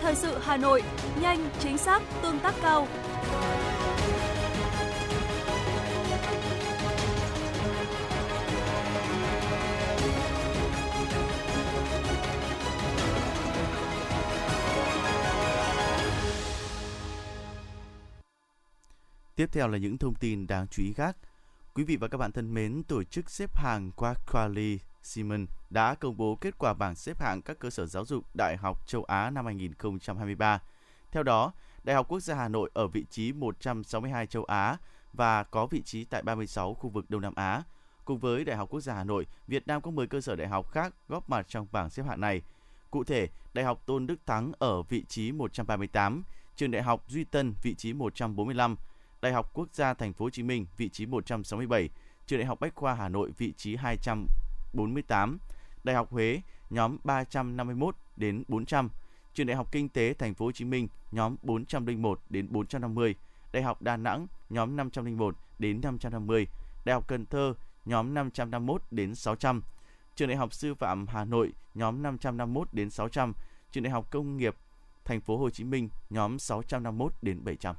Thời 0.00 0.14
sự 0.14 0.38
Hà 0.40 0.56
Nội, 0.56 0.82
nhanh, 1.22 1.50
chính 1.58 1.78
xác, 1.78 2.02
tương 2.22 2.38
tác 2.38 2.54
cao. 2.62 2.86
Tiếp 19.40 19.48
theo 19.52 19.68
là 19.68 19.78
những 19.78 19.98
thông 19.98 20.14
tin 20.14 20.46
đáng 20.46 20.66
chú 20.68 20.82
ý 20.82 20.92
khác. 20.92 21.16
Quý 21.74 21.84
vị 21.84 21.96
và 21.96 22.08
các 22.08 22.18
bạn 22.18 22.32
thân 22.32 22.54
mến, 22.54 22.82
tổ 22.82 23.04
chức 23.04 23.30
xếp 23.30 23.56
hạng 23.56 23.90
Quality 24.32 24.78
Simon 25.02 25.46
đã 25.70 25.94
công 25.94 26.16
bố 26.16 26.34
kết 26.40 26.58
quả 26.58 26.74
bảng 26.74 26.94
xếp 26.94 27.20
hạng 27.20 27.42
các 27.42 27.58
cơ 27.58 27.70
sở 27.70 27.86
giáo 27.86 28.04
dục 28.04 28.24
Đại 28.34 28.56
học 28.56 28.86
châu 28.86 29.04
Á 29.04 29.30
năm 29.30 29.44
2023. 29.44 30.62
Theo 31.12 31.22
đó, 31.22 31.52
Đại 31.84 31.96
học 31.96 32.08
Quốc 32.08 32.20
gia 32.20 32.34
Hà 32.34 32.48
Nội 32.48 32.70
ở 32.74 32.86
vị 32.86 33.04
trí 33.10 33.32
162 33.32 34.26
châu 34.26 34.44
Á 34.44 34.76
và 35.12 35.42
có 35.42 35.66
vị 35.66 35.82
trí 35.82 36.04
tại 36.04 36.22
36 36.22 36.74
khu 36.74 36.90
vực 36.90 37.10
Đông 37.10 37.20
Nam 37.20 37.34
Á. 37.34 37.62
Cùng 38.04 38.18
với 38.18 38.44
Đại 38.44 38.56
học 38.56 38.68
Quốc 38.70 38.80
gia 38.80 38.94
Hà 38.94 39.04
Nội, 39.04 39.26
Việt 39.46 39.66
Nam 39.66 39.82
có 39.82 39.90
10 39.90 40.06
cơ 40.06 40.20
sở 40.20 40.36
đại 40.36 40.48
học 40.48 40.70
khác 40.70 40.94
góp 41.08 41.30
mặt 41.30 41.46
trong 41.48 41.66
bảng 41.72 41.90
xếp 41.90 42.02
hạng 42.02 42.20
này. 42.20 42.42
Cụ 42.90 43.04
thể, 43.04 43.28
Đại 43.54 43.64
học 43.64 43.82
Tôn 43.86 44.06
Đức 44.06 44.26
Thắng 44.26 44.52
ở 44.58 44.82
vị 44.82 45.04
trí 45.08 45.32
138, 45.32 46.22
Trường 46.56 46.70
Đại 46.70 46.82
học 46.82 47.04
Duy 47.08 47.24
Tân 47.24 47.54
vị 47.62 47.74
trí 47.74 47.92
145, 47.92 48.76
Đại 49.22 49.32
học 49.32 49.50
Quốc 49.54 49.68
gia 49.72 49.94
Thành 49.94 50.12
phố 50.12 50.24
Hồ 50.24 50.30
Chí 50.30 50.42
Minh 50.42 50.66
vị 50.76 50.88
trí 50.88 51.06
167, 51.06 51.88
Trường 52.26 52.38
Đại 52.38 52.46
học 52.46 52.60
Bách 52.60 52.74
khoa 52.74 52.94
Hà 52.94 53.08
Nội 53.08 53.32
vị 53.38 53.52
trí 53.56 53.76
248, 53.76 55.38
Đại 55.84 55.96
học 55.96 56.10
Huế 56.10 56.40
nhóm 56.70 56.96
351 57.04 57.96
đến 58.16 58.44
400, 58.48 58.88
Trường 59.34 59.46
Đại 59.46 59.56
học 59.56 59.72
Kinh 59.72 59.88
tế 59.88 60.14
Thành 60.14 60.34
phố 60.34 60.44
Hồ 60.44 60.52
Chí 60.52 60.64
Minh 60.64 60.88
nhóm 61.12 61.36
401 61.42 62.20
đến 62.30 62.46
450, 62.50 63.14
Đại 63.52 63.62
học 63.62 63.82
Đà 63.82 63.96
Nẵng 63.96 64.26
nhóm 64.50 64.76
501 64.76 65.36
đến 65.58 65.80
550, 65.80 66.46
Đại 66.84 66.94
học 66.94 67.08
Cần 67.08 67.26
Thơ 67.26 67.54
nhóm 67.84 68.14
551 68.14 68.82
đến 68.90 69.14
600, 69.14 69.62
Trường 70.16 70.28
Đại 70.28 70.36
học 70.36 70.54
Sư 70.54 70.74
phạm 70.74 71.06
Hà 71.06 71.24
Nội 71.24 71.52
nhóm 71.74 72.02
551 72.02 72.68
đến 72.72 72.90
600, 72.90 73.32
Trường 73.72 73.84
Đại 73.84 73.90
học 73.90 74.10
Công 74.10 74.36
nghiệp 74.36 74.54
Thành 75.04 75.20
phố 75.20 75.36
Hồ 75.36 75.50
Chí 75.50 75.64
Minh 75.64 75.88
nhóm 76.10 76.38
651 76.38 77.12
đến 77.22 77.44
700. 77.44 77.76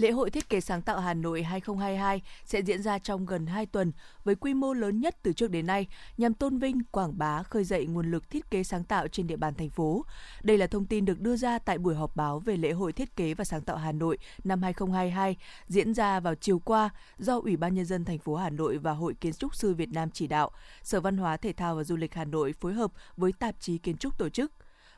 Lễ 0.00 0.10
hội 0.10 0.30
thiết 0.30 0.48
kế 0.48 0.60
sáng 0.60 0.82
tạo 0.82 1.00
Hà 1.00 1.14
Nội 1.14 1.42
2022 1.42 2.22
sẽ 2.44 2.62
diễn 2.62 2.82
ra 2.82 2.98
trong 2.98 3.26
gần 3.26 3.46
2 3.46 3.66
tuần 3.66 3.92
với 4.24 4.34
quy 4.34 4.54
mô 4.54 4.72
lớn 4.72 5.00
nhất 5.00 5.16
từ 5.22 5.32
trước 5.32 5.50
đến 5.50 5.66
nay 5.66 5.86
nhằm 6.16 6.34
tôn 6.34 6.58
vinh, 6.58 6.84
quảng 6.84 7.18
bá, 7.18 7.42
khơi 7.42 7.64
dậy 7.64 7.86
nguồn 7.86 8.10
lực 8.10 8.30
thiết 8.30 8.50
kế 8.50 8.64
sáng 8.64 8.84
tạo 8.84 9.08
trên 9.08 9.26
địa 9.26 9.36
bàn 9.36 9.54
thành 9.54 9.70
phố. 9.70 10.04
Đây 10.42 10.58
là 10.58 10.66
thông 10.66 10.86
tin 10.86 11.04
được 11.04 11.20
đưa 11.20 11.36
ra 11.36 11.58
tại 11.58 11.78
buổi 11.78 11.94
họp 11.94 12.16
báo 12.16 12.38
về 12.38 12.56
lễ 12.56 12.72
hội 12.72 12.92
thiết 12.92 13.16
kế 13.16 13.34
và 13.34 13.44
sáng 13.44 13.62
tạo 13.62 13.76
Hà 13.76 13.92
Nội 13.92 14.18
năm 14.44 14.62
2022 14.62 15.36
diễn 15.66 15.94
ra 15.94 16.20
vào 16.20 16.34
chiều 16.34 16.58
qua 16.58 16.90
do 17.18 17.38
Ủy 17.38 17.56
ban 17.56 17.74
nhân 17.74 17.84
dân 17.84 18.04
thành 18.04 18.18
phố 18.18 18.36
Hà 18.36 18.50
Nội 18.50 18.78
và 18.78 18.92
Hội 18.92 19.14
Kiến 19.14 19.32
trúc 19.32 19.54
sư 19.54 19.74
Việt 19.74 19.92
Nam 19.92 20.10
chỉ 20.10 20.26
đạo, 20.26 20.50
Sở 20.82 21.00
Văn 21.00 21.16
hóa 21.16 21.36
Thể 21.36 21.52
thao 21.52 21.76
và 21.76 21.84
Du 21.84 21.96
lịch 21.96 22.14
Hà 22.14 22.24
Nội 22.24 22.52
phối 22.52 22.74
hợp 22.74 22.92
với 23.16 23.32
tạp 23.32 23.54
chí 23.60 23.78
kiến 23.78 23.96
trúc 23.96 24.18
tổ 24.18 24.28
chức 24.28 24.52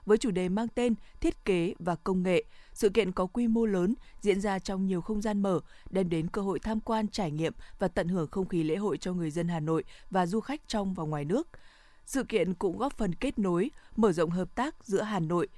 với 0.07 0.19
chủ 0.19 0.31
đề 0.31 0.49
mang 0.49 0.69
tên 0.75 0.95
Thiết 1.21 1.45
kế 1.45 1.75
và 1.79 1.95
công 1.95 2.23
nghệ. 2.23 2.45
Sự 2.75 2.89
kiện 2.89 3.13
có 3.13 3.27
quy 3.27 3.49
mô 3.49 3.67
lớn, 3.67 3.95
diễn 4.21 4.41
ra 4.41 4.59
trong 4.59 4.87
nhiều 4.87 5.01
không 5.01 5.23
gian 5.23 5.43
mở, 5.43 5.61
đem 5.91 6.09
đến 6.09 6.29
cơ 6.29 6.43
hội 6.43 6.59
tham 6.59 6.81
quan, 6.81 7.09
trải 7.09 7.31
nghiệm 7.31 7.53
và 7.79 7.89
tận 7.89 8.09
hưởng 8.09 8.31
không 8.31 8.49
khí 8.49 8.63
lễ 8.63 8.77
hội 8.77 8.99
cho 8.99 9.13
người 9.13 9.31
dân 9.31 9.49
Hà 9.49 9.61
Nội 9.61 9.85
và 10.11 10.27
du 10.27 10.41
khách 10.41 10.69
trong 10.69 10.95
và 10.95 11.05
ngoài 11.05 11.25
nước. 11.25 11.49
Sự 12.07 12.25
kiện 12.25 12.55
cũng 12.55 12.79
góp 12.79 12.99
phần 12.99 13.15
kết 13.15 13.39
nối, 13.39 13.71
mở 13.97 14.13
rộng 14.13 14.31
hợp 14.31 14.55
tác 14.55 14.85
giữa 14.85 15.03
Hà 15.03 15.21
Nội, 15.21 15.49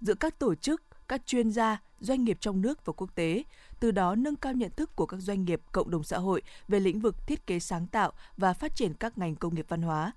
giữa 0.00 0.14
các 0.14 0.38
tổ 0.38 0.54
chức, 0.54 0.82
các 1.08 1.26
chuyên 1.26 1.50
gia, 1.50 1.82
doanh 2.00 2.24
nghiệp 2.24 2.38
trong 2.40 2.60
nước 2.60 2.86
và 2.86 2.92
quốc 2.92 3.14
tế, 3.14 3.42
từ 3.80 3.90
đó 3.90 4.14
nâng 4.14 4.36
cao 4.36 4.52
nhận 4.52 4.70
thức 4.76 4.96
của 4.96 5.06
các 5.06 5.20
doanh 5.20 5.44
nghiệp, 5.44 5.60
cộng 5.72 5.90
đồng 5.90 6.04
xã 6.04 6.18
hội 6.18 6.42
về 6.68 6.80
lĩnh 6.80 7.00
vực 7.00 7.26
thiết 7.26 7.46
kế 7.46 7.60
sáng 7.60 7.86
tạo 7.86 8.12
và 8.36 8.52
phát 8.52 8.76
triển 8.76 8.94
các 8.94 9.18
ngành 9.18 9.36
công 9.36 9.54
nghiệp 9.54 9.66
văn 9.68 9.82
hóa. 9.82 10.12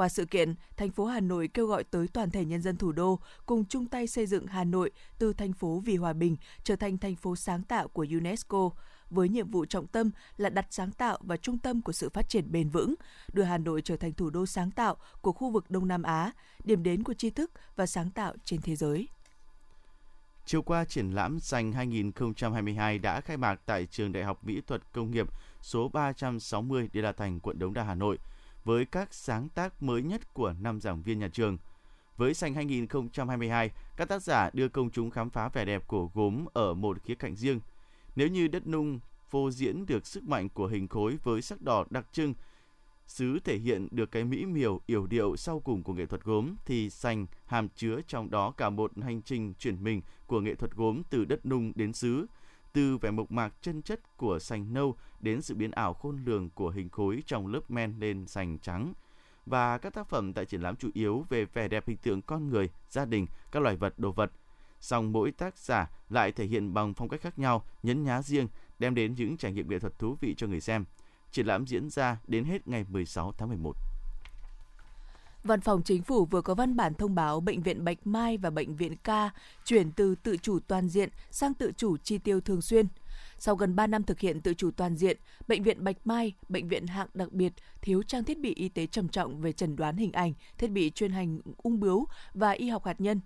Qua 0.00 0.08
sự 0.08 0.24
kiện, 0.24 0.54
thành 0.76 0.90
phố 0.90 1.06
Hà 1.06 1.20
Nội 1.20 1.48
kêu 1.54 1.66
gọi 1.66 1.84
tới 1.84 2.08
toàn 2.08 2.30
thể 2.30 2.44
nhân 2.44 2.62
dân 2.62 2.76
thủ 2.76 2.92
đô 2.92 3.18
cùng 3.46 3.64
chung 3.64 3.86
tay 3.86 4.06
xây 4.06 4.26
dựng 4.26 4.46
Hà 4.46 4.64
Nội 4.64 4.90
từ 5.18 5.32
thành 5.32 5.52
phố 5.52 5.82
vì 5.84 5.96
hòa 5.96 6.12
bình 6.12 6.36
trở 6.64 6.76
thành 6.76 6.98
thành 6.98 7.16
phố 7.16 7.36
sáng 7.36 7.62
tạo 7.62 7.88
của 7.88 8.06
UNESCO 8.10 8.70
với 9.10 9.28
nhiệm 9.28 9.50
vụ 9.50 9.64
trọng 9.64 9.86
tâm 9.86 10.10
là 10.36 10.50
đặt 10.50 10.66
sáng 10.70 10.90
tạo 10.90 11.18
và 11.20 11.36
trung 11.36 11.58
tâm 11.58 11.82
của 11.82 11.92
sự 11.92 12.08
phát 12.08 12.28
triển 12.28 12.52
bền 12.52 12.68
vững, 12.68 12.94
đưa 13.32 13.42
Hà 13.42 13.58
Nội 13.58 13.82
trở 13.82 13.96
thành 13.96 14.12
thủ 14.12 14.30
đô 14.30 14.46
sáng 14.46 14.70
tạo 14.70 14.96
của 15.20 15.32
khu 15.32 15.50
vực 15.50 15.70
Đông 15.70 15.88
Nam 15.88 16.02
Á, 16.02 16.32
điểm 16.64 16.82
đến 16.82 17.02
của 17.02 17.14
tri 17.14 17.30
thức 17.30 17.50
và 17.76 17.86
sáng 17.86 18.10
tạo 18.10 18.34
trên 18.44 18.60
thế 18.60 18.76
giới. 18.76 19.08
Chiều 20.46 20.62
qua, 20.62 20.84
triển 20.84 21.10
lãm 21.10 21.38
Dành 21.40 21.72
2022 21.72 22.98
đã 22.98 23.20
khai 23.20 23.36
mạc 23.36 23.60
tại 23.66 23.86
Trường 23.86 24.12
Đại 24.12 24.24
học 24.24 24.44
Mỹ 24.44 24.60
thuật 24.66 24.92
Công 24.92 25.10
nghiệp 25.10 25.26
số 25.62 25.88
360 25.88 26.88
Đê 26.92 27.02
La 27.02 27.12
Thành, 27.12 27.40
quận 27.40 27.58
Đống 27.58 27.74
Đa, 27.74 27.82
Hà 27.82 27.94
Nội, 27.94 28.18
với 28.64 28.84
các 28.84 29.14
sáng 29.14 29.48
tác 29.48 29.82
mới 29.82 30.02
nhất 30.02 30.34
của 30.34 30.54
năm 30.60 30.80
giảng 30.80 31.02
viên 31.02 31.18
nhà 31.18 31.28
trường. 31.28 31.58
Với 32.16 32.34
sành 32.34 32.54
2022, 32.54 33.70
các 33.96 34.08
tác 34.08 34.22
giả 34.22 34.50
đưa 34.52 34.68
công 34.68 34.90
chúng 34.90 35.10
khám 35.10 35.30
phá 35.30 35.48
vẻ 35.48 35.64
đẹp 35.64 35.86
của 35.86 36.10
gốm 36.14 36.44
ở 36.52 36.74
một 36.74 37.02
khía 37.02 37.14
cạnh 37.14 37.36
riêng. 37.36 37.60
Nếu 38.16 38.28
như 38.28 38.48
đất 38.48 38.66
nung 38.66 39.00
phô 39.28 39.50
diễn 39.50 39.86
được 39.86 40.06
sức 40.06 40.24
mạnh 40.24 40.48
của 40.48 40.66
hình 40.66 40.88
khối 40.88 41.18
với 41.22 41.42
sắc 41.42 41.62
đỏ 41.62 41.84
đặc 41.90 42.06
trưng, 42.12 42.34
sứ 43.06 43.38
thể 43.38 43.58
hiện 43.58 43.88
được 43.90 44.10
cái 44.10 44.24
mỹ 44.24 44.46
miều 44.46 44.80
yểu 44.86 45.06
điệu 45.06 45.36
sau 45.36 45.60
cùng 45.60 45.82
của 45.82 45.92
nghệ 45.92 46.06
thuật 46.06 46.24
gốm 46.24 46.54
thì 46.66 46.90
sành 46.90 47.26
hàm 47.46 47.68
chứa 47.68 48.00
trong 48.06 48.30
đó 48.30 48.50
cả 48.56 48.70
một 48.70 48.92
hành 49.02 49.22
trình 49.22 49.54
chuyển 49.54 49.84
mình 49.84 50.02
của 50.26 50.40
nghệ 50.40 50.54
thuật 50.54 50.72
gốm 50.72 51.02
từ 51.10 51.24
đất 51.24 51.46
nung 51.46 51.72
đến 51.74 51.92
sứ, 51.92 52.26
từ 52.72 52.98
vẻ 52.98 53.10
mộc 53.10 53.30
mạc 53.30 53.54
chân 53.62 53.82
chất 53.82 54.16
của 54.16 54.38
sành 54.38 54.72
nâu 54.72 54.96
đến 55.20 55.42
sự 55.42 55.54
biến 55.54 55.70
ảo 55.70 55.94
khôn 55.94 56.18
lường 56.24 56.50
của 56.50 56.70
hình 56.70 56.88
khối 56.88 57.22
trong 57.26 57.46
lớp 57.46 57.70
men 57.70 57.98
lên 57.98 58.26
sành 58.26 58.58
trắng. 58.58 58.92
Và 59.46 59.78
các 59.78 59.94
tác 59.94 60.08
phẩm 60.08 60.32
tại 60.32 60.44
triển 60.44 60.60
lãm 60.62 60.76
chủ 60.76 60.90
yếu 60.94 61.24
về 61.28 61.44
vẻ 61.44 61.68
đẹp 61.68 61.88
hình 61.88 61.96
tượng 61.96 62.22
con 62.22 62.48
người, 62.48 62.70
gia 62.88 63.04
đình, 63.04 63.26
các 63.52 63.62
loài 63.62 63.76
vật, 63.76 63.98
đồ 63.98 64.12
vật. 64.12 64.32
Song 64.80 65.12
mỗi 65.12 65.32
tác 65.32 65.58
giả 65.58 65.90
lại 66.08 66.32
thể 66.32 66.46
hiện 66.46 66.74
bằng 66.74 66.94
phong 66.94 67.08
cách 67.08 67.20
khác 67.20 67.38
nhau, 67.38 67.64
nhấn 67.82 68.04
nhá 68.04 68.22
riêng, 68.22 68.48
đem 68.78 68.94
đến 68.94 69.14
những 69.14 69.36
trải 69.36 69.52
nghiệm 69.52 69.68
nghệ 69.68 69.78
thuật 69.78 69.98
thú 69.98 70.16
vị 70.20 70.34
cho 70.36 70.46
người 70.46 70.60
xem. 70.60 70.84
Triển 71.30 71.46
lãm 71.46 71.66
diễn 71.66 71.90
ra 71.90 72.20
đến 72.26 72.44
hết 72.44 72.68
ngày 72.68 72.84
16 72.88 73.32
tháng 73.38 73.48
11. 73.48 73.76
Văn 75.44 75.60
phòng 75.60 75.82
Chính 75.82 76.02
phủ 76.02 76.24
vừa 76.24 76.42
có 76.42 76.54
văn 76.54 76.76
bản 76.76 76.94
thông 76.94 77.14
báo 77.14 77.40
Bệnh 77.40 77.62
viện 77.62 77.84
Bạch 77.84 78.06
Mai 78.06 78.36
và 78.36 78.50
Bệnh 78.50 78.76
viện 78.76 78.96
K 78.96 79.08
chuyển 79.64 79.92
từ 79.92 80.14
tự 80.14 80.36
chủ 80.36 80.58
toàn 80.66 80.88
diện 80.88 81.08
sang 81.30 81.54
tự 81.54 81.72
chủ 81.76 81.96
chi 81.96 82.18
tiêu 82.18 82.40
thường 82.40 82.62
xuyên. 82.62 82.86
Sau 83.38 83.56
gần 83.56 83.76
3 83.76 83.86
năm 83.86 84.02
thực 84.02 84.20
hiện 84.20 84.40
tự 84.40 84.54
chủ 84.54 84.70
toàn 84.70 84.96
diện, 84.96 85.16
Bệnh 85.48 85.62
viện 85.62 85.84
Bạch 85.84 85.96
Mai, 86.04 86.34
bệnh 86.48 86.68
viện 86.68 86.86
hạng 86.86 87.08
đặc 87.14 87.32
biệt, 87.32 87.52
thiếu 87.82 88.02
trang 88.02 88.24
thiết 88.24 88.38
bị 88.38 88.54
y 88.54 88.68
tế 88.68 88.86
trầm 88.86 89.08
trọng 89.08 89.40
về 89.40 89.52
chẩn 89.52 89.76
đoán 89.76 89.96
hình 89.96 90.12
ảnh, 90.12 90.32
thiết 90.58 90.70
bị 90.70 90.90
chuyên 90.90 91.12
hành 91.12 91.40
ung 91.56 91.80
bướu 91.80 92.06
và 92.34 92.50
y 92.50 92.68
học 92.68 92.84
hạt 92.84 93.00
nhân. 93.00 93.20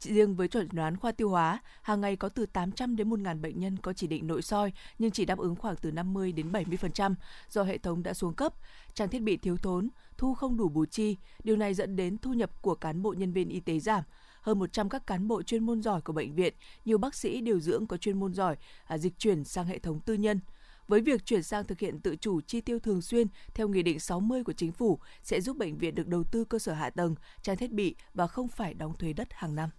Riêng 0.00 0.36
với 0.36 0.48
chuẩn 0.48 0.68
đoán 0.72 0.96
khoa 0.96 1.12
tiêu 1.12 1.28
hóa, 1.28 1.58
hàng 1.82 2.00
ngày 2.00 2.16
có 2.16 2.28
từ 2.28 2.46
800 2.46 2.96
đến 2.96 3.10
1.000 3.10 3.40
bệnh 3.40 3.60
nhân 3.60 3.76
có 3.76 3.92
chỉ 3.92 4.06
định 4.06 4.26
nội 4.26 4.42
soi 4.42 4.72
nhưng 4.98 5.10
chỉ 5.10 5.24
đáp 5.24 5.38
ứng 5.38 5.56
khoảng 5.56 5.76
từ 5.76 5.90
50 5.90 6.32
đến 6.32 6.52
70% 6.52 7.14
do 7.50 7.62
hệ 7.62 7.78
thống 7.78 8.02
đã 8.02 8.14
xuống 8.14 8.34
cấp, 8.34 8.54
trang 8.94 9.08
thiết 9.08 9.22
bị 9.22 9.36
thiếu 9.36 9.56
thốn, 9.56 9.88
thu 10.16 10.34
không 10.34 10.56
đủ 10.56 10.68
bù 10.68 10.84
chi. 10.86 11.16
Điều 11.44 11.56
này 11.56 11.74
dẫn 11.74 11.96
đến 11.96 12.18
thu 12.18 12.32
nhập 12.32 12.62
của 12.62 12.74
cán 12.74 13.02
bộ 13.02 13.12
nhân 13.12 13.32
viên 13.32 13.48
y 13.48 13.60
tế 13.60 13.78
giảm. 13.78 14.02
Hơn 14.40 14.58
100 14.58 14.88
các 14.88 15.06
cán 15.06 15.28
bộ 15.28 15.42
chuyên 15.42 15.66
môn 15.66 15.82
giỏi 15.82 16.00
của 16.00 16.12
bệnh 16.12 16.34
viện, 16.34 16.54
nhiều 16.84 16.98
bác 16.98 17.14
sĩ 17.14 17.40
điều 17.40 17.60
dưỡng 17.60 17.86
có 17.86 17.96
chuyên 17.96 18.20
môn 18.20 18.34
giỏi 18.34 18.56
à, 18.84 18.98
dịch 18.98 19.18
chuyển 19.18 19.44
sang 19.44 19.66
hệ 19.66 19.78
thống 19.78 20.00
tư 20.00 20.14
nhân 20.14 20.40
với 20.88 21.00
việc 21.00 21.24
chuyển 21.24 21.42
sang 21.42 21.64
thực 21.64 21.78
hiện 21.78 22.00
tự 22.00 22.16
chủ 22.16 22.40
chi 22.40 22.60
tiêu 22.60 22.78
thường 22.78 23.02
xuyên 23.02 23.26
theo 23.54 23.68
Nghị 23.68 23.82
định 23.82 24.00
60 24.00 24.44
của 24.44 24.52
Chính 24.52 24.72
phủ 24.72 24.98
sẽ 25.22 25.40
giúp 25.40 25.56
bệnh 25.56 25.78
viện 25.78 25.94
được 25.94 26.08
đầu 26.08 26.24
tư 26.24 26.44
cơ 26.44 26.58
sở 26.58 26.72
hạ 26.72 26.90
tầng, 26.90 27.14
trang 27.42 27.56
thiết 27.56 27.72
bị 27.72 27.96
và 28.14 28.26
không 28.26 28.48
phải 28.48 28.74
đóng 28.74 28.98
thuế 28.98 29.12
đất 29.12 29.28
hàng 29.30 29.54
năm. 29.54 29.70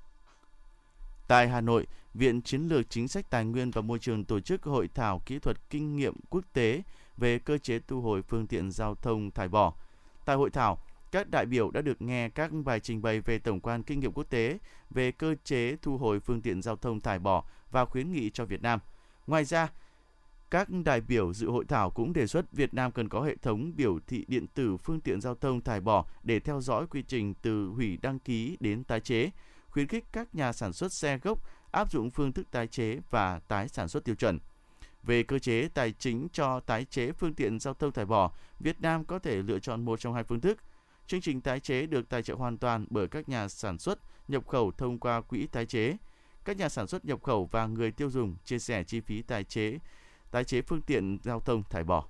Tại 1.27 1.49
Hà 1.49 1.61
Nội, 1.61 1.88
Viện 2.13 2.41
Chiến 2.41 2.67
lược 2.67 2.89
Chính 2.89 3.07
sách 3.07 3.29
Tài 3.29 3.45
nguyên 3.45 3.71
và 3.71 3.81
Môi 3.81 3.99
trường 3.99 4.23
tổ 4.23 4.39
chức 4.39 4.63
hội 4.63 4.89
thảo 4.93 5.21
kỹ 5.25 5.39
thuật 5.39 5.57
kinh 5.69 5.95
nghiệm 5.95 6.15
quốc 6.29 6.45
tế 6.53 6.81
về 7.17 7.39
cơ 7.39 7.57
chế 7.57 7.79
thu 7.88 8.01
hồi 8.01 8.21
phương 8.21 8.47
tiện 8.47 8.71
giao 8.71 8.95
thông 8.95 9.31
thải 9.31 9.47
bỏ. 9.47 9.73
Tại 10.25 10.35
hội 10.35 10.49
thảo, 10.49 10.77
các 11.11 11.29
đại 11.29 11.45
biểu 11.45 11.71
đã 11.71 11.81
được 11.81 12.01
nghe 12.01 12.29
các 12.29 12.51
bài 12.65 12.79
trình 12.79 13.01
bày 13.01 13.21
về 13.21 13.39
tổng 13.39 13.59
quan 13.59 13.83
kinh 13.83 13.99
nghiệm 13.99 14.11
quốc 14.11 14.29
tế 14.29 14.57
về 14.89 15.11
cơ 15.11 15.35
chế 15.43 15.75
thu 15.81 15.97
hồi 15.97 16.19
phương 16.19 16.41
tiện 16.41 16.61
giao 16.61 16.75
thông 16.75 17.01
thải 17.01 17.19
bỏ 17.19 17.43
và 17.71 17.85
khuyến 17.85 18.11
nghị 18.11 18.29
cho 18.29 18.45
Việt 18.45 18.61
Nam. 18.61 18.79
Ngoài 19.27 19.45
ra, 19.45 19.69
các 20.51 20.67
đại 20.85 21.01
biểu 21.01 21.33
dự 21.33 21.49
hội 21.49 21.65
thảo 21.65 21.89
cũng 21.89 22.13
đề 22.13 22.27
xuất 22.27 22.51
Việt 22.51 22.73
Nam 22.73 22.91
cần 22.91 23.09
có 23.09 23.21
hệ 23.21 23.35
thống 23.35 23.71
biểu 23.75 23.99
thị 24.07 24.25
điện 24.27 24.47
tử 24.47 24.77
phương 24.77 25.01
tiện 25.01 25.21
giao 25.21 25.35
thông 25.35 25.61
thải 25.61 25.81
bỏ 25.81 26.05
để 26.23 26.39
theo 26.39 26.61
dõi 26.61 26.88
quy 26.88 27.03
trình 27.07 27.33
từ 27.41 27.67
hủy 27.67 27.97
đăng 28.01 28.19
ký 28.19 28.57
đến 28.59 28.83
tái 28.83 28.99
chế, 28.99 29.29
khuyến 29.75 29.88
khích 29.88 30.05
các 30.11 30.35
nhà 30.35 30.53
sản 30.53 30.73
xuất 30.73 30.93
xe 30.93 31.17
gốc 31.17 31.39
áp 31.71 31.91
dụng 31.91 32.11
phương 32.11 32.31
thức 32.31 32.51
tái 32.51 32.67
chế 32.67 32.99
và 33.09 33.39
tái 33.39 33.67
sản 33.67 33.88
xuất 33.88 34.03
tiêu 34.03 34.15
chuẩn. 34.15 34.39
Về 35.03 35.23
cơ 35.23 35.39
chế 35.39 35.67
tài 35.73 35.91
chính 35.99 36.27
cho 36.33 36.59
tái 36.59 36.85
chế 36.85 37.11
phương 37.11 37.33
tiện 37.33 37.59
giao 37.59 37.73
thông 37.73 37.91
thải 37.91 38.05
bỏ, 38.05 38.31
Việt 38.59 38.81
Nam 38.81 39.05
có 39.05 39.19
thể 39.19 39.35
lựa 39.35 39.59
chọn 39.59 39.85
một 39.85 39.99
trong 39.99 40.13
hai 40.13 40.23
phương 40.23 40.41
thức. 40.41 40.57
Chương 41.07 41.21
trình 41.21 41.41
tái 41.41 41.59
chế 41.59 41.85
được 41.85 42.09
tài 42.09 42.23
trợ 42.23 42.35
hoàn 42.35 42.57
toàn 42.57 42.85
bởi 42.89 43.07
các 43.07 43.29
nhà 43.29 43.47
sản 43.47 43.77
xuất 43.77 43.99
nhập 44.27 44.47
khẩu 44.47 44.71
thông 44.71 44.99
qua 44.99 45.21
quỹ 45.21 45.47
tái 45.47 45.65
chế. 45.65 45.97
Các 46.45 46.57
nhà 46.57 46.69
sản 46.69 46.88
xuất 46.88 47.05
nhập 47.05 47.23
khẩu 47.23 47.49
và 47.51 47.67
người 47.67 47.91
tiêu 47.91 48.09
dùng 48.09 48.35
chia 48.45 48.59
sẻ 48.59 48.83
chi 48.83 48.99
phí 48.99 49.21
tái 49.21 49.43
chế 49.43 49.79
tái 50.31 50.43
chế 50.43 50.61
phương 50.61 50.81
tiện 50.81 51.17
giao 51.23 51.39
thông 51.39 51.63
thải 51.63 51.83
bỏ. 51.83 52.05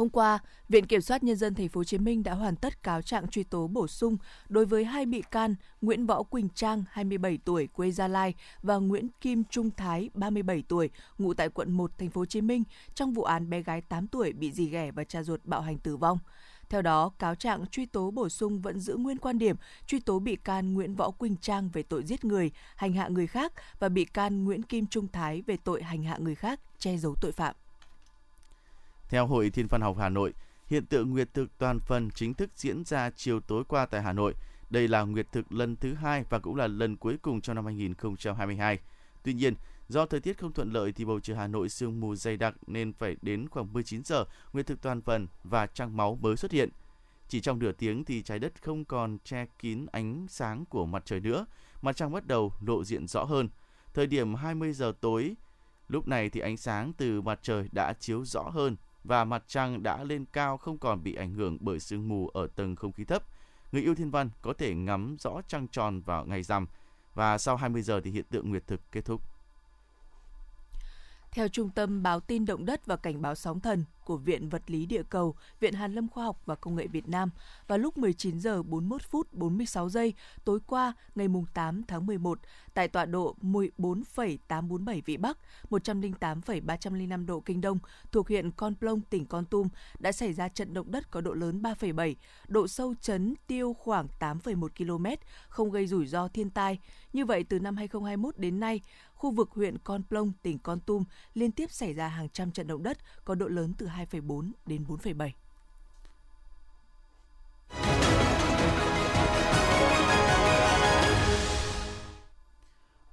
Hôm 0.00 0.08
qua, 0.08 0.38
Viện 0.68 0.86
Kiểm 0.86 1.00
soát 1.00 1.22
Nhân 1.22 1.36
dân 1.36 1.54
Thành 1.54 1.68
phố 1.68 1.78
Hồ 1.78 1.84
Chí 1.84 1.98
Minh 1.98 2.22
đã 2.22 2.34
hoàn 2.34 2.56
tất 2.56 2.82
cáo 2.82 3.02
trạng 3.02 3.28
truy 3.28 3.42
tố 3.42 3.66
bổ 3.66 3.86
sung 3.86 4.16
đối 4.48 4.66
với 4.66 4.84
hai 4.84 5.06
bị 5.06 5.22
can 5.30 5.54
Nguyễn 5.80 6.06
Võ 6.06 6.22
Quỳnh 6.22 6.48
Trang, 6.54 6.84
27 6.90 7.38
tuổi, 7.44 7.66
quê 7.66 7.90
Gia 7.90 8.08
Lai 8.08 8.34
và 8.62 8.76
Nguyễn 8.76 9.08
Kim 9.20 9.44
Trung 9.44 9.70
Thái, 9.76 10.10
37 10.14 10.62
tuổi, 10.68 10.90
ngụ 11.18 11.34
tại 11.34 11.48
quận 11.48 11.72
1, 11.72 11.98
Thành 11.98 12.10
phố 12.10 12.20
Hồ 12.20 12.24
Chí 12.24 12.40
Minh 12.40 12.62
trong 12.94 13.12
vụ 13.12 13.22
án 13.22 13.50
bé 13.50 13.62
gái 13.62 13.80
8 13.80 14.06
tuổi 14.06 14.32
bị 14.32 14.52
dì 14.52 14.66
ghẻ 14.66 14.90
và 14.90 15.04
cha 15.04 15.22
ruột 15.22 15.40
bạo 15.44 15.60
hành 15.60 15.78
tử 15.78 15.96
vong. 15.96 16.18
Theo 16.68 16.82
đó, 16.82 17.10
cáo 17.18 17.34
trạng 17.34 17.66
truy 17.66 17.86
tố 17.86 18.10
bổ 18.10 18.28
sung 18.28 18.60
vẫn 18.60 18.80
giữ 18.80 18.96
nguyên 18.96 19.18
quan 19.18 19.38
điểm 19.38 19.56
truy 19.86 20.00
tố 20.00 20.18
bị 20.18 20.36
can 20.36 20.74
Nguyễn 20.74 20.94
Võ 20.94 21.10
Quỳnh 21.10 21.36
Trang 21.36 21.70
về 21.72 21.82
tội 21.82 22.02
giết 22.04 22.24
người, 22.24 22.50
hành 22.76 22.92
hạ 22.92 23.08
người 23.08 23.26
khác 23.26 23.52
và 23.78 23.88
bị 23.88 24.04
can 24.04 24.44
Nguyễn 24.44 24.62
Kim 24.62 24.86
Trung 24.86 25.08
Thái 25.08 25.42
về 25.46 25.56
tội 25.64 25.82
hành 25.82 26.02
hạ 26.02 26.16
người 26.20 26.34
khác, 26.34 26.60
che 26.78 26.96
giấu 26.96 27.14
tội 27.20 27.32
phạm. 27.32 27.54
Theo 29.10 29.26
Hội 29.26 29.50
Thiên 29.50 29.66
văn 29.66 29.80
học 29.80 29.96
Hà 29.98 30.08
Nội, 30.08 30.32
Hiện 30.66 30.86
tượng 30.86 31.10
nguyệt 31.10 31.34
thực 31.34 31.58
toàn 31.58 31.80
phần 31.80 32.10
chính 32.14 32.34
thức 32.34 32.50
diễn 32.56 32.84
ra 32.84 33.10
chiều 33.10 33.40
tối 33.40 33.64
qua 33.68 33.86
tại 33.86 34.02
Hà 34.02 34.12
Nội. 34.12 34.34
Đây 34.70 34.88
là 34.88 35.02
nguyệt 35.02 35.26
thực 35.32 35.52
lần 35.52 35.76
thứ 35.76 35.94
hai 35.94 36.24
và 36.30 36.38
cũng 36.38 36.56
là 36.56 36.66
lần 36.66 36.96
cuối 36.96 37.16
cùng 37.22 37.40
trong 37.40 37.56
năm 37.56 37.64
2022. 37.64 38.78
Tuy 39.22 39.34
nhiên, 39.34 39.54
do 39.88 40.06
thời 40.06 40.20
tiết 40.20 40.38
không 40.38 40.52
thuận 40.52 40.72
lợi 40.72 40.92
thì 40.92 41.04
bầu 41.04 41.20
trời 41.20 41.36
Hà 41.36 41.46
Nội 41.46 41.68
sương 41.68 42.00
mù 42.00 42.14
dày 42.14 42.36
đặc 42.36 42.54
nên 42.66 42.92
phải 42.92 43.16
đến 43.22 43.48
khoảng 43.48 43.72
19 43.72 44.04
giờ 44.04 44.24
nguyệt 44.52 44.66
thực 44.66 44.82
toàn 44.82 45.02
phần 45.02 45.26
và 45.44 45.66
trăng 45.66 45.96
máu 45.96 46.18
mới 46.20 46.36
xuất 46.36 46.52
hiện. 46.52 46.68
Chỉ 47.28 47.40
trong 47.40 47.58
nửa 47.58 47.72
tiếng 47.72 48.04
thì 48.04 48.22
trái 48.22 48.38
đất 48.38 48.62
không 48.62 48.84
còn 48.84 49.18
che 49.24 49.46
kín 49.58 49.86
ánh 49.92 50.26
sáng 50.28 50.64
của 50.64 50.86
mặt 50.86 51.02
trời 51.06 51.20
nữa, 51.20 51.46
mặt 51.82 51.96
trăng 51.96 52.12
bắt 52.12 52.26
đầu 52.26 52.52
lộ 52.66 52.84
diện 52.84 53.06
rõ 53.06 53.24
hơn. 53.24 53.48
Thời 53.94 54.06
điểm 54.06 54.34
20 54.34 54.72
giờ 54.72 54.92
tối, 55.00 55.34
lúc 55.88 56.08
này 56.08 56.30
thì 56.30 56.40
ánh 56.40 56.56
sáng 56.56 56.92
từ 56.92 57.20
mặt 57.20 57.38
trời 57.42 57.68
đã 57.72 57.92
chiếu 57.92 58.24
rõ 58.24 58.42
hơn 58.42 58.76
và 59.04 59.24
mặt 59.24 59.44
trăng 59.46 59.82
đã 59.82 60.04
lên 60.04 60.24
cao 60.32 60.56
không 60.56 60.78
còn 60.78 61.02
bị 61.02 61.14
ảnh 61.14 61.34
hưởng 61.34 61.58
bởi 61.60 61.80
sương 61.80 62.08
mù 62.08 62.28
ở 62.28 62.46
tầng 62.46 62.76
không 62.76 62.92
khí 62.92 63.04
thấp. 63.04 63.22
Người 63.72 63.82
yêu 63.82 63.94
thiên 63.94 64.10
văn 64.10 64.30
có 64.42 64.52
thể 64.52 64.74
ngắm 64.74 65.16
rõ 65.20 65.40
trăng 65.48 65.68
tròn 65.68 66.00
vào 66.00 66.24
ngày 66.24 66.42
rằm 66.42 66.66
và 67.14 67.38
sau 67.38 67.56
20 67.56 67.82
giờ 67.82 68.00
thì 68.00 68.10
hiện 68.10 68.24
tượng 68.30 68.50
nguyệt 68.50 68.66
thực 68.66 68.92
kết 68.92 69.04
thúc. 69.04 69.29
Theo 71.32 71.48
Trung 71.48 71.70
tâm 71.70 72.02
Báo 72.02 72.20
tin 72.20 72.44
động 72.44 72.64
đất 72.64 72.86
và 72.86 72.96
Cảnh 72.96 73.22
báo 73.22 73.34
sóng 73.34 73.60
thần 73.60 73.84
của 74.04 74.16
Viện 74.16 74.48
Vật 74.48 74.62
lý 74.66 74.86
Địa 74.86 75.02
cầu, 75.02 75.34
Viện 75.60 75.74
Hàn 75.74 75.94
lâm 75.94 76.08
Khoa 76.08 76.24
học 76.24 76.42
và 76.46 76.54
Công 76.54 76.76
nghệ 76.76 76.86
Việt 76.86 77.08
Nam, 77.08 77.30
vào 77.66 77.78
lúc 77.78 77.98
19 77.98 78.40
giờ 78.40 78.62
41 78.62 79.02
phút 79.02 79.32
46 79.32 79.88
giây 79.88 80.14
tối 80.44 80.58
qua 80.66 80.92
ngày 81.14 81.28
8 81.54 81.82
tháng 81.88 82.06
11, 82.06 82.38
tại 82.74 82.88
tọa 82.88 83.04
độ 83.04 83.36
14,847 83.40 85.02
Vĩ 85.06 85.16
Bắc, 85.16 85.38
108,305 85.70 87.26
độ 87.26 87.40
Kinh 87.40 87.60
Đông, 87.60 87.78
thuộc 88.12 88.28
huyện 88.28 88.50
Con 88.50 88.74
Plong, 88.74 89.00
tỉnh 89.00 89.26
Con 89.26 89.44
Tum, 89.44 89.68
đã 89.98 90.12
xảy 90.12 90.32
ra 90.32 90.48
trận 90.48 90.74
động 90.74 90.90
đất 90.90 91.10
có 91.10 91.20
độ 91.20 91.32
lớn 91.34 91.62
3,7, 91.62 92.14
độ 92.48 92.68
sâu 92.68 92.94
chấn 93.00 93.34
tiêu 93.46 93.76
khoảng 93.78 94.06
8,1 94.20 94.68
km, 94.78 95.06
không 95.48 95.70
gây 95.70 95.86
rủi 95.86 96.06
ro 96.06 96.28
thiên 96.28 96.50
tai. 96.50 96.78
Như 97.12 97.24
vậy, 97.24 97.44
từ 97.44 97.60
năm 97.60 97.76
2021 97.76 98.38
đến 98.38 98.60
nay, 98.60 98.80
khu 99.20 99.30
vực 99.30 99.50
huyện 99.50 99.78
Con 99.78 100.02
Plong, 100.08 100.32
tỉnh 100.42 100.58
Con 100.58 100.80
Tum 100.80 101.04
liên 101.34 101.52
tiếp 101.52 101.70
xảy 101.70 101.92
ra 101.92 102.08
hàng 102.08 102.28
trăm 102.28 102.52
trận 102.52 102.66
động 102.66 102.82
đất 102.82 102.98
có 103.24 103.34
độ 103.34 103.48
lớn 103.48 103.72
từ 103.78 103.86
2,4 103.86 104.50
đến 104.66 104.84
4,7. 104.84 105.30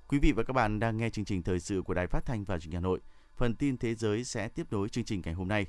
Quý 0.07 0.19
vị 0.19 0.31
và 0.31 0.43
các 0.43 0.53
bạn 0.53 0.79
đang 0.79 0.97
nghe 0.97 1.09
chương 1.09 1.25
trình 1.25 1.43
thời 1.43 1.59
sự 1.59 1.81
của 1.81 1.93
Đài 1.93 2.07
Phát 2.07 2.25
thanh 2.25 2.43
và 2.43 2.59
Truyền 2.59 2.71
hình 2.71 2.81
Hà 2.81 2.87
Nội. 2.87 2.99
Phần 3.37 3.55
tin 3.55 3.77
thế 3.77 3.95
giới 3.95 4.23
sẽ 4.23 4.49
tiếp 4.49 4.67
nối 4.71 4.89
chương 4.89 5.05
trình 5.05 5.21
ngày 5.25 5.33
hôm 5.33 5.47
nay. 5.47 5.65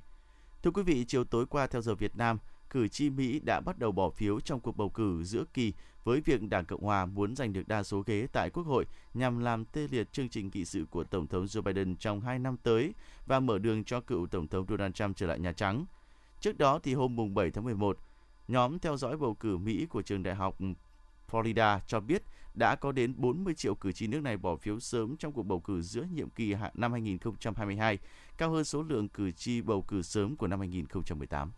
Thưa 0.62 0.70
quý 0.70 0.83
vị, 0.83 1.05
chiều 1.09 1.24
tối 1.24 1.46
qua 1.46 1.66
theo 1.66 1.83
giờ 1.83 1.94
Việt 1.94 2.16
Nam, 2.16 2.38
cử 2.70 2.88
tri 2.88 3.11
Mỹ 3.11 3.40
đã 3.44 3.61
bắt 3.61 3.79
đầu 3.79 3.92
bỏ 3.92 4.11
phiếu 4.11 4.40
trong 4.40 4.61
cuộc 4.61 4.77
bầu 4.77 4.88
cử 4.90 5.24
giữa 5.24 5.44
kỳ 5.55 5.72
với 6.08 6.20
việc 6.20 6.48
Đảng 6.48 6.64
Cộng 6.64 6.82
hòa 6.82 7.06
muốn 7.06 7.36
giành 7.36 7.52
được 7.52 7.68
đa 7.68 7.82
số 7.82 8.02
ghế 8.06 8.26
tại 8.32 8.50
Quốc 8.50 8.66
hội 8.66 8.86
nhằm 9.14 9.38
làm 9.38 9.64
tê 9.64 9.88
liệt 9.90 10.12
chương 10.12 10.28
trình 10.28 10.50
nghị 10.54 10.64
sự 10.64 10.84
của 10.90 11.04
Tổng 11.04 11.26
thống 11.26 11.44
Joe 11.44 11.62
Biden 11.62 11.96
trong 11.96 12.20
hai 12.20 12.38
năm 12.38 12.56
tới 12.62 12.94
và 13.26 13.40
mở 13.40 13.58
đường 13.58 13.84
cho 13.84 14.00
cựu 14.00 14.26
Tổng 14.26 14.48
thống 14.48 14.66
Donald 14.68 14.94
Trump 14.94 15.16
trở 15.16 15.26
lại 15.26 15.38
Nhà 15.38 15.52
Trắng. 15.52 15.84
Trước 16.40 16.58
đó 16.58 16.80
thì 16.82 16.94
hôm 16.94 17.34
7 17.34 17.50
tháng 17.50 17.64
11, 17.64 17.98
nhóm 18.48 18.78
theo 18.78 18.96
dõi 18.96 19.16
bầu 19.16 19.34
cử 19.34 19.56
Mỹ 19.56 19.86
của 19.86 20.02
trường 20.02 20.22
đại 20.22 20.34
học 20.34 20.58
Florida 21.30 21.78
cho 21.86 22.00
biết 22.00 22.22
đã 22.54 22.76
có 22.76 22.92
đến 22.92 23.14
40 23.16 23.54
triệu 23.54 23.74
cử 23.74 23.92
tri 23.92 24.06
nước 24.06 24.22
này 24.22 24.36
bỏ 24.36 24.56
phiếu 24.56 24.80
sớm 24.80 25.16
trong 25.16 25.32
cuộc 25.32 25.42
bầu 25.42 25.60
cử 25.60 25.82
giữa 25.82 26.02
nhiệm 26.14 26.30
kỳ 26.30 26.54
năm 26.74 26.92
2022, 26.92 27.98
cao 28.38 28.50
hơn 28.50 28.64
số 28.64 28.82
lượng 28.82 29.08
cử 29.08 29.30
tri 29.30 29.60
bầu 29.60 29.82
cử 29.82 30.02
sớm 30.02 30.36
của 30.36 30.46
năm 30.46 30.58
2018. 30.58 31.52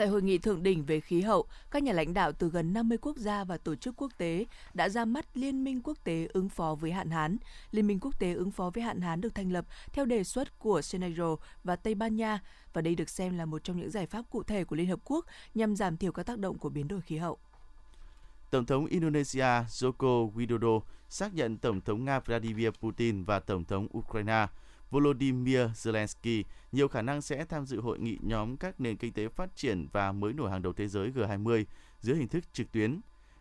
Tại 0.00 0.08
hội 0.08 0.22
nghị 0.22 0.38
thượng 0.38 0.62
đỉnh 0.62 0.84
về 0.84 1.00
khí 1.00 1.20
hậu, 1.20 1.46
các 1.70 1.82
nhà 1.82 1.92
lãnh 1.92 2.14
đạo 2.14 2.32
từ 2.32 2.48
gần 2.48 2.72
50 2.72 2.98
quốc 2.98 3.16
gia 3.16 3.44
và 3.44 3.56
tổ 3.56 3.74
chức 3.74 3.94
quốc 3.96 4.12
tế 4.18 4.46
đã 4.74 4.88
ra 4.88 5.04
mắt 5.04 5.26
Liên 5.34 5.64
minh 5.64 5.80
quốc 5.84 5.98
tế 6.04 6.28
ứng 6.32 6.48
phó 6.48 6.74
với 6.74 6.92
hạn 6.92 7.10
hán. 7.10 7.36
Liên 7.70 7.86
minh 7.86 7.98
quốc 8.00 8.18
tế 8.18 8.34
ứng 8.34 8.50
phó 8.50 8.70
với 8.74 8.82
hạn 8.82 9.00
hán 9.00 9.20
được 9.20 9.34
thành 9.34 9.52
lập 9.52 9.64
theo 9.92 10.04
đề 10.04 10.24
xuất 10.24 10.58
của 10.58 10.82
Senegal 10.82 11.32
và 11.64 11.76
Tây 11.76 11.94
Ban 11.94 12.16
Nha 12.16 12.38
và 12.72 12.82
đây 12.82 12.94
được 12.94 13.08
xem 13.08 13.38
là 13.38 13.44
một 13.44 13.64
trong 13.64 13.76
những 13.76 13.90
giải 13.90 14.06
pháp 14.06 14.22
cụ 14.30 14.42
thể 14.42 14.64
của 14.64 14.76
Liên 14.76 14.86
Hợp 14.86 15.00
Quốc 15.04 15.26
nhằm 15.54 15.76
giảm 15.76 15.96
thiểu 15.96 16.12
các 16.12 16.26
tác 16.26 16.38
động 16.38 16.58
của 16.58 16.68
biến 16.68 16.88
đổi 16.88 17.00
khí 17.00 17.16
hậu. 17.16 17.38
Tổng 18.50 18.66
thống 18.66 18.86
Indonesia 18.86 19.64
Joko 19.68 20.32
Widodo 20.32 20.80
xác 21.08 21.34
nhận 21.34 21.58
Tổng 21.58 21.80
thống 21.80 22.04
Nga 22.04 22.20
Vladimir 22.20 22.70
Putin 22.80 23.24
và 23.24 23.40
Tổng 23.40 23.64
thống 23.64 23.88
Ukraine 23.98 24.46
Volodymyr 24.90 25.60
Zelensky 25.74 26.44
nhiều 26.72 26.88
khả 26.88 27.02
năng 27.02 27.22
sẽ 27.22 27.44
tham 27.44 27.66
dự 27.66 27.80
hội 27.80 27.98
nghị 27.98 28.18
nhóm 28.22 28.56
các 28.56 28.80
nền 28.80 28.96
kinh 28.96 29.12
tế 29.12 29.28
phát 29.28 29.56
triển 29.56 29.86
và 29.92 30.12
mới 30.12 30.32
nổi 30.32 30.50
hàng 30.50 30.62
đầu 30.62 30.72
thế 30.72 30.88
giới 30.88 31.10
G20 31.10 31.64
dưới 32.00 32.16
hình 32.16 32.28
thức 32.28 32.44
trực 32.52 32.72
tuyến. 32.72 33.00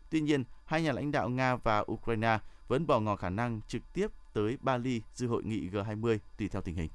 Tuy 0.10 0.22
nhiên, 0.22 0.44
hai 0.66 0.82
nhà 0.82 0.92
lãnh 0.92 1.12
đạo 1.12 1.30
Nga 1.30 1.56
và 1.56 1.84
Ukraine 1.92 2.40
vẫn 2.68 2.88
bỏ 2.88 3.00
ngỏ 3.00 3.16
khả 3.16 3.30
năng 3.30 3.62
trực 3.68 3.94
tiếp 3.94 4.08
tới 4.34 4.58
Bali 4.62 5.02
dự 5.14 5.28
hội 5.28 5.44
nghị 5.44 5.70
G20 5.70 6.18
tùy 6.38 6.48
theo 6.48 6.62
tình 6.62 6.76
hình. 6.76 6.90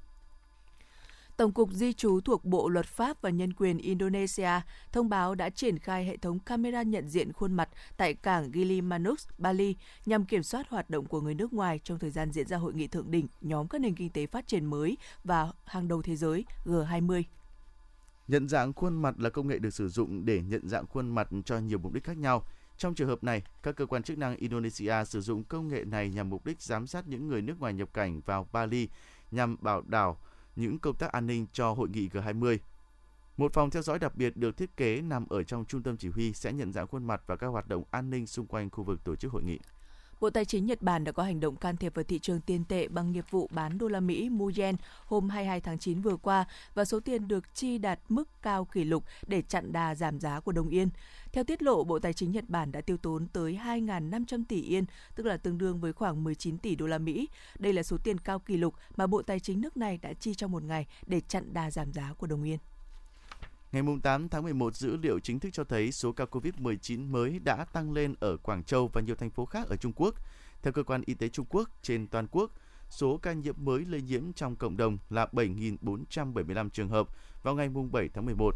Tổng 1.37 1.53
cục 1.53 1.70
Di 1.73 1.92
trú 1.92 2.20
thuộc 2.20 2.44
Bộ 2.44 2.68
Luật 2.68 2.87
pháp 2.87 3.23
và 3.23 3.31
Nhân 3.31 3.53
quyền 3.53 3.79
Indonesia 3.79 4.51
thông 4.92 5.09
báo 5.09 5.35
đã 5.35 5.51
triển 5.51 5.79
khai 5.79 6.05
hệ 6.05 6.16
thống 6.16 6.38
camera 6.38 6.83
nhận 6.83 7.09
diện 7.09 7.33
khuôn 7.33 7.53
mặt 7.53 7.68
tại 7.97 8.14
cảng 8.14 8.51
Gili 8.53 8.81
Manuk, 8.81 9.18
Bali 9.38 9.77
nhằm 10.07 10.25
kiểm 10.25 10.42
soát 10.42 10.68
hoạt 10.68 10.90
động 10.90 11.07
của 11.07 11.20
người 11.20 11.35
nước 11.35 11.53
ngoài 11.53 11.81
trong 11.85 11.99
thời 11.99 12.11
gian 12.11 12.33
diễn 12.33 12.47
ra 12.47 12.57
hội 12.57 12.75
nghị 12.75 12.87
thượng 12.87 13.11
đỉnh 13.11 13.27
nhóm 13.40 13.68
các 13.68 13.81
nền 13.81 13.94
kinh 13.94 14.11
tế 14.11 14.27
phát 14.27 14.47
triển 14.47 14.64
mới 14.64 14.97
và 15.25 15.53
hàng 15.64 15.88
đầu 15.88 16.03
thế 16.03 16.16
giới 16.16 16.44
G20. 16.64 17.23
Nhận 18.29 18.49
dạng 18.49 18.73
khuôn 18.73 19.03
mặt 19.03 19.14
là 19.18 19.31
công 19.31 19.49
nghệ 19.49 19.59
được 19.59 19.75
sử 19.75 19.88
dụng 19.88 20.25
để 20.25 20.42
nhận 20.42 20.68
dạng 20.68 20.87
khuôn 20.87 21.14
mặt 21.14 21.29
cho 21.44 21.59
nhiều 21.59 21.79
mục 21.79 21.92
đích 21.92 22.05
khác 22.05 22.16
nhau. 22.16 22.47
Trong 22.77 22.94
trường 22.94 23.09
hợp 23.09 23.25
này, 23.25 23.42
các 23.62 23.77
cơ 23.77 23.87
quan 23.87 24.03
chức 24.03 24.18
năng 24.18 24.37
Indonesia 24.37 25.05
sử 25.07 25.20
dụng 25.20 25.44
công 25.44 25.68
nghệ 25.68 25.85
này 25.85 26.09
nhằm 26.09 26.31
mục 26.31 26.47
đích 26.47 26.62
giám 26.62 26.87
sát 26.87 27.09
những 27.09 27.29
người 27.29 27.42
nước 27.42 27.61
ngoài 27.61 27.73
nhập 27.73 27.88
cảnh 27.92 28.20
vào 28.27 28.49
Bali 28.53 28.88
nhằm 29.31 29.57
bảo 29.61 29.83
đảo 29.87 30.18
những 30.56 30.78
công 30.78 30.96
tác 30.96 31.12
an 31.12 31.26
ninh 31.26 31.46
cho 31.52 31.72
hội 31.72 31.88
nghị 31.88 32.08
G20. 32.08 32.58
Một 33.36 33.52
phòng 33.52 33.70
theo 33.70 33.82
dõi 33.82 33.98
đặc 33.98 34.16
biệt 34.16 34.36
được 34.36 34.56
thiết 34.56 34.76
kế 34.76 35.00
nằm 35.00 35.28
ở 35.28 35.42
trong 35.42 35.64
trung 35.64 35.82
tâm 35.82 35.96
chỉ 35.96 36.08
huy 36.08 36.32
sẽ 36.32 36.52
nhận 36.52 36.72
dạng 36.72 36.86
khuôn 36.86 37.04
mặt 37.04 37.22
và 37.26 37.36
các 37.36 37.46
hoạt 37.46 37.68
động 37.68 37.84
an 37.90 38.10
ninh 38.10 38.26
xung 38.26 38.46
quanh 38.46 38.70
khu 38.70 38.84
vực 38.84 39.04
tổ 39.04 39.16
chức 39.16 39.32
hội 39.32 39.42
nghị. 39.42 39.58
Bộ 40.24 40.30
Tài 40.30 40.44
chính 40.44 40.66
Nhật 40.66 40.82
Bản 40.82 41.04
đã 41.04 41.12
có 41.12 41.22
hành 41.22 41.40
động 41.40 41.56
can 41.56 41.76
thiệp 41.76 41.94
vào 41.94 42.04
thị 42.04 42.18
trường 42.18 42.40
tiền 42.40 42.64
tệ 42.64 42.88
bằng 42.88 43.12
nghiệp 43.12 43.24
vụ 43.30 43.48
bán 43.52 43.78
đô 43.78 43.88
la 43.88 44.00
Mỹ 44.00 44.28
mua 44.28 44.52
yen 44.56 44.76
hôm 45.04 45.28
22 45.28 45.60
tháng 45.60 45.78
9 45.78 46.00
vừa 46.00 46.16
qua 46.16 46.44
và 46.74 46.84
số 46.84 47.00
tiền 47.00 47.28
được 47.28 47.54
chi 47.54 47.78
đạt 47.78 48.00
mức 48.08 48.28
cao 48.42 48.64
kỷ 48.64 48.84
lục 48.84 49.04
để 49.26 49.42
chặn 49.42 49.72
đà 49.72 49.94
giảm 49.94 50.20
giá 50.20 50.40
của 50.40 50.52
đồng 50.52 50.68
yên. 50.68 50.88
Theo 51.32 51.44
tiết 51.44 51.62
lộ, 51.62 51.84
Bộ 51.84 51.98
Tài 51.98 52.12
chính 52.12 52.32
Nhật 52.32 52.44
Bản 52.48 52.72
đã 52.72 52.80
tiêu 52.80 52.96
tốn 52.96 53.26
tới 53.28 53.58
2.500 53.64 54.44
tỷ 54.48 54.62
yên, 54.62 54.84
tức 55.14 55.26
là 55.26 55.37
tương 55.37 55.58
đương 55.58 55.80
với 55.80 55.92
khoảng 55.92 56.24
19 56.24 56.58
tỷ 56.58 56.76
đô 56.76 56.87
la 56.87 56.98
Mỹ. 56.98 57.28
Đây 57.58 57.72
là 57.72 57.82
số 57.82 57.96
tiền 58.04 58.18
cao 58.18 58.38
kỷ 58.38 58.56
lục 58.56 58.74
mà 58.96 59.06
Bộ 59.06 59.22
Tài 59.22 59.40
chính 59.40 59.60
nước 59.60 59.76
này 59.76 59.98
đã 60.02 60.12
chi 60.12 60.34
trong 60.34 60.52
một 60.52 60.62
ngày 60.62 60.87
để 61.06 61.20
chặn 61.20 61.54
đà 61.54 61.70
giảm 61.70 61.92
giá 61.92 62.14
của 62.18 62.26
đồng 62.26 62.42
yên. 62.42 62.58
Ngày 63.74 63.82
8 64.02 64.28
tháng 64.28 64.42
11, 64.42 64.74
dữ 64.74 64.96
liệu 64.96 65.18
chính 65.18 65.40
thức 65.40 65.50
cho 65.52 65.64
thấy 65.64 65.92
số 65.92 66.12
ca 66.12 66.24
COVID-19 66.24 67.10
mới 67.10 67.38
đã 67.38 67.64
tăng 67.64 67.92
lên 67.92 68.14
ở 68.20 68.37
Quảng 68.37 68.64
Châu 68.64 68.90
và 68.92 69.00
nhiều 69.00 69.14
thành 69.14 69.30
phố 69.30 69.44
khác 69.44 69.68
ở 69.68 69.76
Trung 69.76 69.92
Quốc. 69.96 70.14
Theo 70.62 70.72
cơ 70.72 70.82
quan 70.82 71.02
y 71.06 71.14
tế 71.14 71.28
Trung 71.28 71.46
Quốc, 71.48 71.70
trên 71.82 72.06
toàn 72.06 72.26
quốc, 72.30 72.50
số 72.90 73.18
ca 73.22 73.32
nhiễm 73.32 73.54
mới 73.58 73.84
lây 73.84 74.02
nhiễm 74.02 74.32
trong 74.32 74.56
cộng 74.56 74.76
đồng 74.76 74.98
là 75.10 75.26
7.475 75.32 76.68
trường 76.68 76.88
hợp 76.88 77.08
vào 77.42 77.54
ngày 77.54 77.68
7 77.92 78.08
tháng 78.08 78.26
11, 78.26 78.54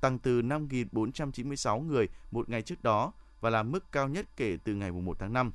tăng 0.00 0.18
từ 0.18 0.42
5.496 0.42 1.80
người 1.80 2.08
một 2.30 2.48
ngày 2.48 2.62
trước 2.62 2.82
đó 2.82 3.12
và 3.40 3.50
là 3.50 3.62
mức 3.62 3.92
cao 3.92 4.08
nhất 4.08 4.26
kể 4.36 4.58
từ 4.64 4.74
ngày 4.74 4.92
1 4.92 5.16
tháng 5.18 5.32
5. 5.32 5.52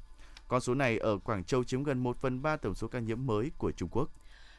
Con 0.47 0.61
số 0.61 0.75
này 0.75 0.97
ở 0.97 1.17
Quảng 1.17 1.43
Châu 1.43 1.63
chiếm 1.63 1.83
gần 1.83 2.03
1 2.03 2.17
phần 2.17 2.41
3 2.41 2.57
tổng 2.57 2.75
số 2.75 2.87
ca 2.87 2.99
nhiễm 2.99 3.25
mới 3.25 3.51
của 3.57 3.71
Trung 3.71 3.89
Quốc 3.91 4.09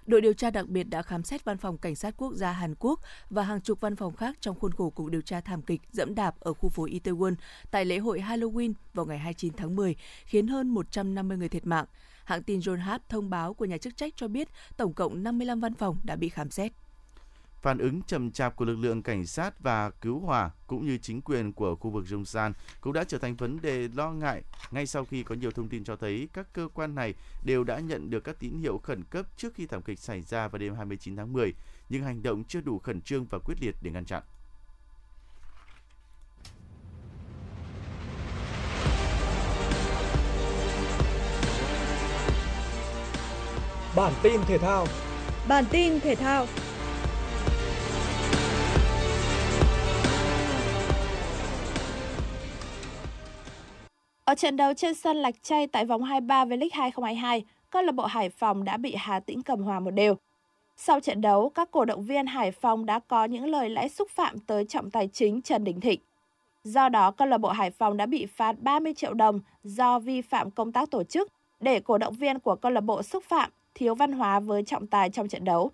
đội 0.08 0.20
điều 0.20 0.32
tra 0.32 0.50
đặc 0.50 0.68
biệt 0.68 0.84
đã 0.84 1.02
khám 1.02 1.22
xét 1.22 1.44
văn 1.44 1.56
phòng 1.58 1.78
cảnh 1.78 1.94
sát 1.94 2.14
quốc 2.16 2.34
gia 2.34 2.52
Hàn 2.52 2.74
Quốc 2.78 3.00
và 3.30 3.42
hàng 3.42 3.60
chục 3.60 3.80
văn 3.80 3.96
phòng 3.96 4.16
khác 4.16 4.36
trong 4.40 4.58
khuôn 4.58 4.72
khổ 4.72 4.90
cuộc 4.90 5.10
điều 5.10 5.20
tra 5.20 5.40
thảm 5.40 5.62
kịch 5.62 5.80
dẫm 5.92 6.14
đạp 6.14 6.34
ở 6.40 6.54
khu 6.54 6.68
phố 6.68 6.86
Itaewon 6.86 7.34
tại 7.70 7.84
lễ 7.84 7.98
hội 7.98 8.20
Halloween 8.20 8.72
vào 8.94 9.06
ngày 9.06 9.18
29 9.18 9.52
tháng 9.56 9.76
10, 9.76 9.96
khiến 10.24 10.46
hơn 10.46 10.68
150 10.68 11.38
người 11.38 11.48
thiệt 11.48 11.66
mạng. 11.66 11.84
Hãng 12.24 12.42
tin 12.42 12.60
Yonhap 12.66 13.08
thông 13.08 13.30
báo 13.30 13.54
của 13.54 13.64
nhà 13.64 13.78
chức 13.78 13.96
trách 13.96 14.12
cho 14.16 14.28
biết 14.28 14.48
tổng 14.76 14.92
cộng 14.92 15.22
55 15.22 15.60
văn 15.60 15.74
phòng 15.74 15.96
đã 16.04 16.16
bị 16.16 16.28
khám 16.28 16.50
xét. 16.50 16.72
Phản 17.62 17.78
ứng 17.78 18.02
chậm 18.02 18.30
chạp 18.30 18.56
của 18.56 18.64
lực 18.64 18.76
lượng 18.76 19.02
cảnh 19.02 19.26
sát 19.26 19.60
và 19.60 19.90
cứu 19.90 20.20
hỏa 20.20 20.50
cũng 20.66 20.86
như 20.86 20.98
chính 20.98 21.20
quyền 21.20 21.52
của 21.52 21.76
khu 21.76 21.90
vực 21.90 22.04
Jongsan 22.08 22.52
cũng 22.80 22.92
đã 22.92 23.04
trở 23.04 23.18
thành 23.18 23.36
vấn 23.36 23.60
đề 23.60 23.88
lo 23.94 24.10
ngại 24.10 24.42
ngay 24.70 24.86
sau 24.86 25.04
khi 25.04 25.22
có 25.22 25.34
nhiều 25.34 25.50
thông 25.50 25.68
tin 25.68 25.84
cho 25.84 25.96
thấy 25.96 26.28
các 26.32 26.52
cơ 26.52 26.68
quan 26.74 26.94
này 26.94 27.14
đều 27.44 27.64
đã 27.64 27.78
nhận 27.78 28.10
được 28.10 28.24
các 28.24 28.36
tín 28.38 28.58
hiệu 28.58 28.78
khẩn 28.78 29.04
cấp 29.04 29.26
trước 29.36 29.54
khi 29.54 29.66
thảm 29.66 29.82
kịch 29.82 29.98
xảy 29.98 30.22
ra 30.22 30.48
vào 30.48 30.58
đêm 30.58 30.74
29 30.74 31.16
tháng 31.16 31.32
10, 31.32 31.54
nhưng 31.88 32.02
hành 32.02 32.22
động 32.22 32.44
chưa 32.44 32.60
đủ 32.60 32.78
khẩn 32.78 33.00
trương 33.00 33.26
và 33.30 33.38
quyết 33.44 33.54
liệt 33.60 33.74
để 33.82 33.90
ngăn 33.90 34.04
chặn. 34.04 34.22
Bản 43.96 44.12
tin 44.22 44.40
thể 44.46 44.58
thao 44.58 44.86
Bản 45.48 45.64
tin 45.70 46.00
thể 46.00 46.14
thao 46.14 46.46
Ở 54.28 54.34
trận 54.34 54.56
đấu 54.56 54.74
trên 54.74 54.94
sân 54.94 55.16
Lạch 55.16 55.42
Tray 55.42 55.66
tại 55.66 55.84
vòng 55.84 56.02
23 56.02 56.44
V-League 56.44 56.68
2022, 56.72 57.44
câu 57.70 57.82
lạc 57.82 57.92
bộ 57.92 58.06
Hải 58.06 58.30
Phòng 58.30 58.64
đã 58.64 58.76
bị 58.76 58.94
Hà 58.98 59.20
Tĩnh 59.20 59.42
cầm 59.42 59.62
hòa 59.62 59.80
một 59.80 59.90
đều. 59.90 60.14
Sau 60.76 61.00
trận 61.00 61.20
đấu, 61.20 61.48
các 61.54 61.70
cổ 61.70 61.84
động 61.84 62.04
viên 62.04 62.26
Hải 62.26 62.52
Phòng 62.52 62.86
đã 62.86 62.98
có 62.98 63.24
những 63.24 63.46
lời 63.46 63.70
lẽ 63.70 63.88
xúc 63.88 64.10
phạm 64.10 64.38
tới 64.38 64.64
trọng 64.64 64.90
tài 64.90 65.08
chính 65.12 65.42
Trần 65.42 65.64
Đình 65.64 65.80
Thịnh. 65.80 66.00
Do 66.64 66.88
đó, 66.88 67.10
câu 67.10 67.28
lạc 67.28 67.38
bộ 67.38 67.48
Hải 67.48 67.70
Phòng 67.70 67.96
đã 67.96 68.06
bị 68.06 68.26
phạt 68.26 68.52
30 68.60 68.94
triệu 68.94 69.14
đồng 69.14 69.40
do 69.62 69.98
vi 69.98 70.20
phạm 70.20 70.50
công 70.50 70.72
tác 70.72 70.90
tổ 70.90 71.04
chức 71.04 71.32
để 71.60 71.80
cổ 71.80 71.98
động 71.98 72.14
viên 72.14 72.38
của 72.38 72.56
câu 72.56 72.72
lạc 72.72 72.80
bộ 72.80 73.02
xúc 73.02 73.24
phạm, 73.24 73.50
thiếu 73.74 73.94
văn 73.94 74.12
hóa 74.12 74.40
với 74.40 74.62
trọng 74.62 74.86
tài 74.86 75.10
trong 75.10 75.28
trận 75.28 75.44
đấu. 75.44 75.70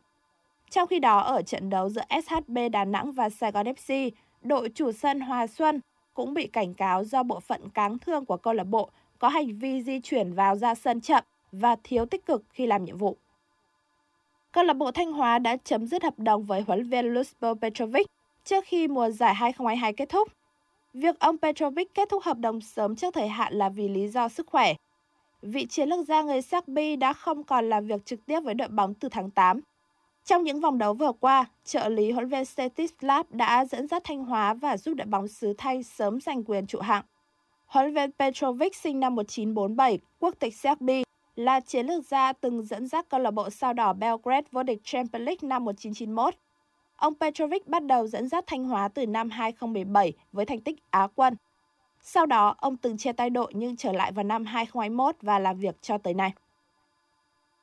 Trong 0.71 0.89
khi 0.89 0.99
đó, 0.99 1.21
ở 1.21 1.43
trận 1.43 1.71
đấu 1.71 1.89
giữa 1.89 2.05
SHB 2.27 2.59
Đà 2.73 2.85
Nẵng 2.85 3.13
và 3.13 3.31
Sài 3.31 3.53
Gòn 3.53 3.67
FC, 3.67 4.11
đội 4.43 4.69
chủ 4.75 4.93
sân 4.93 5.21
Hòa 5.21 5.47
Xuân 5.47 5.81
cũng 6.15 6.35
bị 6.35 6.47
cảnh 6.47 6.75
cáo 6.75 7.05
do 7.05 7.23
bộ 7.23 7.41
phận 7.41 7.69
cáng 7.69 7.99
thương 7.99 8.25
của 8.25 8.37
câu 8.37 8.55
lạc 8.55 8.65
bộ 8.65 8.91
có 9.19 9.29
hành 9.29 9.59
vi 9.59 9.83
di 9.83 10.01
chuyển 10.01 10.33
vào 10.33 10.57
ra 10.57 10.75
sân 10.75 11.01
chậm 11.01 11.25
và 11.53 11.77
thiếu 11.85 12.07
tích 12.07 12.27
cực 12.27 12.45
khi 12.51 12.67
làm 12.67 12.85
nhiệm 12.85 12.99
vụ. 12.99 13.17
Câu 14.53 14.65
lạc 14.65 14.75
bộ 14.75 14.91
Thanh 14.91 15.13
Hóa 15.13 15.39
đã 15.39 15.57
chấm 15.57 15.87
dứt 15.87 16.03
hợp 16.03 16.19
đồng 16.19 16.45
với 16.45 16.61
huấn 16.61 16.79
luyện 16.79 16.89
viên 16.89 17.15
Lusbo 17.15 17.55
Petrovic 17.55 18.07
trước 18.45 18.65
khi 18.67 18.89
mùa 18.89 19.11
giải 19.11 19.35
2022 19.35 19.93
kết 19.93 20.09
thúc. 20.09 20.29
Việc 20.95 21.19
ông 21.19 21.39
Petrovic 21.39 21.95
kết 21.95 22.09
thúc 22.09 22.23
hợp 22.23 22.39
đồng 22.39 22.61
sớm 22.61 22.97
trước 22.97 23.15
thời 23.15 23.29
hạn 23.29 23.55
là 23.55 23.69
vì 23.69 23.89
lý 23.89 24.09
do 24.09 24.29
sức 24.29 24.47
khỏe. 24.47 24.75
Vị 25.43 25.67
chiến 25.67 25.89
lược 25.89 26.07
gia 26.07 26.23
người 26.23 26.43
Serbia 26.43 26.97
đã 26.97 27.13
không 27.13 27.45
còn 27.45 27.69
làm 27.69 27.87
việc 27.87 28.07
trực 28.07 28.27
tiếp 28.27 28.41
với 28.41 28.55
đội 28.55 28.69
bóng 28.69 28.95
từ 28.95 29.09
tháng 29.09 29.31
8. 29.31 29.61
Trong 30.25 30.45
những 30.45 30.61
vòng 30.61 30.79
đấu 30.79 30.95
vừa 30.95 31.13
qua, 31.13 31.45
trợ 31.65 31.89
lý 31.89 32.11
huấn 32.11 32.29
luyện 32.31 32.45
Stetislav 32.45 33.27
đã 33.31 33.65
dẫn 33.65 33.89
dắt 33.89 34.03
Thanh 34.05 34.25
Hóa 34.25 34.55
và 34.55 34.77
giúp 34.77 34.95
đội 34.95 35.07
bóng 35.07 35.29
xứ 35.29 35.55
Thanh 35.59 35.83
sớm 35.83 36.21
giành 36.21 36.45
quyền 36.45 36.67
trụ 36.67 36.79
hạng. 36.81 37.05
Huấn 37.67 37.95
luyện 37.95 38.11
Petrovic 38.19 38.77
sinh 38.77 39.01
năm 39.01 39.15
1947, 39.15 39.99
quốc 40.19 40.35
tịch 40.39 40.57
Serbia, 40.57 41.03
là 41.37 41.61
chiến 41.61 41.87
lược 41.87 42.05
gia 42.05 42.33
từng 42.33 42.63
dẫn 42.63 42.89
dắt 42.89 43.07
câu 43.09 43.21
lạc 43.21 43.31
bộ 43.31 43.51
sao 43.51 43.73
đỏ 43.73 43.93
Belgrade 43.93 44.49
vô 44.53 44.63
địch 44.63 44.81
Champions 44.85 45.27
League 45.27 45.49
năm 45.49 45.65
1991. 45.65 46.35
Ông 46.97 47.15
Petrovic 47.15 47.69
bắt 47.69 47.85
đầu 47.85 48.07
dẫn 48.07 48.29
dắt 48.29 48.45
Thanh 48.47 48.65
Hóa 48.65 48.89
từ 48.89 49.07
năm 49.07 49.31
2017 49.31 50.13
với 50.33 50.47
thành 50.47 50.61
tích 50.61 50.77
Á 50.91 51.09
quân. 51.15 51.37
Sau 52.03 52.27
đó, 52.27 52.55
ông 52.59 52.77
từng 52.77 52.97
chia 52.97 53.13
tay 53.13 53.31
đội 53.31 53.53
nhưng 53.55 53.77
trở 53.77 53.93
lại 53.93 54.13
vào 54.13 54.25
năm 54.25 54.45
2021 54.45 55.17
và 55.23 55.39
làm 55.39 55.59
việc 55.59 55.83
cho 55.83 55.99
tới 55.99 56.15
nay. 56.15 56.33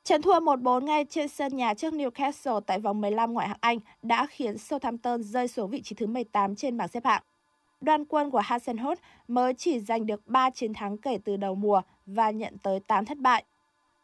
Trận 0.04 0.22
thua 0.22 0.40
1-4 0.40 0.80
ngay 0.80 1.04
trên 1.04 1.28
sân 1.28 1.56
nhà 1.56 1.74
trước 1.74 1.94
Newcastle 1.94 2.60
tại 2.60 2.78
vòng 2.78 3.00
15 3.00 3.32
ngoại 3.32 3.48
hạng 3.48 3.58
Anh 3.60 3.78
đã 4.02 4.26
khiến 4.26 4.58
Southampton 4.58 5.22
rơi 5.22 5.48
xuống 5.48 5.70
vị 5.70 5.82
trí 5.82 5.94
thứ 5.94 6.06
18 6.06 6.56
trên 6.56 6.76
bảng 6.76 6.88
xếp 6.88 7.04
hạng. 7.04 7.22
Đoàn 7.80 8.04
quân 8.04 8.30
của 8.30 8.40
Hasenhut 8.44 8.98
mới 9.28 9.54
chỉ 9.54 9.80
giành 9.80 10.06
được 10.06 10.26
3 10.26 10.50
chiến 10.50 10.74
thắng 10.74 10.98
kể 10.98 11.18
từ 11.24 11.36
đầu 11.36 11.54
mùa 11.54 11.82
và 12.06 12.30
nhận 12.30 12.58
tới 12.62 12.80
8 12.80 13.04
thất 13.04 13.18
bại. 13.18 13.44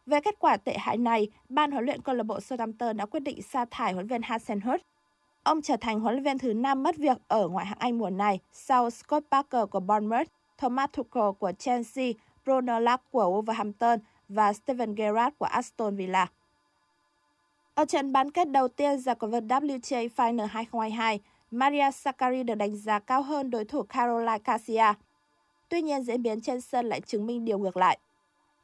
Về 0.07 0.21
kết 0.21 0.35
quả 0.39 0.57
tệ 0.57 0.79
hại 0.79 0.97
này, 0.97 1.29
ban 1.49 1.71
huấn 1.71 1.85
luyện 1.85 2.03
câu 2.03 2.15
lạc 2.15 2.25
bộ 2.25 2.41
Southampton 2.41 2.97
đã 2.97 3.07
quyết 3.07 3.21
định 3.21 3.43
sa 3.43 3.65
thải 3.71 3.93
huấn 3.93 4.07
luyện 4.07 4.09
viên 4.09 4.23
Hasenhut. 4.23 4.81
Ông 5.43 5.63
trở 5.63 5.77
thành 5.77 6.01
huấn 6.01 6.15
luyện 6.15 6.25
viên 6.25 6.39
thứ 6.39 6.55
5 6.55 6.83
mất 6.83 6.97
việc 6.97 7.19
ở 7.29 7.49
ngoại 7.49 7.67
hạng 7.67 7.79
Anh 7.79 7.99
mùa 7.99 8.11
này 8.11 8.41
sau 8.53 8.91
Scott 8.91 9.27
Parker 9.31 9.63
của 9.71 9.81
Bournemouth, 9.81 10.29
Thomas 10.59 10.91
Tuchel 10.97 11.31
của 11.39 11.53
Chelsea, 11.59 12.13
Bruno 12.45 12.81
Lage 12.81 13.03
của 13.11 13.43
Wolverhampton 13.43 13.99
và 14.29 14.53
Steven 14.53 14.95
Gerrard 14.95 15.37
của 15.39 15.47
Aston 15.47 15.97
Villa. 15.97 16.27
Ở 17.75 17.85
trận 17.85 18.13
bán 18.13 18.31
kết 18.31 18.51
đầu 18.51 18.69
tiên 18.69 18.99
giải 18.99 19.15
quần 19.15 19.31
vợt 19.31 19.45
WTA 19.45 20.09
Final 20.17 20.47
2022, 20.47 21.21
Maria 21.51 21.91
Sakkari 21.91 22.43
được 22.43 22.55
đánh 22.55 22.77
giá 22.77 22.99
cao 22.99 23.23
hơn 23.23 23.51
đối 23.51 23.65
thủ 23.65 23.83
Caroline 23.83 24.39
Garcia. 24.45 24.95
Tuy 25.69 25.83
nhiên, 25.83 26.03
diễn 26.03 26.23
biến 26.23 26.41
trên 26.41 26.61
sân 26.61 26.87
lại 26.87 27.01
chứng 27.01 27.27
minh 27.27 27.45
điều 27.45 27.59
ngược 27.59 27.77
lại. 27.77 27.99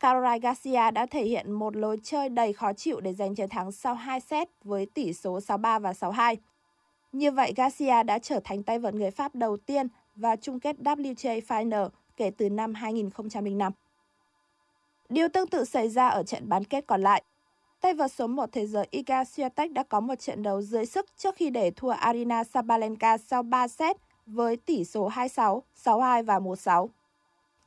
Caroline 0.01 0.39
Garcia 0.39 0.91
đã 0.91 1.07
thể 1.07 1.25
hiện 1.25 1.53
một 1.53 1.77
lối 1.77 1.99
chơi 2.03 2.29
đầy 2.29 2.53
khó 2.53 2.73
chịu 2.73 3.01
để 3.01 3.13
giành 3.13 3.35
chiến 3.35 3.49
thắng 3.49 3.73
sau 3.73 3.95
2 3.95 4.21
set 4.21 4.49
với 4.65 4.87
tỷ 4.87 5.13
số 5.13 5.39
6-3 5.39 5.81
và 5.81 5.93
6-2. 5.93 6.37
Như 7.13 7.31
vậy, 7.31 7.53
Garcia 7.57 8.03
đã 8.03 8.19
trở 8.19 8.41
thành 8.45 8.63
tay 8.63 8.79
vợt 8.79 8.95
người 8.95 9.11
Pháp 9.11 9.35
đầu 9.35 9.57
tiên 9.57 9.89
vào 10.17 10.37
chung 10.37 10.61
kết 10.61 10.77
WTA 10.79 11.41
Final 11.41 11.89
kể 12.17 12.31
từ 12.31 12.51
năm 12.51 12.75
2005. 12.75 13.73
Điều 15.09 15.29
tương 15.29 15.47
tự 15.47 15.65
xảy 15.65 15.89
ra 15.89 16.09
ở 16.09 16.23
trận 16.23 16.49
bán 16.49 16.65
kết 16.65 16.85
còn 16.87 17.03
lại. 17.03 17.23
Tay 17.81 17.95
vợt 17.95 18.13
số 18.13 18.27
1 18.27 18.53
thế 18.53 18.67
giới 18.67 18.87
Iga 18.91 19.23
Swiatek 19.23 19.73
đã 19.73 19.83
có 19.83 20.01
một 20.01 20.15
trận 20.15 20.43
đấu 20.43 20.63
dưới 20.63 20.87
sức 20.87 21.07
trước 21.17 21.37
khi 21.37 21.51
để 21.51 21.71
thua 21.71 21.91
Arina 21.91 22.45
Sabalenka 22.45 23.19
sau 23.19 23.43
3 23.43 23.69
set 23.69 23.97
với 24.27 24.57
tỷ 24.57 24.85
số 24.85 25.09
26, 25.09 25.63
62 25.75 26.23
và 26.23 26.39
16. 26.39 26.91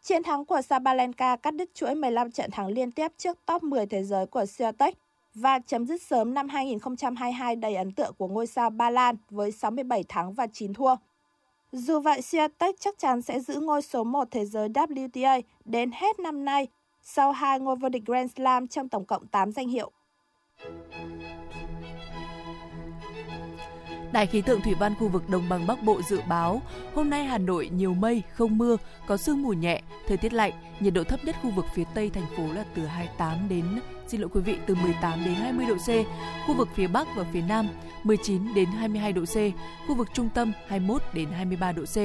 Chiến 0.02 0.24
thắng 0.24 0.46
của 0.46 0.62
Sabalenka 0.62 1.36
cắt 1.36 1.52
đứt 1.56 1.74
chuỗi 1.74 1.96
15 1.96 2.32
trận 2.32 2.52
thắng 2.52 2.68
liên 2.68 2.92
tiếp 2.92 3.12
trước 3.18 3.38
top 3.46 3.64
10 3.64 3.86
thế 3.86 4.04
giới 4.04 4.26
của 4.26 4.44
Swiatek 4.44 4.92
và 5.36 5.60
chấm 5.60 5.86
dứt 5.86 6.02
sớm 6.02 6.34
năm 6.34 6.50
2022 6.50 7.56
đầy 7.56 7.76
ấn 7.76 7.92
tượng 7.92 8.14
của 8.18 8.28
ngôi 8.28 8.48
sao 8.48 8.70
Ba 8.70 8.90
Lan 8.90 9.16
với 9.30 9.52
67 9.52 10.04
thắng 10.04 10.34
và 10.34 10.48
9 10.48 10.74
thua. 10.74 10.96
Dù 11.72 12.00
vậy, 12.00 12.22
Swiatek 12.22 12.74
chắc 12.80 12.98
chắn 12.98 13.22
sẽ 13.22 13.40
giữ 13.40 13.60
ngôi 13.60 13.82
số 13.82 14.04
1 14.04 14.28
thế 14.32 14.46
giới 14.46 14.70
WTA 14.70 15.42
đến 15.66 15.92
hết 15.94 16.20
năm 16.20 16.46
nay 16.46 16.68
sau 17.10 17.32
hai 17.32 17.60
ngôi 17.60 17.76
vô 17.76 17.90
địch 17.90 18.04
Grand 18.06 18.32
Slam 18.36 18.68
trong 18.68 18.90
tổng 18.90 19.06
cộng 19.06 19.28
8 19.28 19.52
danh 19.52 19.68
hiệu. 19.70 19.92
Đài 24.12 24.28
khí 24.28 24.42
tượng 24.42 24.62
thủy 24.62 24.74
văn 24.80 24.96
khu 25.00 25.08
vực 25.08 25.30
Đồng 25.30 25.50
bằng 25.50 25.68
Bắc 25.68 25.84
Bộ 25.84 26.02
dự 26.02 26.20
báo, 26.30 26.62
hôm 26.94 27.10
nay 27.10 27.24
Hà 27.24 27.38
Nội 27.38 27.70
nhiều 27.74 27.94
mây, 27.94 28.24
không 28.34 28.58
mưa, 28.58 28.78
có 29.08 29.18
sương 29.18 29.44
mù 29.44 29.54
nhẹ, 29.54 29.82
thời 30.08 30.18
tiết 30.18 30.34
lạnh, 30.34 30.52
nhiệt 30.80 30.94
độ 30.94 31.04
thấp 31.04 31.20
nhất 31.26 31.36
khu 31.42 31.52
vực 31.52 31.66
phía 31.74 31.84
Tây 31.94 32.10
thành 32.10 32.26
phố 32.38 32.54
là 32.54 32.66
từ 32.76 32.86
28 32.86 33.50
đến 33.50 33.80
xin 34.08 34.22
lỗi 34.22 34.30
quý 34.34 34.42
vị 34.42 34.58
từ 34.68 34.76
18 34.76 35.26
đến 35.26 35.34
20 35.34 35.66
độ 35.66 35.76
C, 35.76 35.90
khu 36.48 36.56
vực 36.56 36.68
phía 36.74 36.88
Bắc 36.88 37.08
và 37.16 37.26
phía 37.34 37.42
Nam 37.42 37.68
19 38.04 38.54
đến 38.54 38.70
22 38.70 39.14
độ 39.14 39.22
C, 39.26 39.36
khu 39.88 39.96
vực 39.96 40.08
trung 40.14 40.30
tâm 40.30 40.52
21 40.68 41.02
đến 41.14 41.30
23 41.32 41.72
độ 41.72 41.84
C. 41.84 41.98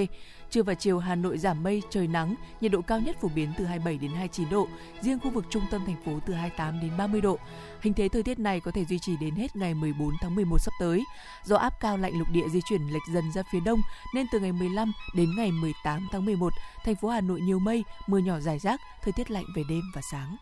Trưa 0.50 0.62
và 0.62 0.74
chiều 0.74 0.98
Hà 0.98 1.14
Nội 1.14 1.38
giảm 1.38 1.62
mây, 1.62 1.82
trời 1.90 2.06
nắng, 2.06 2.34
nhiệt 2.60 2.72
độ 2.72 2.80
cao 2.80 3.00
nhất 3.00 3.16
phổ 3.20 3.28
biến 3.28 3.52
từ 3.58 3.64
27 3.64 3.98
đến 3.98 4.10
29 4.10 4.50
độ, 4.50 4.68
riêng 5.00 5.18
khu 5.20 5.30
vực 5.30 5.44
trung 5.50 5.62
tâm 5.70 5.82
thành 5.86 5.96
phố 6.04 6.12
từ 6.26 6.34
28 6.34 6.80
đến 6.80 6.90
30 6.98 7.20
độ. 7.20 7.38
Hình 7.80 7.94
thế 7.94 8.08
thời 8.08 8.22
tiết 8.22 8.38
này 8.38 8.60
có 8.60 8.70
thể 8.70 8.84
duy 8.84 8.98
trì 8.98 9.16
đến 9.16 9.34
hết 9.34 9.56
ngày 9.56 9.74
14 9.74 10.10
tháng 10.20 10.34
11 10.34 10.58
sắp 10.60 10.72
tới. 10.80 11.04
Do 11.44 11.56
áp 11.56 11.72
cao 11.80 11.96
lạnh 11.96 12.18
lục 12.18 12.28
địa 12.32 12.48
di 12.48 12.60
chuyển 12.68 12.82
lệch 12.82 13.14
dần 13.14 13.32
ra 13.34 13.42
phía 13.52 13.60
đông 13.60 13.80
nên 14.14 14.26
từ 14.32 14.40
ngày 14.40 14.52
15 14.52 14.92
đến 15.14 15.36
ngày 15.36 15.52
18 15.52 16.08
tháng 16.12 16.24
11, 16.24 16.52
thành 16.84 16.94
phố 16.94 17.08
Hà 17.08 17.20
Nội 17.20 17.40
nhiều 17.40 17.58
mây, 17.58 17.84
mưa 18.06 18.18
nhỏ 18.18 18.40
rải 18.40 18.58
rác, 18.58 18.80
thời 19.02 19.12
tiết 19.12 19.30
lạnh 19.30 19.44
về 19.56 19.62
đêm 19.68 19.82
và 19.94 20.00
sáng. 20.10 20.36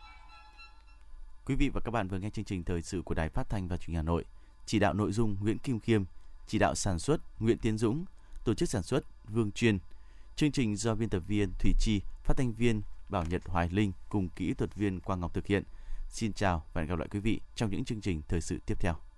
Quý 1.44 1.55
vị 1.55 1.68
và 1.68 1.81
các 1.81 1.90
bạn 1.90 2.09
vừa 2.09 2.18
nghe 2.18 2.31
chương 2.31 2.44
trình 2.44 2.64
thời 2.64 2.83
sự 2.83 3.03
của 3.03 3.14
Đài 3.14 3.29
Phát 3.29 3.48
thanh 3.48 3.68
và 3.68 3.76
Truyền 3.76 3.88
hình 3.88 3.96
Hà 3.96 4.03
Nội. 4.03 4.24
Chỉ 4.66 4.79
đạo 4.79 4.94
nội 4.94 5.12
dung 5.12 5.37
Nguyễn 5.40 5.59
Kim 5.59 5.81
Khiêm, 5.81 6.05
chỉ 6.46 6.59
đạo 6.59 6.74
sản 6.74 6.98
xuất 6.98 7.20
Nguyễn 7.40 7.59
Tiến 7.59 7.79
Dũng, 7.79 8.05
tổ 8.44 8.55
chức 8.55 8.68
sản 8.68 8.83
xuất 8.83 9.05
Vương 9.29 9.53
Chuyên. 9.53 9.79
Chương 10.37 10.53
trình 10.53 10.76
do 10.76 10.94
biên 10.94 11.09
tập 11.09 11.22
viên 11.26 11.53
Thủy 11.59 11.72
Chi, 11.79 12.00
phát 12.24 12.35
thanh 12.37 12.53
viên 12.53 12.83
Bảo 13.09 13.24
Nhật 13.24 13.42
Hoài 13.46 13.68
Linh 13.68 13.92
cùng 14.09 14.29
kỹ 14.29 14.55
thuật 14.55 14.74
viên 14.74 15.00
Quang 15.00 15.20
Ngọc 15.20 15.35
thực 15.35 15.46
hiện. 15.46 15.64
Xin 16.09 16.33
chào 16.33 16.64
và 16.72 16.81
hẹn 16.81 16.88
gặp 16.88 16.98
lại 16.98 17.09
quý 17.11 17.20
vị 17.20 17.40
trong 17.55 17.70
những 17.70 17.85
chương 17.85 18.00
trình 18.00 18.22
thời 18.29 18.40
sự 18.40 18.59
tiếp 18.66 18.81
theo. 18.81 19.10